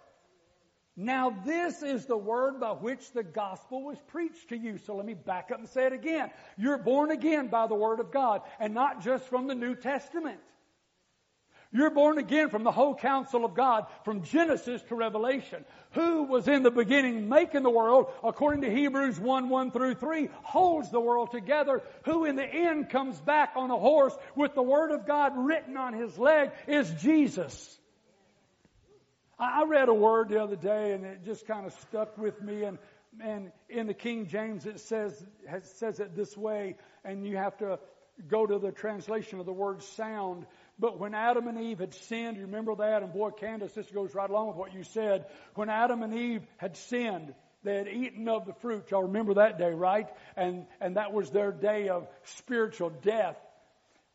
Now 0.97 1.31
this 1.47 1.83
is 1.83 2.07
the 2.07 2.17
word 2.17 2.61
by 2.61 2.73
which 2.73 3.13
the 3.13 3.23
gospel 3.23 3.85
was 3.85 3.99
preached 4.09 4.51
to 4.51 4.57
you. 4.57 4.79
So 4.79 4.97
let 4.97 5.07
me 5.07 5.15
back 5.15 5.51
up 5.51 5.59
and 5.59 5.69
say 5.69 5.87
it 5.87 5.93
again. 5.93 6.31
You're 6.59 6.79
born 6.79 7.11
again 7.11 7.49
by 7.49 7.67
the 7.67 7.75
word 7.75 8.01
of 8.01 8.11
God 8.11 8.43
and 8.59 8.75
not 8.75 9.03
just 9.03 9.27
from 9.29 9.47
the 9.47 9.55
New 9.55 9.75
Testament. 9.75 10.41
You're 11.73 11.91
born 11.91 12.19
again 12.19 12.49
from 12.51 12.65
the 12.65 12.73
whole 12.73 12.97
counsel 12.97 13.45
of 13.45 13.55
God, 13.55 13.87
from 14.05 14.23
Genesis 14.23 14.83
to 14.89 14.97
Revelation. 14.97 15.65
Who 15.93 16.25
was 16.25 16.49
in 16.49 16.65
the 16.65 16.71
beginning 16.71 17.29
making 17.29 17.63
the 17.63 17.71
world, 17.71 18.07
according 18.25 18.63
to 18.63 18.71
Hebrews 18.71 19.21
1, 19.21 19.49
1 19.49 19.71
through 19.71 19.95
3, 19.95 20.31
holds 20.43 20.91
the 20.91 21.01
world 21.01 21.31
together. 21.31 21.83
Who 22.07 22.25
in 22.25 22.35
the 22.35 22.45
end 22.45 22.91
comes 22.91 23.21
back 23.21 23.53
on 23.55 23.71
a 23.71 23.77
horse 23.77 24.17
with 24.35 24.55
the 24.55 24.63
Word 24.63 24.91
of 24.91 25.07
God 25.07 25.33
written 25.37 25.77
on 25.77 25.93
his 25.93 26.19
leg 26.19 26.51
is 26.67 26.91
Jesus. 27.01 27.79
I 29.41 29.65
read 29.65 29.89
a 29.89 29.95
word 29.95 30.29
the 30.29 30.43
other 30.43 30.57
day 30.57 30.93
and 30.93 31.05
it 31.05 31.25
just 31.25 31.47
kind 31.47 31.67
of 31.67 31.73
stuck 31.73 32.19
with 32.19 32.43
me 32.43 32.65
and, 32.65 32.79
and 33.23 33.53
in 33.71 33.87
the 33.87 33.95
King 33.95 34.27
James 34.27 34.67
it 34.67 34.81
says, 34.81 35.25
it 35.49 35.67
says 35.67 35.99
it 35.99 36.15
this 36.15 36.37
way 36.37 36.77
and 37.07 37.27
you 37.27 37.39
have 37.39 37.57
to 37.59 37.79
go 38.29 38.47
to 38.47 38.59
the 38.59 38.71
translation 38.71 39.41
of 39.41 39.47
the 39.47 39.53
word 39.53 39.83
sound 39.83 40.45
but 40.81 40.99
when 40.99 41.15
Adam 41.15 41.47
and 41.47 41.61
Eve 41.61 41.79
had 41.79 41.93
sinned, 41.93 42.39
you 42.39 42.45
remember 42.45 42.75
that? 42.77 43.03
And 43.03 43.13
boy, 43.13 43.31
Candace, 43.31 43.73
this 43.73 43.91
goes 43.91 44.15
right 44.15 44.31
along 44.31 44.49
with 44.49 44.57
what 44.57 44.73
you 44.73 44.83
said. 44.83 45.27
When 45.55 45.69
Adam 45.69 46.03
and 46.03 46.15
Eve 46.15 46.43
had 46.57 46.77
sinned, 46.77 47.35
they 47.63 47.77
had 47.77 47.89
eaten 47.89 48.27
of 48.29 48.47
the 48.47 48.55
fruit. 48.55 48.91
Y'all 48.91 49.03
remember 49.03 49.35
that 49.35 49.59
day, 49.59 49.73
right? 49.73 50.09
And, 50.37 50.65
and 50.81 50.97
that 50.97 51.13
was 51.13 51.31
their 51.31 51.53
day 51.53 51.89
of 51.89 52.09
spiritual 52.25 52.89
death. 53.03 53.37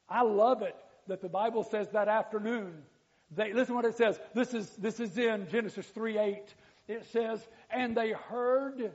I 0.09 0.23
love 0.23 0.63
it 0.63 0.75
that 1.07 1.21
the 1.21 1.29
Bible 1.29 1.63
says 1.63 1.87
that 1.91 2.07
afternoon. 2.07 2.81
They, 3.29 3.53
listen 3.53 3.75
what 3.75 3.85
it 3.85 3.97
says. 3.97 4.19
This 4.33 4.55
is, 4.55 4.67
this 4.77 4.99
is 4.99 5.15
in 5.19 5.47
Genesis 5.51 5.85
3 5.87 6.17
8. 6.17 6.55
It 6.87 7.05
says, 7.11 7.47
and 7.69 7.95
they 7.95 8.11
heard, 8.11 8.91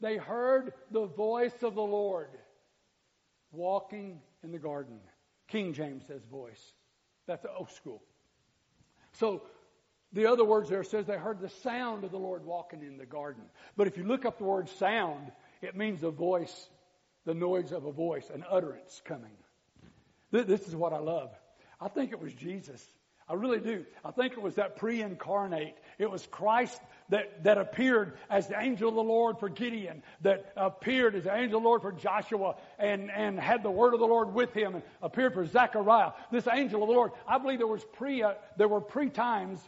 they 0.00 0.18
heard 0.18 0.74
the 0.90 1.06
voice 1.06 1.62
of 1.62 1.74
the 1.74 1.82
Lord 1.82 2.28
walking 3.50 4.20
in 4.42 4.52
the 4.52 4.58
garden. 4.58 4.98
King 5.48 5.72
James 5.72 6.04
says 6.06 6.22
voice. 6.30 6.72
That's 7.26 7.42
the 7.42 7.52
old 7.52 7.70
school. 7.70 8.02
So 9.12 9.42
the 10.12 10.26
other 10.26 10.44
words 10.44 10.68
there 10.68 10.84
says 10.84 11.06
they 11.06 11.16
heard 11.16 11.40
the 11.40 11.48
sound 11.48 12.04
of 12.04 12.10
the 12.10 12.18
Lord 12.18 12.44
walking 12.44 12.82
in 12.82 12.96
the 12.96 13.06
garden. 13.06 13.42
But 13.76 13.86
if 13.86 13.96
you 13.96 14.04
look 14.04 14.24
up 14.24 14.38
the 14.38 14.44
word 14.44 14.68
sound, 14.68 15.32
it 15.62 15.76
means 15.76 16.02
a 16.02 16.10
voice, 16.10 16.68
the 17.24 17.34
noise 17.34 17.72
of 17.72 17.84
a 17.84 17.92
voice, 17.92 18.30
an 18.32 18.44
utterance 18.48 19.02
coming. 19.04 19.32
This 20.30 20.68
is 20.68 20.76
what 20.76 20.92
I 20.92 20.98
love. 20.98 21.30
I 21.80 21.88
think 21.88 22.12
it 22.12 22.20
was 22.20 22.32
Jesus 22.32 22.84
I 23.28 23.34
really 23.34 23.60
do. 23.60 23.84
I 24.04 24.10
think 24.10 24.32
it 24.32 24.42
was 24.42 24.56
that 24.56 24.76
pre-incarnate. 24.76 25.76
It 25.98 26.10
was 26.10 26.26
Christ 26.26 26.78
that, 27.08 27.44
that 27.44 27.56
appeared 27.56 28.18
as 28.28 28.48
the 28.48 28.60
angel 28.60 28.90
of 28.90 28.94
the 28.94 29.02
Lord 29.02 29.38
for 29.38 29.48
Gideon, 29.48 30.02
that 30.22 30.52
appeared 30.56 31.14
as 31.14 31.24
the 31.24 31.34
angel 31.34 31.56
of 31.56 31.62
the 31.62 31.68
Lord 31.68 31.82
for 31.82 31.92
Joshua 31.92 32.56
and, 32.78 33.10
and 33.10 33.40
had 33.40 33.62
the 33.62 33.70
word 33.70 33.94
of 33.94 34.00
the 34.00 34.06
Lord 34.06 34.34
with 34.34 34.52
him 34.52 34.74
and 34.74 34.84
appeared 35.00 35.32
for 35.32 35.46
Zechariah. 35.46 36.12
This 36.30 36.46
angel 36.46 36.82
of 36.82 36.88
the 36.88 36.94
Lord, 36.94 37.12
I 37.26 37.38
believe 37.38 37.58
there 37.58 37.66
was 37.66 37.84
pre, 37.94 38.22
uh, 38.22 38.34
there 38.58 38.68
were 38.68 38.82
pre-times 38.82 39.58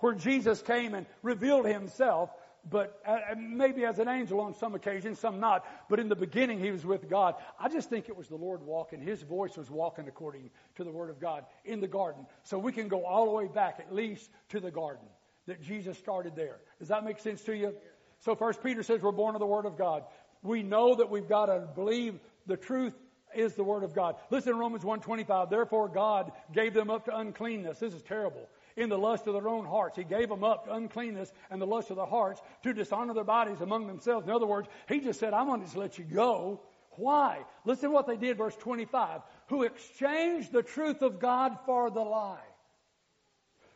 where 0.00 0.14
Jesus 0.14 0.60
came 0.60 0.94
and 0.94 1.06
revealed 1.22 1.66
himself 1.66 2.30
but 2.70 3.00
uh, 3.06 3.18
maybe 3.36 3.84
as 3.84 3.98
an 3.98 4.08
angel 4.08 4.40
on 4.40 4.54
some 4.54 4.74
occasions, 4.74 5.18
some 5.18 5.40
not. 5.40 5.64
But 5.88 6.00
in 6.00 6.08
the 6.08 6.16
beginning, 6.16 6.58
he 6.58 6.70
was 6.70 6.84
with 6.84 7.08
God. 7.08 7.34
I 7.58 7.68
just 7.68 7.88
think 7.88 8.08
it 8.08 8.16
was 8.16 8.28
the 8.28 8.36
Lord 8.36 8.62
walking. 8.62 9.00
His 9.00 9.22
voice 9.22 9.56
was 9.56 9.70
walking 9.70 10.08
according 10.08 10.50
to 10.76 10.84
the 10.84 10.90
Word 10.90 11.10
of 11.10 11.20
God 11.20 11.44
in 11.64 11.80
the 11.80 11.88
garden. 11.88 12.26
So 12.42 12.58
we 12.58 12.72
can 12.72 12.88
go 12.88 13.04
all 13.04 13.26
the 13.26 13.32
way 13.32 13.46
back, 13.46 13.78
at 13.78 13.94
least, 13.94 14.30
to 14.50 14.60
the 14.60 14.70
garden 14.70 15.06
that 15.46 15.62
Jesus 15.62 15.96
started 15.98 16.36
there. 16.36 16.56
Does 16.78 16.88
that 16.88 17.04
make 17.04 17.18
sense 17.18 17.42
to 17.44 17.56
you? 17.56 17.74
So 18.20 18.34
First 18.34 18.62
Peter 18.62 18.82
says 18.82 19.00
we're 19.02 19.12
born 19.12 19.34
of 19.34 19.40
the 19.40 19.46
Word 19.46 19.66
of 19.66 19.78
God. 19.78 20.04
We 20.42 20.62
know 20.62 20.94
that 20.94 21.10
we've 21.10 21.28
got 21.28 21.46
to 21.46 21.68
believe 21.74 22.18
the 22.46 22.56
truth 22.56 22.94
is 23.34 23.54
the 23.54 23.64
Word 23.64 23.84
of 23.84 23.94
God. 23.94 24.16
Listen 24.30 24.52
to 24.52 24.58
Romans 24.58 24.84
1.25. 24.84 25.50
Therefore 25.50 25.88
God 25.88 26.32
gave 26.52 26.74
them 26.74 26.90
up 26.90 27.04
to 27.06 27.16
uncleanness. 27.16 27.78
This 27.78 27.94
is 27.94 28.02
terrible 28.02 28.48
in 28.78 28.88
the 28.88 28.98
lust 28.98 29.26
of 29.26 29.34
their 29.34 29.48
own 29.48 29.66
hearts. 29.66 29.96
He 29.96 30.04
gave 30.04 30.28
them 30.28 30.44
up 30.44 30.66
to 30.66 30.74
uncleanness 30.74 31.32
and 31.50 31.60
the 31.60 31.66
lust 31.66 31.90
of 31.90 31.96
their 31.96 32.06
hearts 32.06 32.40
to 32.62 32.72
dishonor 32.72 33.12
their 33.12 33.24
bodies 33.24 33.60
among 33.60 33.86
themselves. 33.86 34.26
In 34.26 34.32
other 34.32 34.46
words, 34.46 34.68
he 34.88 35.00
just 35.00 35.18
said, 35.18 35.34
I'm 35.34 35.46
going 35.48 35.60
to 35.60 35.66
just 35.66 35.76
let 35.76 35.98
you 35.98 36.04
go. 36.04 36.60
Why? 36.92 37.44
Listen 37.64 37.90
to 37.90 37.94
what 37.94 38.06
they 38.06 38.16
did, 38.16 38.38
verse 38.38 38.56
25. 38.56 39.20
Who 39.48 39.64
exchanged 39.64 40.52
the 40.52 40.62
truth 40.62 41.02
of 41.02 41.18
God 41.18 41.58
for 41.66 41.90
the 41.90 42.00
lie. 42.00 42.38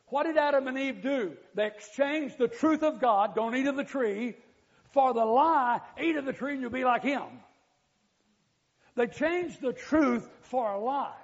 What 0.06 0.24
did 0.24 0.36
Adam 0.36 0.68
and 0.68 0.78
Eve 0.78 1.02
do? 1.02 1.36
They 1.54 1.66
exchanged 1.66 2.38
the 2.38 2.48
truth 2.48 2.82
of 2.82 3.00
God, 3.00 3.34
don't 3.34 3.56
eat 3.56 3.66
of 3.66 3.76
the 3.76 3.84
tree, 3.84 4.36
for 4.92 5.14
the 5.14 5.24
lie, 5.24 5.80
eat 6.00 6.16
of 6.16 6.26
the 6.26 6.32
tree 6.32 6.52
and 6.52 6.60
you'll 6.60 6.70
be 6.70 6.84
like 6.84 7.02
him. 7.02 7.22
They 8.94 9.06
changed 9.06 9.60
the 9.62 9.72
truth 9.72 10.28
for 10.42 10.70
a 10.70 10.78
lie. 10.78 11.21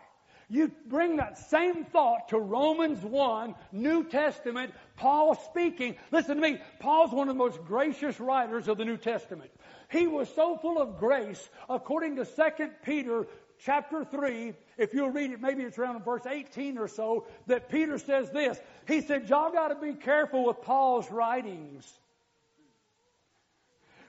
You 0.51 0.73
bring 0.87 1.17
that 1.17 1.37
same 1.37 1.85
thought 1.85 2.29
to 2.29 2.39
Romans 2.39 3.03
1, 3.03 3.55
New 3.73 4.05
Testament, 4.05 4.73
Paul 4.97 5.35
speaking. 5.35 5.97
Listen 6.11 6.37
to 6.37 6.43
me. 6.43 6.59
Paul's 6.81 7.13
one 7.13 7.29
of 7.29 7.35
the 7.35 7.39
most 7.39 7.63
gracious 7.65 8.19
writers 8.19 8.67
of 8.67 8.79
the 8.79 8.85
New 8.85 8.97
Testament. 8.97 9.51
He 9.91 10.07
was 10.07 10.33
so 10.35 10.57
full 10.57 10.81
of 10.81 10.99
grace, 10.99 11.49
according 11.69 12.17
to 12.17 12.25
2 12.25 12.71
Peter 12.83 13.27
chapter 13.59 14.05
3, 14.05 14.55
if 14.77 14.95
you'll 14.95 15.11
read 15.11 15.33
it, 15.33 15.41
maybe 15.41 15.65
it's 15.65 15.79
around 15.79 16.05
verse 16.05 16.25
18 16.27 16.79
or 16.79 16.89
so, 16.89 17.27
that 17.47 17.69
Peter 17.69 17.99
says 17.99 18.31
this. 18.31 18.59
He 18.87 19.01
said, 19.01 19.29
y'all 19.29 19.53
gotta 19.53 19.75
be 19.75 19.95
careful 19.95 20.45
with 20.45 20.63
Paul's 20.63 21.11
writings 21.11 21.99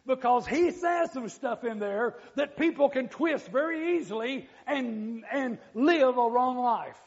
because 0.10 0.48
he 0.48 0.72
says 0.72 1.14
some 1.14 1.30
stuff 1.30 1.64
in 1.64 1.80
there 1.80 2.16
that 2.36 2.58
people 2.58 2.90
can 2.90 3.08
twist 3.08 3.48
very 3.48 3.98
easily 3.98 4.50
and, 4.68 5.24
and 5.32 5.60
live 5.76 6.18
a 6.18 6.28
wrong 6.28 6.58
life. 6.58 7.00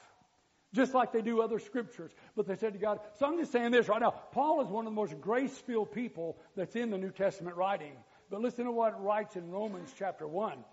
Just 0.73 0.95
like 0.95 1.12
they 1.12 1.21
do 1.21 1.43
other 1.43 1.59
scriptures. 1.59 2.12
But 2.35 2.47
they 2.47 2.57
said 2.57 2.73
to 2.73 2.79
God, 2.79 3.01
so 3.19 3.27
I'm 3.27 3.37
just 3.38 3.53
saying 3.53 3.73
this 3.73 3.88
right 3.88 4.01
now. 4.01 4.12
Paul 4.33 4.62
is 4.62 4.69
one 4.69 4.87
of 4.87 4.93
the 4.93 4.97
most 4.97 5.21
grace-filled 5.21 5.93
people 5.93 6.38
that's 6.57 6.77
in 6.77 6.91
the 6.91 6.97
New 6.97 7.11
Testament 7.11 7.57
writing. 7.57 7.93
But 8.31 8.41
listen 8.41 8.65
to 8.65 8.73
what 8.73 8.95
it 8.95 9.01
writes 9.01 9.37
in 9.37 9.51
Romans 9.51 9.93
chapter 9.99 10.27
1. 10.27 10.65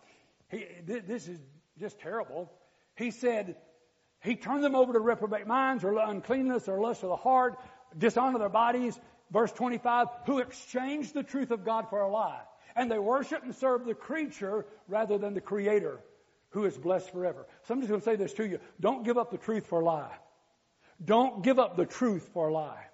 He, 0.50 0.68
this 0.86 1.28
is 1.28 1.40
just 1.78 2.00
terrible. 2.00 2.50
He 2.96 3.12
said, 3.12 3.58
he 4.22 4.36
turned 4.36 4.64
them 4.64 4.76
over 4.76 4.94
to 4.94 5.00
reprobate 5.00 5.48
minds 5.48 5.84
or 5.84 5.98
uncleanness 5.98 6.70
or 6.70 6.80
lust 6.80 7.04
of 7.04 7.10
the 7.10 7.16
heart, 7.16 7.58
dishonor 7.98 8.38
their 8.38 8.50
bodies, 8.50 9.00
verse 9.32 9.52
25, 9.52 10.08
who 10.26 10.40
exchanged 10.40 11.14
the 11.14 11.24
truth 11.24 11.52
of 11.52 11.66
God 11.66 11.90
for 11.90 12.02
a 12.02 12.10
lie. 12.10 12.42
And 12.76 12.90
they 12.90 13.00
worship 13.00 13.44
and 13.44 13.56
serve 13.56 13.86
the 13.86 13.96
creature 13.96 14.66
rather 14.88 15.18
than 15.18 15.34
the 15.34 15.42
creator 15.42 16.00
who 16.52 16.66
is 16.66 16.78
blessed 16.78 17.12
forever. 17.12 17.46
So 17.64 17.74
I'm 17.74 17.82
just 17.82 17.90
going 17.90 18.02
to 18.02 18.06
say 18.06 18.16
this 18.16 18.34
to 18.34 18.48
you. 18.48 18.60
Don't 18.80 19.04
give 19.04 19.18
up 19.18 19.32
the 19.32 19.38
truth 19.38 19.68
for 19.68 19.82
a 19.82 19.86
lie. 19.86 20.16
Don't 21.04 21.44
give 21.44 21.60
up 21.60 21.78
the 21.78 21.86
truth 21.86 22.30
for 22.34 22.50
a 22.50 22.54
lie. 22.54 22.86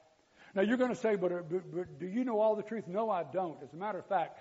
Now 0.53 0.61
you're 0.61 0.77
going 0.77 0.91
to 0.91 0.95
say, 0.95 1.15
but, 1.15 1.31
uh, 1.31 1.39
but, 1.49 1.75
but 1.75 1.99
do 1.99 2.07
you 2.07 2.23
know 2.23 2.39
all 2.39 2.55
the 2.55 2.63
truth? 2.63 2.87
No, 2.87 3.09
I 3.09 3.23
don't. 3.23 3.61
As 3.63 3.73
a 3.73 3.75
matter 3.75 3.99
of 3.99 4.05
fact, 4.05 4.39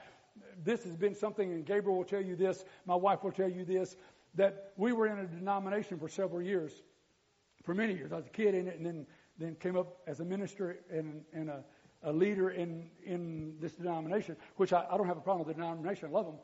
this 0.62 0.85
has 0.85 0.96
been 0.96 1.14
something, 1.14 1.52
and 1.52 1.64
Gabriel 1.64 1.96
will 1.96 2.04
tell 2.04 2.22
you 2.22 2.37
this, 2.37 2.64
my 2.87 2.94
wife 2.94 3.22
will 3.24 3.33
tell 3.33 3.48
you 3.48 3.64
this, 3.64 3.96
that 4.35 4.72
we 4.76 4.92
were 4.92 5.07
in 5.07 5.18
a 5.18 5.26
denomination 5.26 5.98
for 5.98 6.09
several 6.09 6.42
years, 6.42 6.72
for 7.64 7.74
many 7.74 7.94
years. 7.94 8.12
I 8.12 8.16
was 8.16 8.26
a 8.26 8.30
kid 8.30 8.54
in 8.54 8.68
it, 8.68 8.76
and 8.76 8.87
then, 8.87 9.07
then 9.38 9.57
came 9.57 9.76
up 9.76 9.98
as 10.07 10.20
a 10.20 10.24
minister 10.24 10.78
in, 10.90 11.22
in 11.33 11.48
a 11.48 11.64
a 12.04 12.12
leader 12.12 12.50
in, 12.50 12.84
in 13.04 13.54
this 13.60 13.72
denomination, 13.72 14.37
which 14.56 14.72
I, 14.72 14.85
I 14.90 14.96
don't 14.96 15.06
have 15.06 15.16
a 15.16 15.20
problem 15.20 15.46
with 15.46 15.56
the 15.56 15.60
denomination. 15.60 16.08
I 16.08 16.12
love 16.12 16.26
them. 16.26 16.37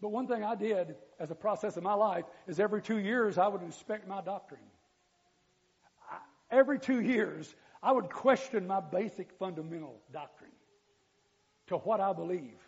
But 0.00 0.10
one 0.10 0.26
thing 0.26 0.44
I 0.44 0.54
did 0.54 0.94
as 1.18 1.30
a 1.30 1.34
process 1.34 1.76
of 1.76 1.82
my 1.82 1.94
life 1.94 2.24
is 2.46 2.60
every 2.60 2.82
two 2.82 2.98
years 2.98 3.38
I 3.38 3.48
would 3.48 3.62
inspect 3.62 4.06
my 4.06 4.20
doctrine. 4.20 4.60
I, 6.10 6.18
every 6.50 6.78
two 6.78 7.00
years 7.00 7.54
I 7.82 7.92
would 7.92 8.10
question 8.10 8.66
my 8.66 8.80
basic 8.80 9.32
fundamental 9.38 10.00
doctrine 10.12 10.50
to 11.68 11.76
what 11.78 12.00
I 12.00 12.12
believe. 12.12 12.58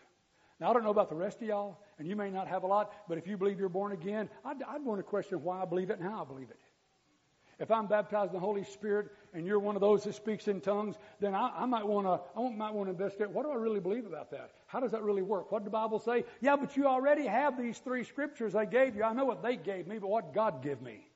Now 0.61 0.71
I 0.71 0.73
don't 0.73 0.85
know 0.85 0.91
about 0.91 1.09
the 1.09 1.17
rest 1.17 1.41
of 1.41 1.49
y'all, 1.49 1.79
and 1.99 2.07
you 2.07 2.17
may 2.17 2.31
not 2.31 2.49
have 2.49 2.65
a 2.65 2.67
lot, 2.67 2.93
but 3.09 3.17
if 3.17 3.27
you 3.27 3.37
believe 3.37 3.59
you're 3.59 3.69
born 3.69 3.93
again, 3.93 4.29
I'd, 4.45 4.63
I'd 4.63 4.85
want 4.85 4.99
to 4.99 5.03
question 5.03 5.43
why 5.43 5.63
I 5.63 5.65
believe 5.65 5.91
it 5.91 5.99
and 5.99 6.09
how 6.09 6.23
I 6.23 6.25
believe 6.27 6.51
it. 6.51 6.61
If 7.61 7.71
I'm 7.71 7.87
baptized 7.87 8.31
in 8.31 8.35
the 8.35 8.41
Holy 8.41 8.65
Spirit 8.65 9.11
and 9.35 9.47
you're 9.47 9.59
one 9.59 9.77
of 9.77 9.83
those 9.83 10.05
that 10.05 10.15
speaks 10.15 10.49
in 10.49 10.63
tongues, 10.63 10.97
then 11.21 11.35
I, 11.35 11.51
I 11.55 11.67
might 11.67 11.87
want 11.87 12.07
to 12.07 12.41
I 12.41 12.51
might 12.57 12.73
want 12.73 12.87
to 12.89 12.93
investigate. 12.93 13.31
What 13.31 13.45
do 13.45 13.53
I 13.53 13.57
really 13.57 13.81
believe 13.81 14.07
about 14.07 14.31
that? 14.31 14.51
How 14.67 14.81
does 14.81 14.93
that 14.93 15.03
really 15.03 15.21
work? 15.21 15.53
What 15.53 15.61
did 15.61 15.67
the 15.67 15.71
Bible 15.71 15.99
say? 15.99 16.25
Yeah, 16.41 16.57
but 16.57 16.75
you 16.77 16.87
already 16.87 17.27
have 17.27 17.59
these 17.59 17.79
three 17.79 18.05
scriptures 18.05 18.55
I 18.55 18.65
gave 18.65 18.97
you. 18.97 19.05
I 19.05 19.13
know 19.13 19.27
what 19.27 19.43
they 19.43 19.57
gave 19.57 19.87
me, 19.87 19.99
but 19.99 20.09
what 20.09 20.33
God 20.33 20.63
gave 20.63 20.81
me? 20.81 21.07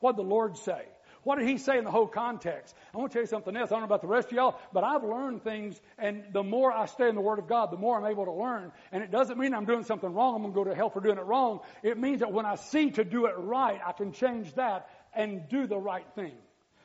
What 0.00 0.16
did 0.16 0.24
the 0.24 0.30
Lord 0.30 0.56
say? 0.56 0.82
What 1.22 1.38
did 1.38 1.46
he 1.46 1.58
say 1.58 1.76
in 1.76 1.84
the 1.84 1.90
whole 1.90 2.06
context? 2.06 2.74
I 2.94 2.98
want 2.98 3.12
to 3.12 3.14
tell 3.14 3.22
you 3.22 3.26
something 3.26 3.54
else. 3.54 3.70
I 3.70 3.74
don't 3.74 3.80
know 3.80 3.86
about 3.86 4.00
the 4.00 4.08
rest 4.08 4.28
of 4.28 4.32
y'all, 4.32 4.58
but 4.72 4.84
I've 4.84 5.04
learned 5.04 5.44
things, 5.44 5.78
and 5.98 6.24
the 6.32 6.42
more 6.42 6.72
I 6.72 6.86
stay 6.86 7.08
in 7.08 7.14
the 7.14 7.20
Word 7.20 7.38
of 7.38 7.46
God, 7.46 7.70
the 7.70 7.76
more 7.76 7.98
I'm 7.98 8.10
able 8.10 8.24
to 8.24 8.32
learn. 8.32 8.72
And 8.90 9.02
it 9.02 9.10
doesn't 9.10 9.38
mean 9.38 9.52
I'm 9.52 9.66
doing 9.66 9.84
something 9.84 10.12
wrong. 10.12 10.36
I'm 10.36 10.42
going 10.42 10.54
to 10.54 10.58
go 10.58 10.64
to 10.64 10.74
hell 10.74 10.88
for 10.88 11.00
doing 11.00 11.18
it 11.18 11.24
wrong. 11.24 11.60
It 11.82 11.98
means 11.98 12.20
that 12.20 12.32
when 12.32 12.46
I 12.46 12.54
see 12.54 12.92
to 12.92 13.04
do 13.04 13.26
it 13.26 13.34
right, 13.36 13.80
I 13.86 13.92
can 13.92 14.12
change 14.12 14.54
that 14.54 14.88
and 15.14 15.48
do 15.48 15.66
the 15.66 15.78
right 15.78 16.06
thing. 16.14 16.34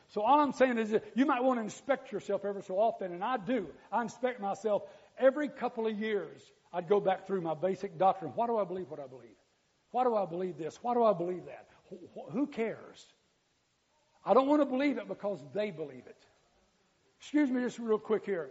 So 0.10 0.22
all 0.22 0.40
I'm 0.40 0.54
saying 0.54 0.78
is 0.78 0.92
that 0.92 1.04
you 1.16 1.26
might 1.26 1.44
want 1.44 1.60
to 1.60 1.64
inspect 1.64 2.12
yourself 2.12 2.46
every 2.46 2.64
so 2.64 2.76
often, 2.76 3.12
and 3.14 3.24
I 3.24 3.38
do. 3.38 3.68
I 3.92 4.02
inspect 4.02 4.40
myself 4.40 4.84
every 5.18 5.50
couple 5.50 5.88
of 5.88 5.98
years. 5.98 6.42
I'd 6.72 6.88
go 6.88 7.00
back 7.00 7.26
through 7.28 7.42
my 7.42 7.54
basic 7.54 7.98
doctrine. 7.98 8.32
Why 8.36 8.48
do 8.48 8.58
I 8.58 8.64
believe 8.64 8.90
what 8.90 9.00
I 9.00 9.08
believe? 9.08 9.36
Why 9.92 10.04
do 10.04 10.16
I 10.16 10.26
believe 10.26 10.58
this? 10.58 10.78
Why 10.82 10.94
do 10.94 11.04
I 11.04 11.14
believe 11.14 11.46
that? 11.46 11.68
Who 12.32 12.48
cares? 12.48 13.06
I 14.26 14.34
don't 14.34 14.48
want 14.48 14.62
to 14.62 14.66
believe 14.66 14.98
it 14.98 15.08
because 15.08 15.40
they 15.54 15.72
believe 15.72 16.04
it. 16.08 16.18
Excuse 17.20 17.50
me 17.50 17.62
just 17.62 17.80
real 17.80 18.00
quick 18.00 18.26
here. 18.26 18.50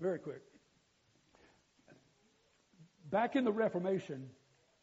Very 0.00 0.18
quick. 0.18 0.42
Back 3.10 3.36
in 3.36 3.44
the 3.44 3.52
Reformation, 3.52 4.28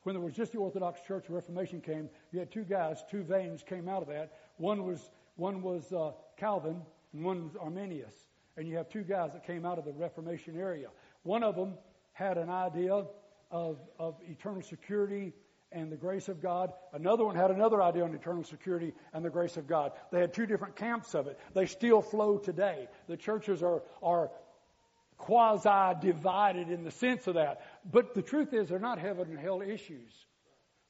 when 0.04 0.16
there 0.16 0.24
was 0.24 0.34
just 0.34 0.52
the 0.52 0.58
Orthodox 0.58 1.02
Church, 1.02 1.26
the 1.28 1.34
Reformation 1.34 1.82
came, 1.82 2.10
you 2.32 2.40
had 2.40 2.52
two 2.52 2.64
guys, 2.64 3.04
two 3.10 3.24
veins 3.24 3.64
came 3.64 3.88
out 3.88 4.02
of 4.02 4.08
that. 4.08 4.32
One 4.58 4.86
was, 4.86 5.12
one 5.36 5.62
was 5.62 5.92
uh, 5.94 6.12
Calvin 6.38 6.82
and 7.14 7.24
one 7.24 7.44
was 7.44 7.56
Arminius. 7.56 8.14
And 8.58 8.68
you 8.68 8.78
have 8.78 8.90
two 8.90 9.04
guys 9.04 9.34
that 9.34 9.46
came 9.46 9.66
out 9.66 9.78
of 9.78 9.86
the 9.86 9.94
Reformation 9.94 10.58
area. 10.58 10.88
One 11.24 11.44
of 11.44 11.56
them 11.56 11.76
had 12.14 12.38
an 12.38 12.50
idea 12.50 13.06
of, 13.52 13.78
of 14.00 14.16
eternal 14.28 14.62
security 14.62 15.34
and 15.72 15.92
the 15.92 15.96
grace 15.98 16.28
of 16.28 16.42
God. 16.42 16.74
Another 16.94 17.24
one 17.24 17.36
had 17.36 17.52
another 17.52 17.82
idea 17.82 18.04
on 18.04 18.14
eternal 18.14 18.44
security 18.44 18.94
and 19.14 19.24
the 19.24 19.30
grace 19.30 19.56
of 19.56 19.68
God. 19.68 19.94
They 20.12 20.20
had 20.20 20.34
two 20.34 20.46
different 20.46 20.76
camps 20.76 21.16
of 21.16 21.28
it. 21.28 21.40
They 21.54 21.66
still 21.66 22.02
flow 22.02 22.38
today. 22.38 22.88
The 23.08 23.18
churches 23.18 23.64
are, 23.64 23.82
are 24.04 24.32
quasi 25.22 26.00
divided 26.02 26.70
in 26.70 26.84
the 26.84 26.92
sense 26.92 27.28
of 27.28 27.36
that. 27.36 27.62
But 27.90 28.14
the 28.14 28.22
truth 28.22 28.54
is, 28.54 28.70
they're 28.70 28.80
not 28.80 29.00
heaven 29.00 29.30
and 29.30 29.40
hell 29.40 29.62
issues. 29.62 30.12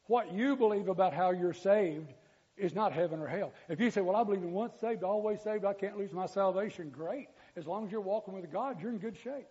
What 0.08 0.34
you 0.34 0.56
believe 0.56 0.88
about 0.88 1.14
how 1.14 1.32
you're 1.32 1.54
saved 1.54 2.14
is 2.58 2.74
not 2.76 2.92
heaven 2.92 3.20
or 3.20 3.28
hell. 3.28 3.54
If 3.70 3.80
you 3.80 3.92
say, 3.92 4.02
Well, 4.02 4.16
I 4.16 4.24
believe 4.24 4.42
in 4.42 4.52
once 4.52 4.74
saved, 4.80 5.04
always 5.04 5.42
saved, 5.42 5.66
I 5.66 5.74
can't 5.74 5.98
lose 5.98 6.12
my 6.12 6.26
salvation, 6.26 6.90
great. 6.90 7.28
As 7.56 7.68
long 7.68 7.86
as 7.86 7.92
you're 7.92 8.02
walking 8.02 8.34
with 8.34 8.52
God, 8.52 8.82
you're 8.82 8.92
in 8.92 8.98
good 8.98 9.18
shape 9.18 9.48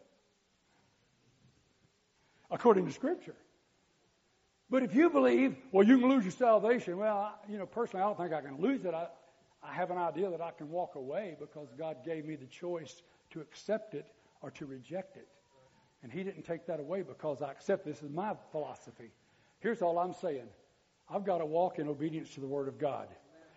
according 2.51 2.87
to 2.87 2.93
Scripture. 2.93 3.37
But 4.69 4.83
if 4.83 4.95
you 4.95 5.11
believe, 5.11 5.57
well, 5.73 5.87
you 5.87 5.99
can 5.99 6.09
lose 6.09 6.25
your 6.25 6.33
salvation, 6.33 6.97
well, 6.97 7.17
I, 7.17 7.33
you 7.51 7.59
know, 7.59 7.67
personally, 7.67 8.05
I 8.05 8.07
don't 8.07 8.19
think 8.19 8.33
I 8.33 8.41
can 8.41 8.61
lose 8.61 8.85
it. 8.85 8.95
I, 8.95 9.09
I 9.63 9.73
have 9.73 9.91
an 9.91 9.99
idea 9.99 10.31
that 10.31 10.41
I 10.41 10.53
can 10.53 10.71
walk 10.71 10.95
away 10.95 11.37
because 11.39 11.69
God 11.77 11.99
gave 12.05 12.25
me 12.25 12.37
the 12.37 12.47
choice 12.47 13.03
to 13.31 13.41
accept 13.41 13.95
it 13.95 14.07
or 14.41 14.51
to 14.53 14.67
reject 14.67 15.17
it. 15.17 15.29
And 16.03 16.11
He 16.11 16.23
didn't 16.23 16.43
take 16.43 16.67
that 16.67 16.81
away 16.81 17.03
because 17.03 17.43
I 17.43 17.51
accept 17.51 17.85
this 17.85 18.03
is 18.03 18.11
my 18.11 18.35
philosophy. 18.53 19.11
Here's 19.61 19.83
all 19.83 19.99
I'm 19.99 20.15
saying 20.15 20.49
I've 21.09 21.25
got 21.25 21.39
to 21.39 21.47
walk 21.47 21.79
in 21.79 21.89
obedience 21.89 22.35
to 22.35 22.41
the 22.41 22.47
Word 22.47 22.69
of 22.69 22.79
God. 22.79 23.09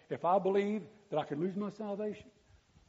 If 0.09 0.25
I 0.25 0.39
believe 0.39 0.81
that 1.09 1.19
I 1.19 1.23
can 1.23 1.39
lose 1.39 1.55
my 1.55 1.69
salvation, 1.69 2.27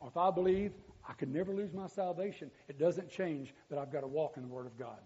or 0.00 0.08
if 0.08 0.16
I 0.16 0.30
believe 0.30 0.72
I 1.08 1.12
can 1.12 1.32
never 1.32 1.54
lose 1.54 1.72
my 1.72 1.86
salvation, 1.86 2.50
it 2.68 2.78
doesn't 2.78 3.10
change 3.10 3.54
that 3.70 3.78
I've 3.78 3.92
got 3.92 4.00
to 4.00 4.06
walk 4.06 4.36
in 4.36 4.42
the 4.42 4.48
Word 4.48 4.66
of 4.66 4.78
God. 4.78 4.98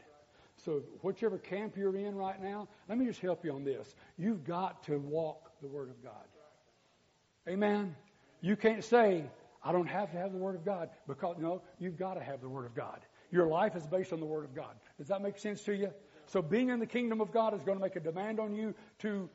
So, 0.65 0.83
whichever 1.03 1.39
camp 1.39 1.77
you're 1.77 1.97
in 1.97 2.17
right 2.17 2.43
now, 2.43 2.69
let 2.89 2.99
me 2.99 3.07
just 3.07 3.21
help 3.21 3.45
you 3.45 3.53
on 3.53 3.65
this. 3.65 3.95
You've 4.17 4.45
got 4.45 4.83
to 4.85 4.99
walk 4.99 5.53
the 5.61 5.69
Word 5.69 5.89
of 5.89 6.03
God. 6.03 6.27
Amen. 7.49 7.95
You 8.41 8.57
can't 8.57 8.83
say, 8.83 9.25
I 9.69 9.73
don't 9.73 9.87
have 9.87 10.11
to 10.13 10.17
have 10.17 10.33
the 10.33 10.39
Word 10.39 10.55
of 10.55 10.65
God, 10.65 10.89
because, 11.07 11.37
no, 11.39 11.61
you've 11.79 11.99
got 11.99 12.15
to 12.15 12.23
have 12.23 12.41
the 12.41 12.49
Word 12.49 12.65
of 12.65 12.75
God. 12.75 13.01
Your 13.31 13.47
life 13.49 13.77
is 13.77 13.87
based 13.87 14.15
on 14.15 14.21
the 14.21 14.25
Word 14.25 14.47
of 14.47 14.55
God. 14.55 14.75
Does 14.97 15.09
that 15.09 15.21
make 15.21 15.37
sense 15.37 15.63
to 15.65 15.77
you? 15.77 15.91
So, 16.25 16.41
being 16.41 16.71
in 16.71 16.81
the 16.81 16.87
kingdom 16.87 17.21
of 17.21 17.33
God 17.33 17.53
is 17.53 17.63
going 17.63 17.77
to 17.77 17.85
make 17.85 17.95
a 17.95 18.01
demand 18.01 18.41
on 18.41 18.55
you 18.55 18.75
to, 19.01 19.29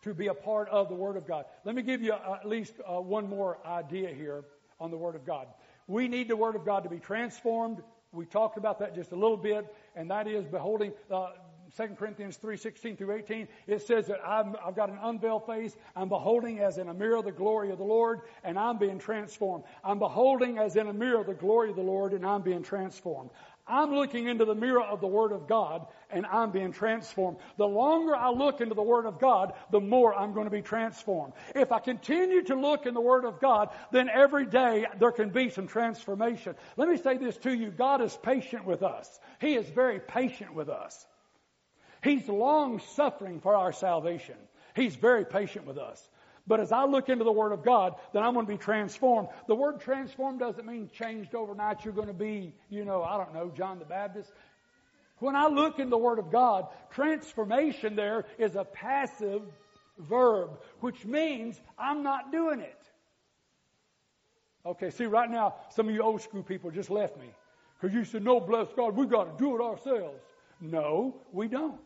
to 0.00 0.14
be 0.14 0.28
a 0.28 0.34
part 0.34 0.70
of 0.70 0.88
the 0.88 0.94
Word 0.94 1.18
of 1.18 1.26
God. 1.26 1.44
Let 1.66 1.74
me 1.74 1.82
give 1.82 2.00
you 2.00 2.14
at 2.14 2.48
least 2.48 2.72
uh, 2.88 2.98
one 2.98 3.28
more 3.28 3.58
idea 3.66 4.08
here 4.08 4.44
on 4.80 4.90
the 4.90 4.96
Word 4.96 5.16
of 5.16 5.26
God. 5.26 5.48
We 5.86 6.08
need 6.08 6.28
the 6.28 6.36
Word 6.36 6.56
of 6.56 6.64
God 6.64 6.84
to 6.84 6.88
be 6.88 6.98
transformed. 6.98 7.82
We 8.10 8.24
talked 8.24 8.56
about 8.56 8.78
that 8.78 8.94
just 8.94 9.12
a 9.12 9.16
little 9.16 9.36
bit 9.36 9.66
and 9.96 10.10
that 10.10 10.26
is 10.26 10.46
beholding 10.46 10.92
uh, 11.10 11.32
2 11.76 11.88
Corinthians 11.98 12.36
3, 12.36 12.56
16 12.56 12.96
through 12.96 13.12
18, 13.12 13.48
it 13.66 13.82
says 13.82 14.06
that 14.06 14.20
i 14.24 14.44
have 14.64 14.76
got 14.76 14.90
an 14.90 14.98
unveiled 15.02 15.46
face. 15.46 15.76
I'm 15.96 16.08
beholding 16.08 16.60
as 16.60 16.78
in 16.78 16.88
a 16.88 16.94
mirror 16.94 17.22
the 17.22 17.32
glory 17.32 17.70
of 17.70 17.78
the 17.78 17.84
Lord, 17.84 18.20
and 18.44 18.58
I'm 18.58 18.78
being 18.78 18.98
transformed. 18.98 19.64
I'm 19.82 19.98
beholding 19.98 20.58
as 20.58 20.76
in 20.76 20.86
a 20.86 20.92
mirror 20.92 21.24
the 21.24 21.34
glory 21.34 21.70
of 21.70 21.76
the 21.76 21.82
Lord, 21.82 22.12
and 22.12 22.24
I'm 22.24 22.42
being 22.42 22.62
transformed. 22.62 23.30
I'm 23.66 23.94
looking 23.94 24.28
into 24.28 24.44
the 24.44 24.54
mirror 24.54 24.82
of 24.82 25.00
the 25.00 25.06
Word 25.06 25.32
of 25.32 25.46
God 25.46 25.86
and 26.10 26.26
I'm 26.26 26.50
being 26.50 26.72
transformed. 26.72 27.38
The 27.56 27.66
longer 27.66 28.14
I 28.14 28.28
look 28.28 28.60
into 28.60 28.74
the 28.74 28.82
Word 28.82 29.06
of 29.06 29.18
God, 29.18 29.54
the 29.70 29.80
more 29.80 30.14
I'm 30.14 30.34
going 30.34 30.44
to 30.44 30.50
be 30.50 30.60
transformed. 30.60 31.32
If 31.54 31.72
I 31.72 31.78
continue 31.78 32.42
to 32.44 32.56
look 32.56 32.84
in 32.84 32.92
the 32.92 33.00
Word 33.00 33.24
of 33.24 33.40
God, 33.40 33.70
then 33.90 34.10
every 34.10 34.44
day 34.44 34.86
there 35.00 35.12
can 35.12 35.30
be 35.30 35.48
some 35.48 35.66
transformation. 35.66 36.54
Let 36.76 36.88
me 36.88 36.98
say 36.98 37.16
this 37.16 37.38
to 37.38 37.54
you. 37.54 37.70
God 37.70 38.02
is 38.02 38.14
patient 38.22 38.66
with 38.66 38.82
us. 38.82 39.18
He 39.40 39.54
is 39.54 39.66
very 39.70 39.98
patient 39.98 40.54
with 40.54 40.68
us. 40.68 41.06
He's 42.04 42.28
long 42.28 42.80
suffering 42.80 43.40
for 43.40 43.56
our 43.56 43.72
salvation. 43.72 44.36
He's 44.76 44.94
very 44.94 45.24
patient 45.24 45.66
with 45.66 45.78
us. 45.78 46.06
But 46.46 46.60
as 46.60 46.70
I 46.70 46.84
look 46.84 47.08
into 47.08 47.24
the 47.24 47.32
Word 47.32 47.52
of 47.52 47.64
God, 47.64 47.94
then 48.12 48.22
I'm 48.22 48.34
going 48.34 48.44
to 48.44 48.52
be 48.52 48.58
transformed. 48.58 49.28
The 49.48 49.54
word 49.54 49.80
transformed 49.80 50.38
doesn't 50.38 50.66
mean 50.66 50.90
changed 50.92 51.34
overnight. 51.34 51.82
You're 51.82 51.94
going 51.94 52.08
to 52.08 52.12
be, 52.12 52.52
you 52.68 52.84
know, 52.84 53.02
I 53.02 53.16
don't 53.16 53.32
know, 53.32 53.50
John 53.56 53.78
the 53.78 53.86
Baptist. 53.86 54.30
When 55.20 55.34
I 55.34 55.46
look 55.46 55.78
in 55.78 55.88
the 55.88 55.96
Word 55.96 56.18
of 56.18 56.30
God, 56.30 56.66
transformation 56.90 57.96
there 57.96 58.26
is 58.36 58.56
a 58.56 58.64
passive 58.64 59.40
verb, 59.98 60.60
which 60.80 61.06
means 61.06 61.58
I'm 61.78 62.02
not 62.02 62.30
doing 62.30 62.60
it. 62.60 62.82
Okay, 64.66 64.90
see, 64.90 65.06
right 65.06 65.30
now, 65.30 65.54
some 65.70 65.88
of 65.88 65.94
you 65.94 66.02
old 66.02 66.20
school 66.20 66.42
people 66.42 66.70
just 66.70 66.90
left 66.90 67.16
me. 67.16 67.30
Because 67.80 67.94
you 67.94 68.04
said, 68.04 68.22
no, 68.22 68.40
bless 68.40 68.68
God, 68.76 68.94
we've 68.94 69.08
got 69.08 69.38
to 69.38 69.42
do 69.42 69.54
it 69.56 69.62
ourselves. 69.62 70.20
No, 70.60 71.16
we 71.32 71.48
don't. 71.48 71.80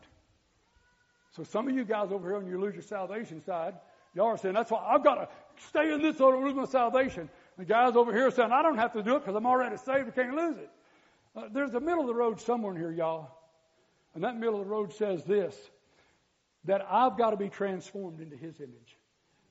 So 1.31 1.43
some 1.43 1.67
of 1.67 1.75
you 1.75 1.85
guys 1.85 2.11
over 2.11 2.27
here 2.27 2.37
on 2.37 2.47
your 2.47 2.59
lose 2.59 2.73
your 2.73 2.83
salvation 2.83 3.41
side, 3.43 3.75
Y'all 4.15 4.27
are 4.27 4.37
saying, 4.37 4.55
that's 4.55 4.71
why 4.71 4.83
I've 4.85 5.03
got 5.03 5.15
to 5.15 5.29
stay 5.67 5.93
in 5.93 6.01
this 6.01 6.17
don't 6.17 6.43
lose 6.43 6.55
my 6.55 6.65
salvation. 6.65 7.29
The 7.57 7.65
guys 7.65 7.95
over 7.95 8.11
here 8.11 8.31
saying, 8.31 8.51
I 8.51 8.61
don't 8.61 8.77
have 8.77 8.93
to 8.93 9.03
do 9.03 9.15
it 9.15 9.19
because 9.19 9.35
I'm 9.35 9.45
already 9.45 9.77
saved. 9.77 10.07
I 10.07 10.11
can't 10.11 10.35
lose 10.35 10.57
it. 10.57 10.69
Uh, 11.35 11.43
there's 11.51 11.73
a 11.73 11.79
middle 11.79 12.01
of 12.01 12.07
the 12.07 12.13
road 12.13 12.41
somewhere 12.41 12.73
in 12.73 12.79
here, 12.79 12.91
y'all. 12.91 13.29
And 14.15 14.23
that 14.23 14.35
middle 14.35 14.59
of 14.59 14.65
the 14.65 14.71
road 14.71 14.91
says 14.93 15.23
this, 15.25 15.55
that 16.65 16.85
I've 16.89 17.17
got 17.17 17.29
to 17.31 17.37
be 17.37 17.49
transformed 17.49 18.19
into 18.19 18.35
His 18.35 18.59
image. 18.59 18.97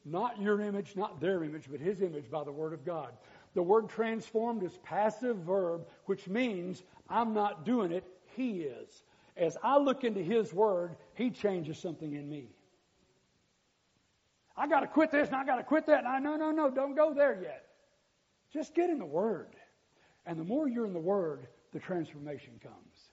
Not 0.04 0.40
your 0.40 0.60
image, 0.60 0.96
not 0.96 1.20
their 1.20 1.44
image, 1.44 1.64
but 1.70 1.80
His 1.80 2.02
image 2.02 2.30
by 2.30 2.42
the 2.42 2.52
Word 2.52 2.72
of 2.72 2.84
God. 2.84 3.12
The 3.54 3.62
word 3.62 3.88
transformed 3.88 4.62
is 4.62 4.76
passive 4.82 5.36
verb, 5.38 5.86
which 6.06 6.28
means 6.28 6.82
I'm 7.08 7.32
not 7.32 7.64
doing 7.64 7.92
it, 7.92 8.04
He 8.36 8.62
is. 8.62 9.04
As 9.36 9.56
I 9.62 9.78
look 9.78 10.04
into 10.04 10.20
His 10.20 10.52
Word, 10.52 10.96
He 11.18 11.30
changes 11.30 11.76
something 11.76 12.14
in 12.14 12.30
me. 12.30 12.46
I 14.56 14.68
got 14.68 14.80
to 14.80 14.86
quit 14.86 15.10
this 15.10 15.26
and 15.26 15.36
I 15.36 15.44
got 15.44 15.56
to 15.56 15.64
quit 15.64 15.86
that. 15.86 15.98
And 15.98 16.06
I, 16.06 16.20
no, 16.20 16.36
no, 16.36 16.52
no, 16.52 16.70
don't 16.70 16.94
go 16.94 17.12
there 17.12 17.36
yet. 17.42 17.64
Just 18.52 18.72
get 18.72 18.88
in 18.88 19.00
the 19.00 19.04
Word. 19.04 19.56
And 20.26 20.38
the 20.38 20.44
more 20.44 20.68
you're 20.68 20.86
in 20.86 20.92
the 20.92 21.00
Word, 21.00 21.48
the 21.72 21.80
transformation 21.80 22.52
comes. 22.62 23.10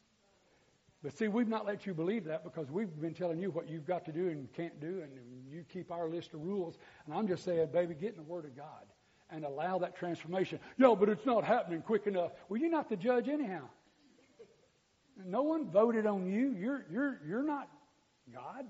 But 1.02 1.18
see, 1.18 1.30
we've 1.30 1.48
not 1.48 1.66
let 1.66 1.88
you 1.88 1.96
believe 1.96 2.26
that 2.26 2.44
because 2.44 2.70
we've 2.70 2.96
been 3.02 3.16
telling 3.16 3.40
you 3.40 3.50
what 3.50 3.68
you've 3.68 3.88
got 3.88 4.06
to 4.06 4.12
do 4.12 4.28
and 4.30 4.54
can't 4.54 4.80
do, 4.80 5.02
and 5.02 5.12
you 5.50 5.64
keep 5.72 5.92
our 5.92 6.08
list 6.08 6.36
of 6.36 6.42
rules. 6.42 6.78
And 7.08 7.16
I'm 7.16 7.28
just 7.28 7.44
saying, 7.44 7.70
baby, 7.74 7.96
get 7.96 8.12
in 8.12 8.18
the 8.18 8.24
Word 8.24 8.46
of 8.46 8.56
God 8.56 8.86
and 9.32 9.46
allow 9.46 9.80
that 9.80 9.96
transformation. 9.96 10.60
No, 10.78 10.96
but 10.96 11.10
it's 11.10 11.26
not 11.26 11.44
happening 11.44 11.82
quick 11.82 12.06
enough. 12.06 12.34
Well, 12.50 12.62
you're 12.62 12.70
not 12.70 12.88
the 12.88 12.98
judge 12.98 13.30
anyhow. 13.30 13.68
No 15.26 15.42
one 15.42 15.72
voted 15.72 16.06
on 16.06 16.28
you. 16.28 16.56
You're, 16.60 16.86
you're, 16.92 17.20
you're 17.26 17.44
not 17.44 17.70
God. 18.34 18.66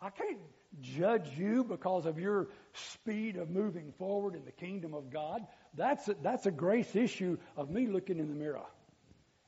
I 0.00 0.10
can't 0.10 0.38
judge 0.80 1.30
you 1.36 1.64
because 1.64 2.06
of 2.06 2.18
your 2.18 2.48
speed 2.72 3.36
of 3.36 3.50
moving 3.50 3.92
forward 3.98 4.34
in 4.34 4.44
the 4.44 4.52
kingdom 4.52 4.94
of 4.94 5.10
God. 5.10 5.46
That's 5.74 6.08
a, 6.08 6.16
that's 6.22 6.46
a 6.46 6.50
grace 6.50 6.94
issue 6.94 7.38
of 7.56 7.70
me 7.70 7.86
looking 7.86 8.18
in 8.18 8.28
the 8.28 8.34
mirror. 8.34 8.62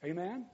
Amen? 0.04 0.46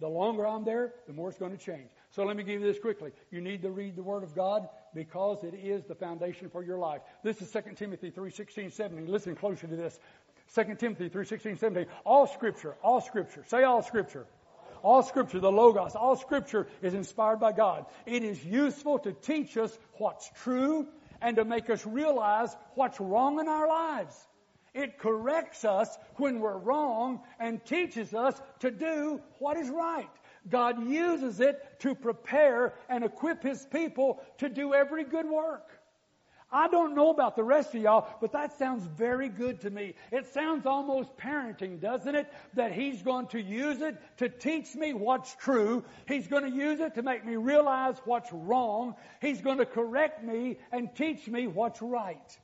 The 0.00 0.08
longer 0.08 0.46
I'm 0.46 0.64
there, 0.64 0.94
the 1.06 1.12
more 1.12 1.28
it's 1.28 1.38
going 1.38 1.56
to 1.56 1.62
change. 1.62 1.88
So 2.10 2.24
let 2.24 2.36
me 2.36 2.42
give 2.42 2.60
you 2.60 2.66
this 2.66 2.78
quickly. 2.78 3.12
You 3.30 3.40
need 3.40 3.62
to 3.62 3.70
read 3.70 3.94
the 3.94 4.02
Word 4.02 4.22
of 4.22 4.34
God 4.34 4.68
because 4.94 5.44
it 5.44 5.54
is 5.54 5.84
the 5.84 5.94
foundation 5.94 6.48
for 6.48 6.62
your 6.62 6.78
life. 6.78 7.02
This 7.22 7.40
is 7.40 7.50
2 7.50 7.60
Timothy 7.76 8.10
3, 8.10 8.30
16, 8.30 8.70
17. 8.70 9.06
Listen 9.06 9.36
closer 9.36 9.66
to 9.66 9.76
this. 9.76 9.98
2 10.54 10.74
Timothy 10.74 11.08
3, 11.08 11.24
16, 11.24 11.56
17. 11.56 11.86
All 12.04 12.26
scripture, 12.26 12.76
all 12.82 13.00
scripture. 13.00 13.44
Say 13.46 13.62
all 13.62 13.82
scripture 13.82 14.26
all 14.82 15.02
scripture, 15.02 15.40
the 15.40 15.50
Logos, 15.50 15.94
all 15.94 16.16
scripture 16.16 16.66
is 16.82 16.94
inspired 16.94 17.40
by 17.40 17.52
God. 17.52 17.86
It 18.06 18.22
is 18.22 18.44
useful 18.44 18.98
to 19.00 19.12
teach 19.12 19.56
us 19.56 19.76
what's 19.94 20.30
true 20.42 20.86
and 21.20 21.36
to 21.36 21.44
make 21.44 21.70
us 21.70 21.86
realize 21.86 22.54
what's 22.74 23.00
wrong 23.00 23.40
in 23.40 23.48
our 23.48 23.68
lives. 23.68 24.14
It 24.74 24.98
corrects 24.98 25.64
us 25.64 25.96
when 26.16 26.40
we're 26.40 26.56
wrong 26.56 27.20
and 27.38 27.64
teaches 27.64 28.14
us 28.14 28.40
to 28.60 28.70
do 28.70 29.20
what 29.38 29.56
is 29.56 29.68
right. 29.68 30.08
God 30.48 30.88
uses 30.88 31.40
it 31.40 31.78
to 31.80 31.94
prepare 31.94 32.74
and 32.88 33.04
equip 33.04 33.42
His 33.42 33.64
people 33.66 34.22
to 34.38 34.48
do 34.48 34.74
every 34.74 35.04
good 35.04 35.26
work. 35.26 35.68
I 36.52 36.68
don't 36.68 36.94
know 36.94 37.10
about 37.10 37.34
the 37.34 37.42
rest 37.42 37.74
of 37.74 37.80
y'all, 37.80 38.06
but 38.20 38.32
that 38.32 38.58
sounds 38.58 38.84
very 38.84 39.30
good 39.30 39.62
to 39.62 39.70
me. 39.70 39.94
It 40.10 40.26
sounds 40.26 40.66
almost 40.66 41.16
parenting, 41.16 41.80
doesn't 41.80 42.14
it? 42.14 42.30
That 42.54 42.72
He's 42.72 43.00
going 43.02 43.28
to 43.28 43.40
use 43.40 43.80
it 43.80 43.96
to 44.18 44.28
teach 44.28 44.74
me 44.74 44.92
what's 44.92 45.34
true. 45.36 45.82
He's 46.06 46.26
going 46.26 46.44
to 46.44 46.50
use 46.50 46.80
it 46.80 46.94
to 46.96 47.02
make 47.02 47.24
me 47.24 47.36
realize 47.36 47.96
what's 48.04 48.30
wrong. 48.32 48.94
He's 49.20 49.40
going 49.40 49.58
to 49.58 49.66
correct 49.66 50.22
me 50.22 50.58
and 50.70 50.94
teach 50.94 51.26
me 51.26 51.46
what's 51.46 51.80
right. 51.80 52.38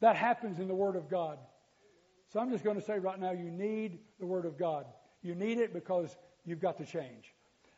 That 0.00 0.16
happens 0.16 0.58
in 0.58 0.66
the 0.66 0.74
Word 0.74 0.96
of 0.96 1.08
God. 1.08 1.38
So 2.32 2.40
I'm 2.40 2.50
just 2.50 2.64
going 2.64 2.76
to 2.78 2.84
say 2.84 2.98
right 2.98 3.20
now, 3.20 3.30
you 3.30 3.50
need 3.50 4.00
the 4.18 4.26
Word 4.26 4.46
of 4.46 4.58
God. 4.58 4.86
You 5.22 5.36
need 5.36 5.58
it 5.58 5.72
because 5.72 6.16
you've 6.44 6.60
got 6.60 6.78
to 6.78 6.84
change. 6.84 7.32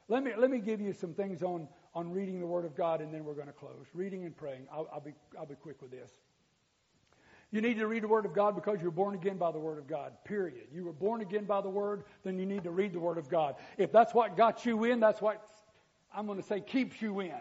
Let 0.08 0.22
me, 0.22 0.32
let 0.36 0.50
me 0.50 0.58
give 0.58 0.80
you 0.80 0.92
some 0.92 1.14
things 1.14 1.42
on, 1.42 1.66
on 1.94 2.10
reading 2.12 2.40
the 2.40 2.46
Word 2.46 2.64
of 2.64 2.76
God, 2.76 3.00
and 3.00 3.12
then 3.12 3.24
we're 3.24 3.34
going 3.34 3.46
to 3.46 3.52
close. 3.52 3.86
Reading 3.94 4.24
and 4.24 4.36
praying. 4.36 4.66
I'll, 4.72 4.88
I'll, 4.92 5.00
be, 5.00 5.12
I'll 5.38 5.46
be 5.46 5.54
quick 5.54 5.80
with 5.80 5.90
this. 5.90 6.10
You 7.50 7.60
need 7.60 7.78
to 7.78 7.86
read 7.86 8.02
the 8.02 8.08
Word 8.08 8.26
of 8.26 8.34
God 8.34 8.54
because 8.54 8.80
you 8.80 8.86
were 8.86 8.90
born 8.90 9.14
again 9.14 9.38
by 9.38 9.52
the 9.52 9.58
Word 9.58 9.78
of 9.78 9.86
God, 9.86 10.12
period. 10.24 10.66
You 10.72 10.84
were 10.84 10.92
born 10.92 11.20
again 11.20 11.44
by 11.44 11.60
the 11.60 11.68
Word, 11.68 12.04
then 12.24 12.38
you 12.38 12.46
need 12.46 12.64
to 12.64 12.70
read 12.70 12.92
the 12.92 13.00
Word 13.00 13.16
of 13.16 13.28
God. 13.28 13.54
If 13.78 13.92
that's 13.92 14.12
what 14.12 14.36
got 14.36 14.66
you 14.66 14.84
in, 14.84 15.00
that's 15.00 15.22
what 15.22 15.40
I'm 16.12 16.26
going 16.26 16.40
to 16.40 16.46
say 16.46 16.60
keeps 16.60 17.00
you 17.00 17.20
in. 17.20 17.32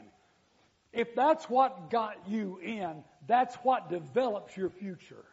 If 0.93 1.16
that's 1.16 1.49
what 1.49 1.89
got 1.89 2.18
you 2.28 2.59
in, 2.64 3.03
that's 3.28 3.55
what 3.57 3.89
develops 3.89 4.55
your 4.55 4.70
future. 4.70 5.26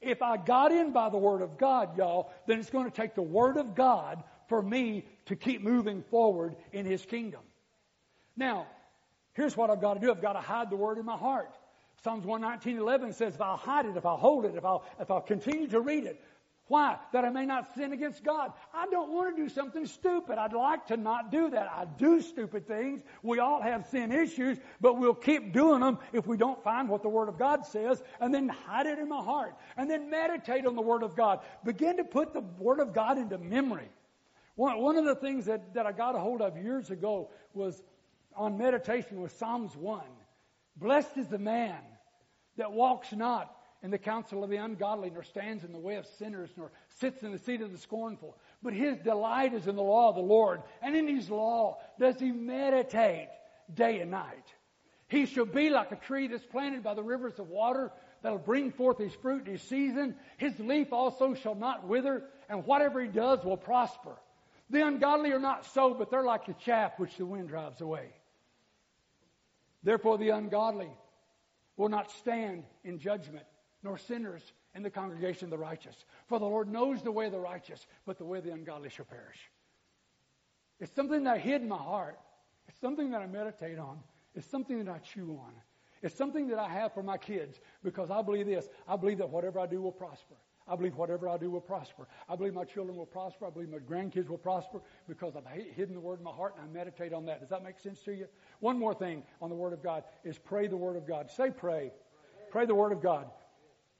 If 0.00 0.22
I 0.22 0.36
got 0.36 0.70
in 0.70 0.92
by 0.92 1.08
the 1.08 1.18
Word 1.18 1.42
of 1.42 1.58
God, 1.58 1.98
y'all, 1.98 2.32
then 2.46 2.60
it's 2.60 2.70
going 2.70 2.88
to 2.88 2.96
take 2.96 3.16
the 3.16 3.22
Word 3.22 3.56
of 3.56 3.74
God 3.74 4.22
for 4.48 4.60
me 4.60 5.04
to 5.26 5.36
keep 5.36 5.62
moving 5.62 6.02
forward 6.02 6.56
in 6.72 6.84
His 6.84 7.04
kingdom. 7.04 7.40
Now, 8.36 8.66
here's 9.34 9.56
what 9.56 9.70
I've 9.70 9.80
got 9.80 9.94
to 9.94 10.00
do. 10.00 10.10
I've 10.10 10.22
got 10.22 10.34
to 10.34 10.40
hide 10.40 10.70
the 10.70 10.76
word 10.76 10.98
in 10.98 11.04
my 11.04 11.16
heart. 11.16 11.50
Psalms 12.02 12.24
119.11 12.24 13.14
says, 13.14 13.34
if 13.34 13.40
I'll 13.40 13.56
hide 13.56 13.86
it, 13.86 13.96
if 13.96 14.06
I'll 14.06 14.16
hold 14.16 14.44
it, 14.44 14.54
if 14.54 14.64
I'll, 14.64 14.84
if 15.00 15.10
I'll 15.10 15.20
continue 15.20 15.66
to 15.68 15.80
read 15.80 16.04
it. 16.04 16.22
Why? 16.68 16.98
That 17.12 17.24
I 17.24 17.30
may 17.30 17.46
not 17.46 17.74
sin 17.74 17.92
against 17.92 18.22
God. 18.22 18.52
I 18.74 18.86
don't 18.90 19.10
want 19.10 19.34
to 19.34 19.42
do 19.42 19.48
something 19.48 19.86
stupid. 19.86 20.38
I'd 20.38 20.52
like 20.52 20.86
to 20.88 20.98
not 20.98 21.32
do 21.32 21.48
that. 21.50 21.66
I 21.72 21.86
do 21.96 22.20
stupid 22.20 22.68
things. 22.68 23.00
We 23.22 23.38
all 23.38 23.62
have 23.62 23.86
sin 23.88 24.12
issues, 24.12 24.58
but 24.78 24.98
we'll 24.98 25.14
keep 25.14 25.54
doing 25.54 25.80
them 25.80 25.98
if 26.12 26.26
we 26.26 26.36
don't 26.36 26.62
find 26.62 26.88
what 26.90 27.02
the 27.02 27.08
Word 27.08 27.30
of 27.30 27.38
God 27.38 27.64
says, 27.64 28.02
and 28.20 28.34
then 28.34 28.50
hide 28.50 28.86
it 28.86 28.98
in 28.98 29.08
my 29.08 29.22
heart. 29.22 29.54
And 29.78 29.90
then 29.90 30.10
meditate 30.10 30.66
on 30.66 30.76
the 30.76 30.82
Word 30.82 31.02
of 31.02 31.16
God. 31.16 31.40
Begin 31.64 31.96
to 31.96 32.04
put 32.04 32.34
the 32.34 32.44
Word 32.58 32.80
of 32.80 32.92
God 32.92 33.16
into 33.16 33.38
memory. 33.38 33.88
One, 34.58 34.82
one 34.82 34.96
of 34.96 35.04
the 35.04 35.14
things 35.14 35.44
that, 35.44 35.74
that 35.74 35.86
I 35.86 35.92
got 35.92 36.16
a 36.16 36.18
hold 36.18 36.42
of 36.42 36.56
years 36.56 36.90
ago 36.90 37.30
was 37.54 37.80
on 38.34 38.58
meditation 38.58 39.20
was 39.20 39.30
Psalms 39.30 39.76
1. 39.76 40.02
Blessed 40.74 41.16
is 41.16 41.28
the 41.28 41.38
man 41.38 41.78
that 42.56 42.72
walks 42.72 43.12
not 43.12 43.54
in 43.84 43.92
the 43.92 43.98
counsel 43.98 44.42
of 44.42 44.50
the 44.50 44.56
ungodly, 44.56 45.10
nor 45.10 45.22
stands 45.22 45.62
in 45.62 45.70
the 45.70 45.78
way 45.78 45.94
of 45.94 46.06
sinners, 46.18 46.50
nor 46.56 46.72
sits 46.88 47.22
in 47.22 47.30
the 47.30 47.38
seat 47.38 47.60
of 47.60 47.70
the 47.70 47.78
scornful. 47.78 48.36
But 48.60 48.72
his 48.72 48.98
delight 48.98 49.54
is 49.54 49.68
in 49.68 49.76
the 49.76 49.82
law 49.84 50.08
of 50.08 50.16
the 50.16 50.22
Lord, 50.22 50.62
and 50.82 50.96
in 50.96 51.06
his 51.06 51.30
law 51.30 51.78
does 52.00 52.18
he 52.18 52.32
meditate 52.32 53.28
day 53.72 54.00
and 54.00 54.10
night. 54.10 54.52
He 55.06 55.26
shall 55.26 55.46
be 55.46 55.70
like 55.70 55.92
a 55.92 55.96
tree 55.96 56.26
that's 56.26 56.44
planted 56.44 56.82
by 56.82 56.94
the 56.94 57.02
rivers 57.04 57.38
of 57.38 57.48
water, 57.48 57.92
that'll 58.22 58.38
bring 58.38 58.72
forth 58.72 58.98
his 58.98 59.14
fruit 59.14 59.46
in 59.46 59.52
his 59.52 59.62
season. 59.62 60.16
His 60.36 60.58
leaf 60.58 60.92
also 60.92 61.34
shall 61.34 61.54
not 61.54 61.86
wither, 61.86 62.24
and 62.48 62.66
whatever 62.66 63.00
he 63.00 63.06
does 63.06 63.44
will 63.44 63.56
prosper. 63.56 64.16
The 64.70 64.86
ungodly 64.86 65.32
are 65.32 65.38
not 65.38 65.64
so, 65.66 65.94
but 65.94 66.10
they're 66.10 66.24
like 66.24 66.46
the 66.46 66.54
chaff 66.54 66.98
which 66.98 67.16
the 67.16 67.24
wind 67.24 67.48
drives 67.48 67.80
away. 67.80 68.10
Therefore, 69.82 70.18
the 70.18 70.30
ungodly 70.30 70.90
will 71.76 71.88
not 71.88 72.10
stand 72.10 72.64
in 72.84 72.98
judgment, 72.98 73.46
nor 73.82 73.96
sinners 73.96 74.42
in 74.74 74.82
the 74.82 74.90
congregation 74.90 75.46
of 75.46 75.50
the 75.50 75.58
righteous. 75.58 75.96
For 76.26 76.38
the 76.38 76.44
Lord 76.44 76.68
knows 76.68 77.02
the 77.02 77.12
way 77.12 77.26
of 77.26 77.32
the 77.32 77.38
righteous, 77.38 77.86
but 78.04 78.18
the 78.18 78.24
way 78.24 78.38
of 78.38 78.44
the 78.44 78.52
ungodly 78.52 78.90
shall 78.90 79.06
perish. 79.06 79.38
It's 80.80 80.94
something 80.94 81.24
that 81.24 81.36
I 81.36 81.38
hid 81.38 81.62
in 81.62 81.68
my 81.68 81.76
heart. 81.76 82.18
It's 82.68 82.80
something 82.80 83.10
that 83.12 83.22
I 83.22 83.26
meditate 83.26 83.78
on. 83.78 83.98
It's 84.34 84.46
something 84.46 84.84
that 84.84 84.92
I 84.92 84.98
chew 84.98 85.38
on. 85.42 85.52
It's 86.02 86.14
something 86.14 86.48
that 86.48 86.58
I 86.58 86.68
have 86.68 86.92
for 86.94 87.02
my 87.02 87.16
kids 87.16 87.58
because 87.82 88.10
I 88.10 88.22
believe 88.22 88.46
this. 88.46 88.68
I 88.86 88.96
believe 88.96 89.18
that 89.18 89.30
whatever 89.30 89.58
I 89.58 89.66
do 89.66 89.80
will 89.80 89.92
prosper. 89.92 90.36
I 90.68 90.76
believe 90.76 90.96
whatever 90.96 91.28
I 91.28 91.38
do 91.38 91.50
will 91.50 91.60
prosper. 91.60 92.06
I 92.28 92.36
believe 92.36 92.54
my 92.54 92.64
children 92.64 92.96
will 92.96 93.06
prosper. 93.06 93.46
I 93.46 93.50
believe 93.50 93.70
my 93.70 93.78
grandkids 93.78 94.28
will 94.28 94.38
prosper 94.38 94.80
because 95.08 95.34
I've 95.36 95.46
hidden 95.74 95.94
the 95.94 96.00
Word 96.00 96.18
in 96.18 96.24
my 96.24 96.30
heart 96.30 96.54
and 96.58 96.68
I 96.68 96.72
meditate 96.72 97.12
on 97.12 97.26
that. 97.26 97.40
Does 97.40 97.50
that 97.50 97.64
make 97.64 97.78
sense 97.80 98.00
to 98.02 98.12
you? 98.12 98.26
One 98.60 98.78
more 98.78 98.94
thing 98.94 99.22
on 99.40 99.50
the 99.50 99.56
Word 99.56 99.72
of 99.72 99.82
God 99.82 100.04
is 100.24 100.36
pray 100.38 100.66
the 100.66 100.76
Word 100.76 100.96
of 100.96 101.06
God. 101.06 101.30
Say 101.30 101.50
pray. 101.50 101.92
Pray 102.50 102.66
the 102.66 102.74
Word 102.74 102.92
of 102.92 103.02
God. 103.02 103.26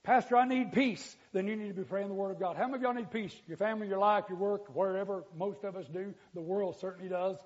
Pastor, 0.03 0.37
I 0.37 0.47
need 0.47 0.73
peace. 0.73 1.17
Then 1.33 1.47
you 1.47 1.57
need 1.57 1.69
to 1.69 1.75
be 1.75 1.85
praying 1.85 2.09
the 2.09 2.15
Word 2.15 2.31
of 2.31 2.41
God. 2.41 2.57
How 2.57 2.67
many 2.67 2.77
of 2.77 2.83
y'all 2.83 2.95
need 2.95 3.11
peace? 3.11 3.35
Your 3.47 3.57
family, 3.57 3.89
your 3.89 3.99
life, 3.99 4.25
your 4.29 4.39
work, 4.39 4.75
wherever. 4.75 5.25
Most 5.37 5.65
of 5.65 5.77
us 5.77 5.87
do. 5.87 6.15
The 6.35 6.41
world 6.41 6.77
certainly 6.81 7.09
does. 7.09 7.37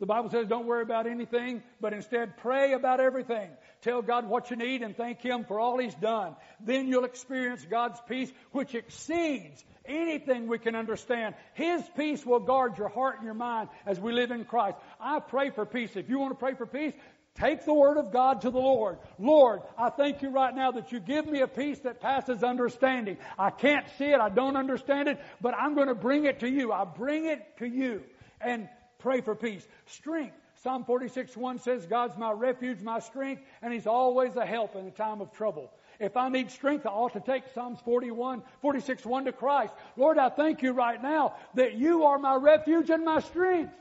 The 0.00 0.06
Bible 0.06 0.30
says 0.30 0.46
don't 0.46 0.66
worry 0.66 0.82
about 0.82 1.08
anything, 1.08 1.62
but 1.80 1.92
instead 1.92 2.36
pray 2.36 2.72
about 2.72 3.00
everything. 3.00 3.50
Tell 3.82 4.00
God 4.00 4.28
what 4.28 4.50
you 4.50 4.56
need 4.56 4.82
and 4.82 4.96
thank 4.96 5.20
Him 5.20 5.44
for 5.44 5.58
all 5.58 5.78
He's 5.78 5.94
done. 5.94 6.36
Then 6.60 6.86
you'll 6.86 7.04
experience 7.04 7.66
God's 7.68 8.00
peace, 8.08 8.30
which 8.52 8.74
exceeds 8.74 9.64
anything 9.84 10.46
we 10.46 10.58
can 10.58 10.76
understand. 10.76 11.34
His 11.54 11.82
peace 11.96 12.24
will 12.24 12.40
guard 12.40 12.78
your 12.78 12.88
heart 12.88 13.16
and 13.16 13.24
your 13.24 13.34
mind 13.34 13.70
as 13.86 13.98
we 13.98 14.12
live 14.12 14.30
in 14.30 14.44
Christ. 14.44 14.78
I 15.00 15.18
pray 15.18 15.50
for 15.50 15.66
peace. 15.66 15.96
If 15.96 16.08
you 16.08 16.20
want 16.20 16.32
to 16.32 16.38
pray 16.38 16.54
for 16.54 16.66
peace, 16.66 16.94
Take 17.34 17.64
the 17.64 17.74
Word 17.74 17.98
of 17.98 18.12
God 18.12 18.40
to 18.40 18.50
the 18.50 18.58
Lord. 18.58 18.98
Lord, 19.16 19.60
I 19.76 19.90
thank 19.90 20.22
you 20.22 20.30
right 20.30 20.52
now 20.52 20.72
that 20.72 20.90
you 20.90 20.98
give 20.98 21.24
me 21.24 21.40
a 21.40 21.46
peace 21.46 21.78
that 21.80 22.00
passes 22.00 22.42
understanding. 22.42 23.16
I 23.38 23.50
can't 23.50 23.86
see 23.96 24.06
it, 24.06 24.20
I 24.20 24.28
don't 24.28 24.56
understand 24.56 25.08
it, 25.08 25.20
but 25.40 25.54
I'm 25.54 25.76
going 25.76 25.86
to 25.86 25.94
bring 25.94 26.24
it 26.24 26.40
to 26.40 26.48
you. 26.48 26.72
I 26.72 26.84
bring 26.84 27.26
it 27.26 27.40
to 27.58 27.66
you. 27.66 28.02
And 28.40 28.68
Pray 28.98 29.20
for 29.20 29.34
peace. 29.34 29.66
Strength. 29.86 30.34
Psalm 30.62 30.84
46 30.84 31.36
1 31.36 31.60
says, 31.60 31.86
God's 31.86 32.16
my 32.18 32.32
refuge, 32.32 32.80
my 32.82 32.98
strength, 32.98 33.42
and 33.62 33.72
He's 33.72 33.86
always 33.86 34.34
a 34.34 34.44
help 34.44 34.74
in 34.74 34.86
a 34.86 34.90
time 34.90 35.20
of 35.20 35.32
trouble. 35.32 35.70
If 36.00 36.16
I 36.16 36.28
need 36.28 36.50
strength, 36.50 36.84
I 36.84 36.90
ought 36.90 37.12
to 37.12 37.20
take 37.20 37.44
Psalms 37.54 37.78
41, 37.84 38.42
46 38.60 39.06
1 39.06 39.24
to 39.26 39.32
Christ. 39.32 39.72
Lord, 39.96 40.18
I 40.18 40.28
thank 40.28 40.62
you 40.62 40.72
right 40.72 41.00
now 41.00 41.34
that 41.54 41.74
you 41.74 42.04
are 42.04 42.18
my 42.18 42.34
refuge 42.34 42.90
and 42.90 43.04
my 43.04 43.20
strength. 43.20 43.72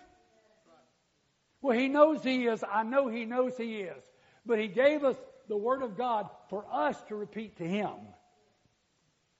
Well, 1.61 1.77
He 1.77 1.87
knows 1.87 2.23
He 2.23 2.45
is. 2.45 2.63
I 2.71 2.83
know 2.83 3.07
He 3.07 3.25
knows 3.25 3.57
He 3.57 3.81
is. 3.81 4.03
But 4.45 4.59
He 4.59 4.67
gave 4.67 5.03
us 5.03 5.17
the 5.47 5.57
Word 5.57 5.81
of 5.81 5.97
God 5.97 6.29
for 6.49 6.63
us 6.71 7.01
to 7.05 7.15
repeat 7.15 7.57
to 7.57 7.67
Him 7.67 7.93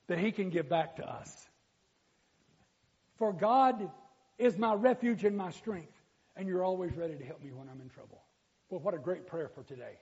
that 0.07 0.17
He 0.17 0.32
can 0.32 0.49
give 0.49 0.69
back 0.69 0.95
to 0.95 1.07
us. 1.07 1.49
For 3.17 3.32
God 3.32 3.91
is 4.38 4.57
my 4.57 4.73
refuge 4.73 5.23
and 5.23 5.35
my 5.35 5.51
strength, 5.51 5.93
and 6.35 6.47
you're 6.47 6.63
always 6.63 6.95
ready 6.95 7.15
to 7.15 7.23
help 7.23 7.43
me 7.43 7.51
when 7.51 7.67
I'm 7.69 7.81
in 7.81 7.89
trouble. 7.89 8.21
Well, 8.69 8.81
what 8.81 8.93
a 8.93 8.99
great 8.99 9.27
prayer 9.27 9.49
for 9.49 9.63
today. 9.63 9.97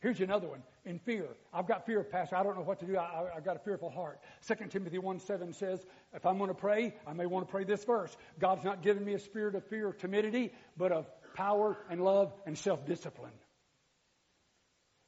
Here's 0.00 0.20
another 0.20 0.48
one. 0.48 0.62
In 0.86 0.98
fear. 0.98 1.26
I've 1.52 1.68
got 1.68 1.84
fear, 1.84 2.02
Pastor. 2.02 2.36
I 2.36 2.42
don't 2.42 2.56
know 2.56 2.62
what 2.62 2.80
to 2.80 2.86
do. 2.86 2.96
I, 2.96 3.28
have 3.34 3.44
got 3.44 3.56
a 3.56 3.58
fearful 3.58 3.90
heart. 3.90 4.18
2 4.46 4.54
Timothy 4.68 4.98
1 4.98 5.20
7 5.20 5.52
says, 5.52 5.84
if 6.14 6.24
I'm 6.24 6.38
going 6.38 6.48
to 6.48 6.54
pray, 6.54 6.94
I 7.06 7.12
may 7.12 7.26
want 7.26 7.46
to 7.46 7.50
pray 7.50 7.64
this 7.64 7.84
verse. 7.84 8.16
God's 8.38 8.64
not 8.64 8.82
given 8.82 9.04
me 9.04 9.12
a 9.12 9.18
spirit 9.18 9.54
of 9.54 9.64
fear 9.66 9.88
or 9.88 9.92
timidity, 9.92 10.52
but 10.76 10.90
of 10.90 11.06
power 11.34 11.76
and 11.90 12.02
love 12.02 12.32
and 12.46 12.56
self 12.56 12.86
discipline. 12.86 13.32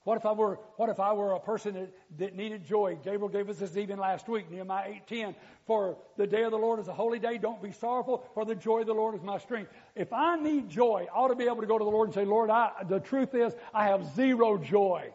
What 0.05 0.17
if 0.17 0.27
I 0.27 0.33
were, 0.33 0.59
what 0.77 0.89
if 0.89 0.99
I 0.99 1.13
were 1.13 1.33
a 1.33 1.41
person 1.41 1.75
that, 1.75 1.93
that 2.19 2.35
needed 2.35 2.65
joy? 2.65 2.99
Gabriel 3.05 3.29
gave 3.29 3.49
us 3.49 3.59
this 3.59 3.77
even 3.77 3.99
last 3.99 4.29
week, 4.29 4.51
Nehemiah 4.51 4.95
8.10. 5.09 5.35
For 5.67 5.97
the 6.17 6.27
day 6.27 6.43
of 6.43 6.51
the 6.51 6.59
Lord 6.59 6.81
is 6.81 6.89
a 6.89 6.93
holy 6.93 7.21
day. 7.21 7.39
Don't 7.39 7.63
be 7.63 7.71
sorrowful, 7.71 8.25
for 8.35 8.45
the 8.45 8.57
joy 8.57 8.81
of 8.81 8.89
the 8.89 8.95
Lord 8.95 9.15
is 9.15 9.23
my 9.23 9.39
strength. 9.39 9.71
If 9.95 10.13
I 10.13 10.37
need 10.37 10.69
joy, 10.69 11.07
I 11.13 11.17
ought 11.17 11.29
to 11.29 11.37
be 11.37 11.45
able 11.45 11.61
to 11.61 11.69
go 11.69 11.79
to 11.79 11.85
the 11.85 11.91
Lord 11.91 12.09
and 12.09 12.15
say, 12.15 12.25
Lord, 12.25 12.51
I, 12.51 12.73
the 12.89 12.99
truth 12.99 13.35
is, 13.35 13.55
I 13.73 13.85
have 13.85 14.13
zero 14.17 14.59
joy 14.59 15.13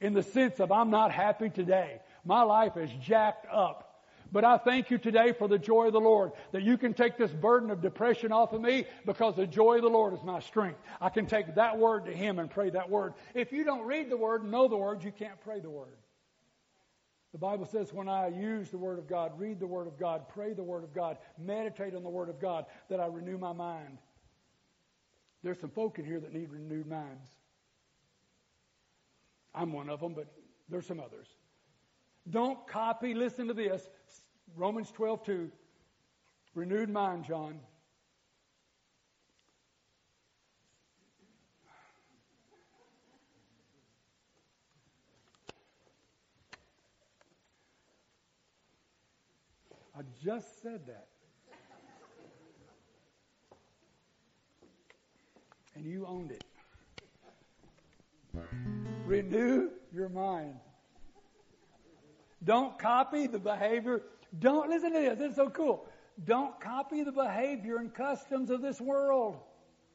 in 0.00 0.12
the 0.12 0.22
sense 0.22 0.60
of 0.60 0.70
I'm 0.70 0.90
not 0.90 1.12
happy 1.12 1.48
today. 1.48 2.00
My 2.24 2.42
life 2.42 2.76
is 2.76 2.90
jacked 3.00 3.46
up. 3.50 3.85
But 4.32 4.44
I 4.44 4.58
thank 4.58 4.90
you 4.90 4.98
today 4.98 5.32
for 5.32 5.48
the 5.48 5.58
joy 5.58 5.86
of 5.86 5.92
the 5.92 6.00
Lord, 6.00 6.32
that 6.52 6.62
you 6.62 6.76
can 6.76 6.94
take 6.94 7.16
this 7.16 7.32
burden 7.32 7.70
of 7.70 7.80
depression 7.80 8.32
off 8.32 8.52
of 8.52 8.60
me 8.60 8.86
because 9.04 9.36
the 9.36 9.46
joy 9.46 9.76
of 9.76 9.82
the 9.82 9.88
Lord 9.88 10.14
is 10.14 10.22
my 10.22 10.40
strength. 10.40 10.80
I 11.00 11.08
can 11.08 11.26
take 11.26 11.54
that 11.54 11.78
word 11.78 12.06
to 12.06 12.12
Him 12.12 12.38
and 12.38 12.50
pray 12.50 12.70
that 12.70 12.90
word. 12.90 13.14
If 13.34 13.52
you 13.52 13.64
don't 13.64 13.86
read 13.86 14.10
the 14.10 14.16
word 14.16 14.42
and 14.42 14.50
know 14.50 14.68
the 14.68 14.76
word, 14.76 15.04
you 15.04 15.12
can't 15.12 15.40
pray 15.40 15.60
the 15.60 15.70
word. 15.70 15.96
The 17.32 17.40
Bible 17.40 17.66
says 17.66 17.92
when 17.92 18.08
I 18.08 18.28
use 18.28 18.70
the 18.70 18.78
Word 18.78 18.98
of 18.98 19.06
God, 19.06 19.38
read 19.38 19.60
the 19.60 19.66
Word 19.66 19.86
of 19.86 19.98
God, 19.98 20.26
pray 20.26 20.54
the 20.54 20.62
Word 20.62 20.84
of 20.84 20.94
God, 20.94 21.18
meditate 21.38 21.94
on 21.94 22.02
the 22.02 22.08
Word 22.08 22.30
of 22.30 22.40
God, 22.40 22.64
that 22.88 22.98
I 22.98 23.06
renew 23.06 23.36
my 23.36 23.52
mind. 23.52 23.98
There's 25.42 25.60
some 25.60 25.68
folk 25.68 25.98
in 25.98 26.06
here 26.06 26.18
that 26.18 26.32
need 26.32 26.50
renewed 26.50 26.86
minds. 26.86 27.28
I'm 29.54 29.72
one 29.72 29.90
of 29.90 30.00
them, 30.00 30.14
but 30.14 30.32
there's 30.70 30.86
some 30.86 30.98
others. 30.98 31.26
Don't 32.30 32.66
copy, 32.66 33.14
listen 33.14 33.46
to 33.48 33.54
this. 33.54 33.88
Romans 34.56 34.90
12, 34.90 35.24
2. 35.24 35.50
Renewed 36.54 36.90
mind, 36.90 37.24
John. 37.24 37.60
I 49.98 50.02
just 50.22 50.62
said 50.62 50.86
that. 50.86 51.06
And 55.74 55.86
you 55.86 56.06
owned 56.06 56.32
it. 56.32 56.44
Renew 59.06 59.70
your 59.92 60.08
mind. 60.08 60.56
Don't 62.42 62.78
copy 62.78 63.26
the 63.26 63.38
behavior. 63.38 64.02
Don't 64.38 64.68
listen 64.68 64.92
to 64.92 64.98
this. 64.98 65.18
This 65.18 65.30
is 65.30 65.36
so 65.36 65.50
cool. 65.50 65.86
Don't 66.24 66.58
copy 66.60 67.02
the 67.02 67.12
behavior 67.12 67.76
and 67.76 67.92
customs 67.92 68.50
of 68.50 68.62
this 68.62 68.80
world. 68.80 69.38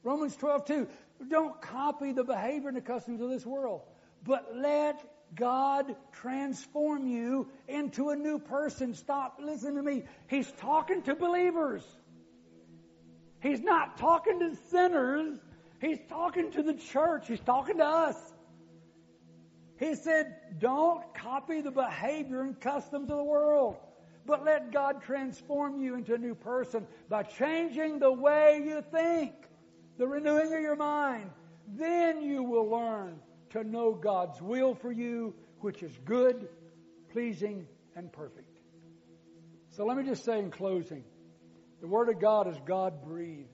Romans 0.04 0.36
12, 0.36 0.66
2. 0.66 0.88
Don't 1.30 1.62
copy 1.62 2.12
the 2.12 2.24
behavior 2.24 2.70
and 2.70 2.78
the 2.78 2.82
customs 2.82 3.22
of 3.22 3.30
this 3.30 3.46
world, 3.46 3.82
but 4.24 4.56
let 4.56 5.04
God 5.36 5.96
transform 6.12 7.08
you 7.08 7.48
into 7.68 8.10
a 8.10 8.16
new 8.16 8.40
person. 8.40 8.94
Stop, 8.94 9.40
listen 9.42 9.76
to 9.76 9.84
me. 9.84 10.04
He's 10.28 10.52
talking 10.54 11.04
to 11.04 11.16
believers. 11.16 11.84
He's 13.42 13.62
not 13.62 13.98
talking 13.98 14.40
to 14.40 14.56
sinners. 14.70 15.40
He's 15.80 16.00
talking 16.10 16.52
to 16.52 16.64
the 16.64 16.74
church. 16.74 17.28
He's 17.28 17.40
talking 17.40 17.78
to 17.78 17.86
us. 17.86 18.31
He 19.82 19.96
said, 19.96 20.36
don't 20.60 21.02
copy 21.16 21.60
the 21.62 21.72
behavior 21.72 22.42
and 22.42 22.58
customs 22.62 23.10
of 23.10 23.18
the 23.18 23.24
world, 23.24 23.78
but 24.28 24.46
let 24.46 24.72
God 24.72 25.02
transform 25.02 25.82
you 25.82 25.96
into 25.96 26.14
a 26.14 26.20
new 26.20 26.36
person 26.36 26.86
by 27.10 27.24
changing 27.24 27.98
the 27.98 28.12
way 28.12 28.62
you 28.64 28.84
think, 28.92 29.34
the 29.98 30.08
renewing 30.08 30.54
of 30.54 30.62
your 30.62 30.76
mind. 30.76 31.32
Then 31.68 32.22
you 32.22 32.44
will 32.44 32.70
learn 32.70 33.20
to 33.50 33.64
know 33.64 33.94
God's 33.94 34.40
will 34.40 34.76
for 34.76 34.92
you, 34.92 35.34
which 35.62 35.82
is 35.82 35.98
good, 36.06 36.48
pleasing, 37.12 37.66
and 37.96 38.14
perfect. 38.14 38.60
So 39.72 39.84
let 39.84 39.98
me 39.98 40.04
just 40.04 40.24
say 40.24 40.38
in 40.38 40.52
closing, 40.52 41.04
the 41.82 41.88
Word 41.88 42.10
of 42.10 42.20
God 42.20 42.48
is 42.48 42.58
God 42.68 43.04
breathed. 43.04 43.48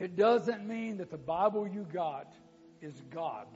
It 0.00 0.16
doesn't 0.16 0.66
mean 0.66 0.96
that 0.98 1.10
the 1.10 1.18
Bible 1.18 1.68
you 1.68 1.86
got 1.92 2.32
is 2.86 3.02
God. 3.10 3.48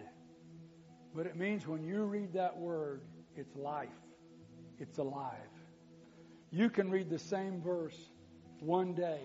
But 1.15 1.27
it 1.27 1.37
means 1.37 1.67
when 1.67 1.85
you 1.85 2.03
read 2.03 2.33
that 2.35 2.57
word, 2.57 3.03
it's 3.37 3.55
life. 3.57 3.89
It's 4.79 4.99
alive. 4.99 5.37
You 6.51 6.69
can 6.69 6.91
read 6.91 7.09
the 7.09 7.19
same 7.19 7.63
verse 7.63 7.97
one 8.61 8.93
day, 8.93 9.21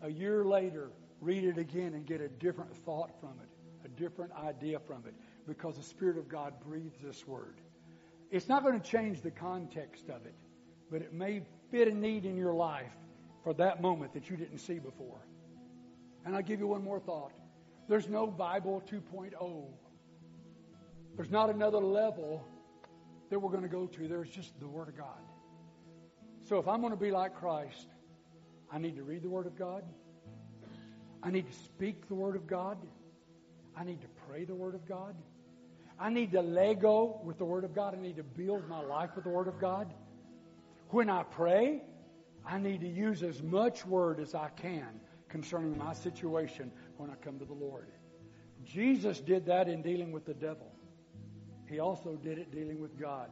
a 0.00 0.08
year 0.08 0.44
later, 0.44 0.90
read 1.20 1.44
it 1.44 1.58
again 1.58 1.94
and 1.94 2.06
get 2.06 2.20
a 2.20 2.28
different 2.28 2.74
thought 2.84 3.10
from 3.20 3.34
it, 3.42 3.48
a 3.84 3.88
different 4.00 4.32
idea 4.32 4.78
from 4.78 5.02
it, 5.06 5.14
because 5.46 5.76
the 5.76 5.82
Spirit 5.82 6.18
of 6.18 6.28
God 6.28 6.54
breathes 6.64 6.98
this 7.02 7.26
word. 7.26 7.60
It's 8.30 8.48
not 8.48 8.62
going 8.62 8.80
to 8.80 8.90
change 8.90 9.20
the 9.20 9.30
context 9.30 10.08
of 10.08 10.24
it, 10.24 10.34
but 10.90 11.02
it 11.02 11.12
may 11.12 11.42
fit 11.70 11.88
a 11.88 11.94
need 11.94 12.24
in 12.24 12.36
your 12.36 12.54
life 12.54 12.92
for 13.42 13.52
that 13.54 13.82
moment 13.82 14.14
that 14.14 14.30
you 14.30 14.36
didn't 14.36 14.58
see 14.58 14.78
before. 14.78 15.20
And 16.24 16.36
I'll 16.36 16.42
give 16.42 16.60
you 16.60 16.68
one 16.68 16.84
more 16.84 17.00
thought. 17.00 17.32
There's 17.88 18.08
no 18.08 18.26
Bible 18.26 18.82
2.0. 18.90 19.64
There's 21.16 21.30
not 21.30 21.50
another 21.50 21.78
level 21.78 22.44
that 23.30 23.38
we're 23.38 23.50
going 23.50 23.62
to 23.62 23.68
go 23.68 23.86
to. 23.86 24.08
There's 24.08 24.30
just 24.30 24.58
the 24.60 24.68
Word 24.68 24.88
of 24.88 24.96
God. 24.96 25.20
So 26.44 26.58
if 26.58 26.68
I'm 26.68 26.80
going 26.80 26.92
to 26.92 26.98
be 26.98 27.10
like 27.10 27.34
Christ, 27.34 27.88
I 28.70 28.78
need 28.78 28.96
to 28.96 29.02
read 29.02 29.22
the 29.22 29.28
Word 29.28 29.46
of 29.46 29.56
God. 29.56 29.84
I 31.22 31.30
need 31.30 31.46
to 31.46 31.56
speak 31.64 32.08
the 32.08 32.14
Word 32.14 32.36
of 32.36 32.46
God. 32.46 32.78
I 33.76 33.84
need 33.84 34.00
to 34.02 34.08
pray 34.26 34.44
the 34.44 34.54
Word 34.54 34.74
of 34.74 34.86
God. 34.86 35.14
I 35.98 36.10
need 36.10 36.32
to 36.32 36.42
Lego 36.42 37.20
with 37.24 37.38
the 37.38 37.44
Word 37.44 37.64
of 37.64 37.74
God. 37.74 37.94
I 37.96 38.00
need 38.00 38.16
to 38.16 38.22
build 38.22 38.68
my 38.68 38.80
life 38.80 39.10
with 39.14 39.24
the 39.24 39.30
Word 39.30 39.48
of 39.48 39.60
God. 39.60 39.92
When 40.88 41.08
I 41.08 41.22
pray, 41.22 41.82
I 42.44 42.58
need 42.58 42.80
to 42.80 42.88
use 42.88 43.22
as 43.22 43.42
much 43.42 43.86
Word 43.86 44.18
as 44.18 44.34
I 44.34 44.48
can 44.56 45.00
concerning 45.28 45.78
my 45.78 45.94
situation 45.94 46.72
when 47.02 47.10
I 47.10 47.14
come 47.16 47.36
to 47.40 47.44
the 47.44 47.52
Lord. 47.52 47.88
Jesus 48.64 49.18
did 49.18 49.44
that 49.46 49.68
in 49.68 49.82
dealing 49.82 50.12
with 50.12 50.24
the 50.24 50.34
devil. 50.34 50.70
He 51.68 51.80
also 51.80 52.14
did 52.14 52.38
it 52.38 52.52
dealing 52.52 52.80
with 52.80 52.96
God. 52.98 53.28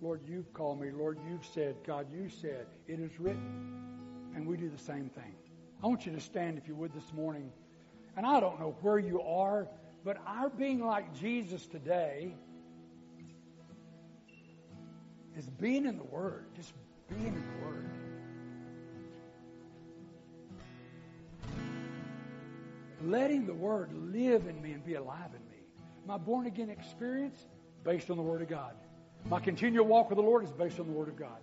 Lord, 0.00 0.22
you've 0.26 0.50
called 0.54 0.80
me. 0.80 0.90
Lord, 0.90 1.18
you've 1.28 1.44
said. 1.44 1.76
God, 1.86 2.06
you 2.10 2.30
said. 2.30 2.66
It 2.88 2.98
is 2.98 3.20
written. 3.20 3.74
And 4.34 4.46
we 4.46 4.56
do 4.56 4.70
the 4.70 4.82
same 4.82 5.10
thing. 5.10 5.34
I 5.82 5.86
want 5.88 6.06
you 6.06 6.12
to 6.12 6.20
stand, 6.20 6.56
if 6.56 6.66
you 6.66 6.74
would, 6.74 6.94
this 6.94 7.12
morning. 7.12 7.52
And 8.16 8.24
I 8.24 8.40
don't 8.40 8.58
know 8.58 8.74
where 8.80 8.98
you 8.98 9.20
are, 9.20 9.68
but 10.04 10.16
our 10.26 10.48
being 10.48 10.82
like 10.82 11.14
Jesus 11.14 11.66
today 11.66 12.34
is 15.36 15.50
being 15.60 15.84
in 15.84 15.98
the 15.98 16.04
Word. 16.04 16.46
Just 16.56 16.72
being 17.10 17.26
in 17.26 17.34
the 17.34 17.66
Word. 17.66 18.01
Letting 23.04 23.46
the 23.46 23.54
Word 23.54 23.92
live 23.92 24.46
in 24.46 24.60
me 24.62 24.72
and 24.72 24.84
be 24.84 24.94
alive 24.94 25.30
in 25.30 25.48
me. 25.50 25.62
My 26.06 26.16
born 26.16 26.46
again 26.46 26.70
experience 26.70 27.46
based 27.84 28.10
on 28.10 28.16
the 28.16 28.22
Word 28.22 28.42
of 28.42 28.48
God. 28.48 28.74
My 29.26 29.40
continual 29.40 29.86
walk 29.86 30.10
with 30.10 30.16
the 30.16 30.22
Lord 30.22 30.44
is 30.44 30.52
based 30.52 30.80
on 30.80 30.86
the 30.86 30.92
Word 30.92 31.08
of 31.08 31.16
God. 31.16 31.38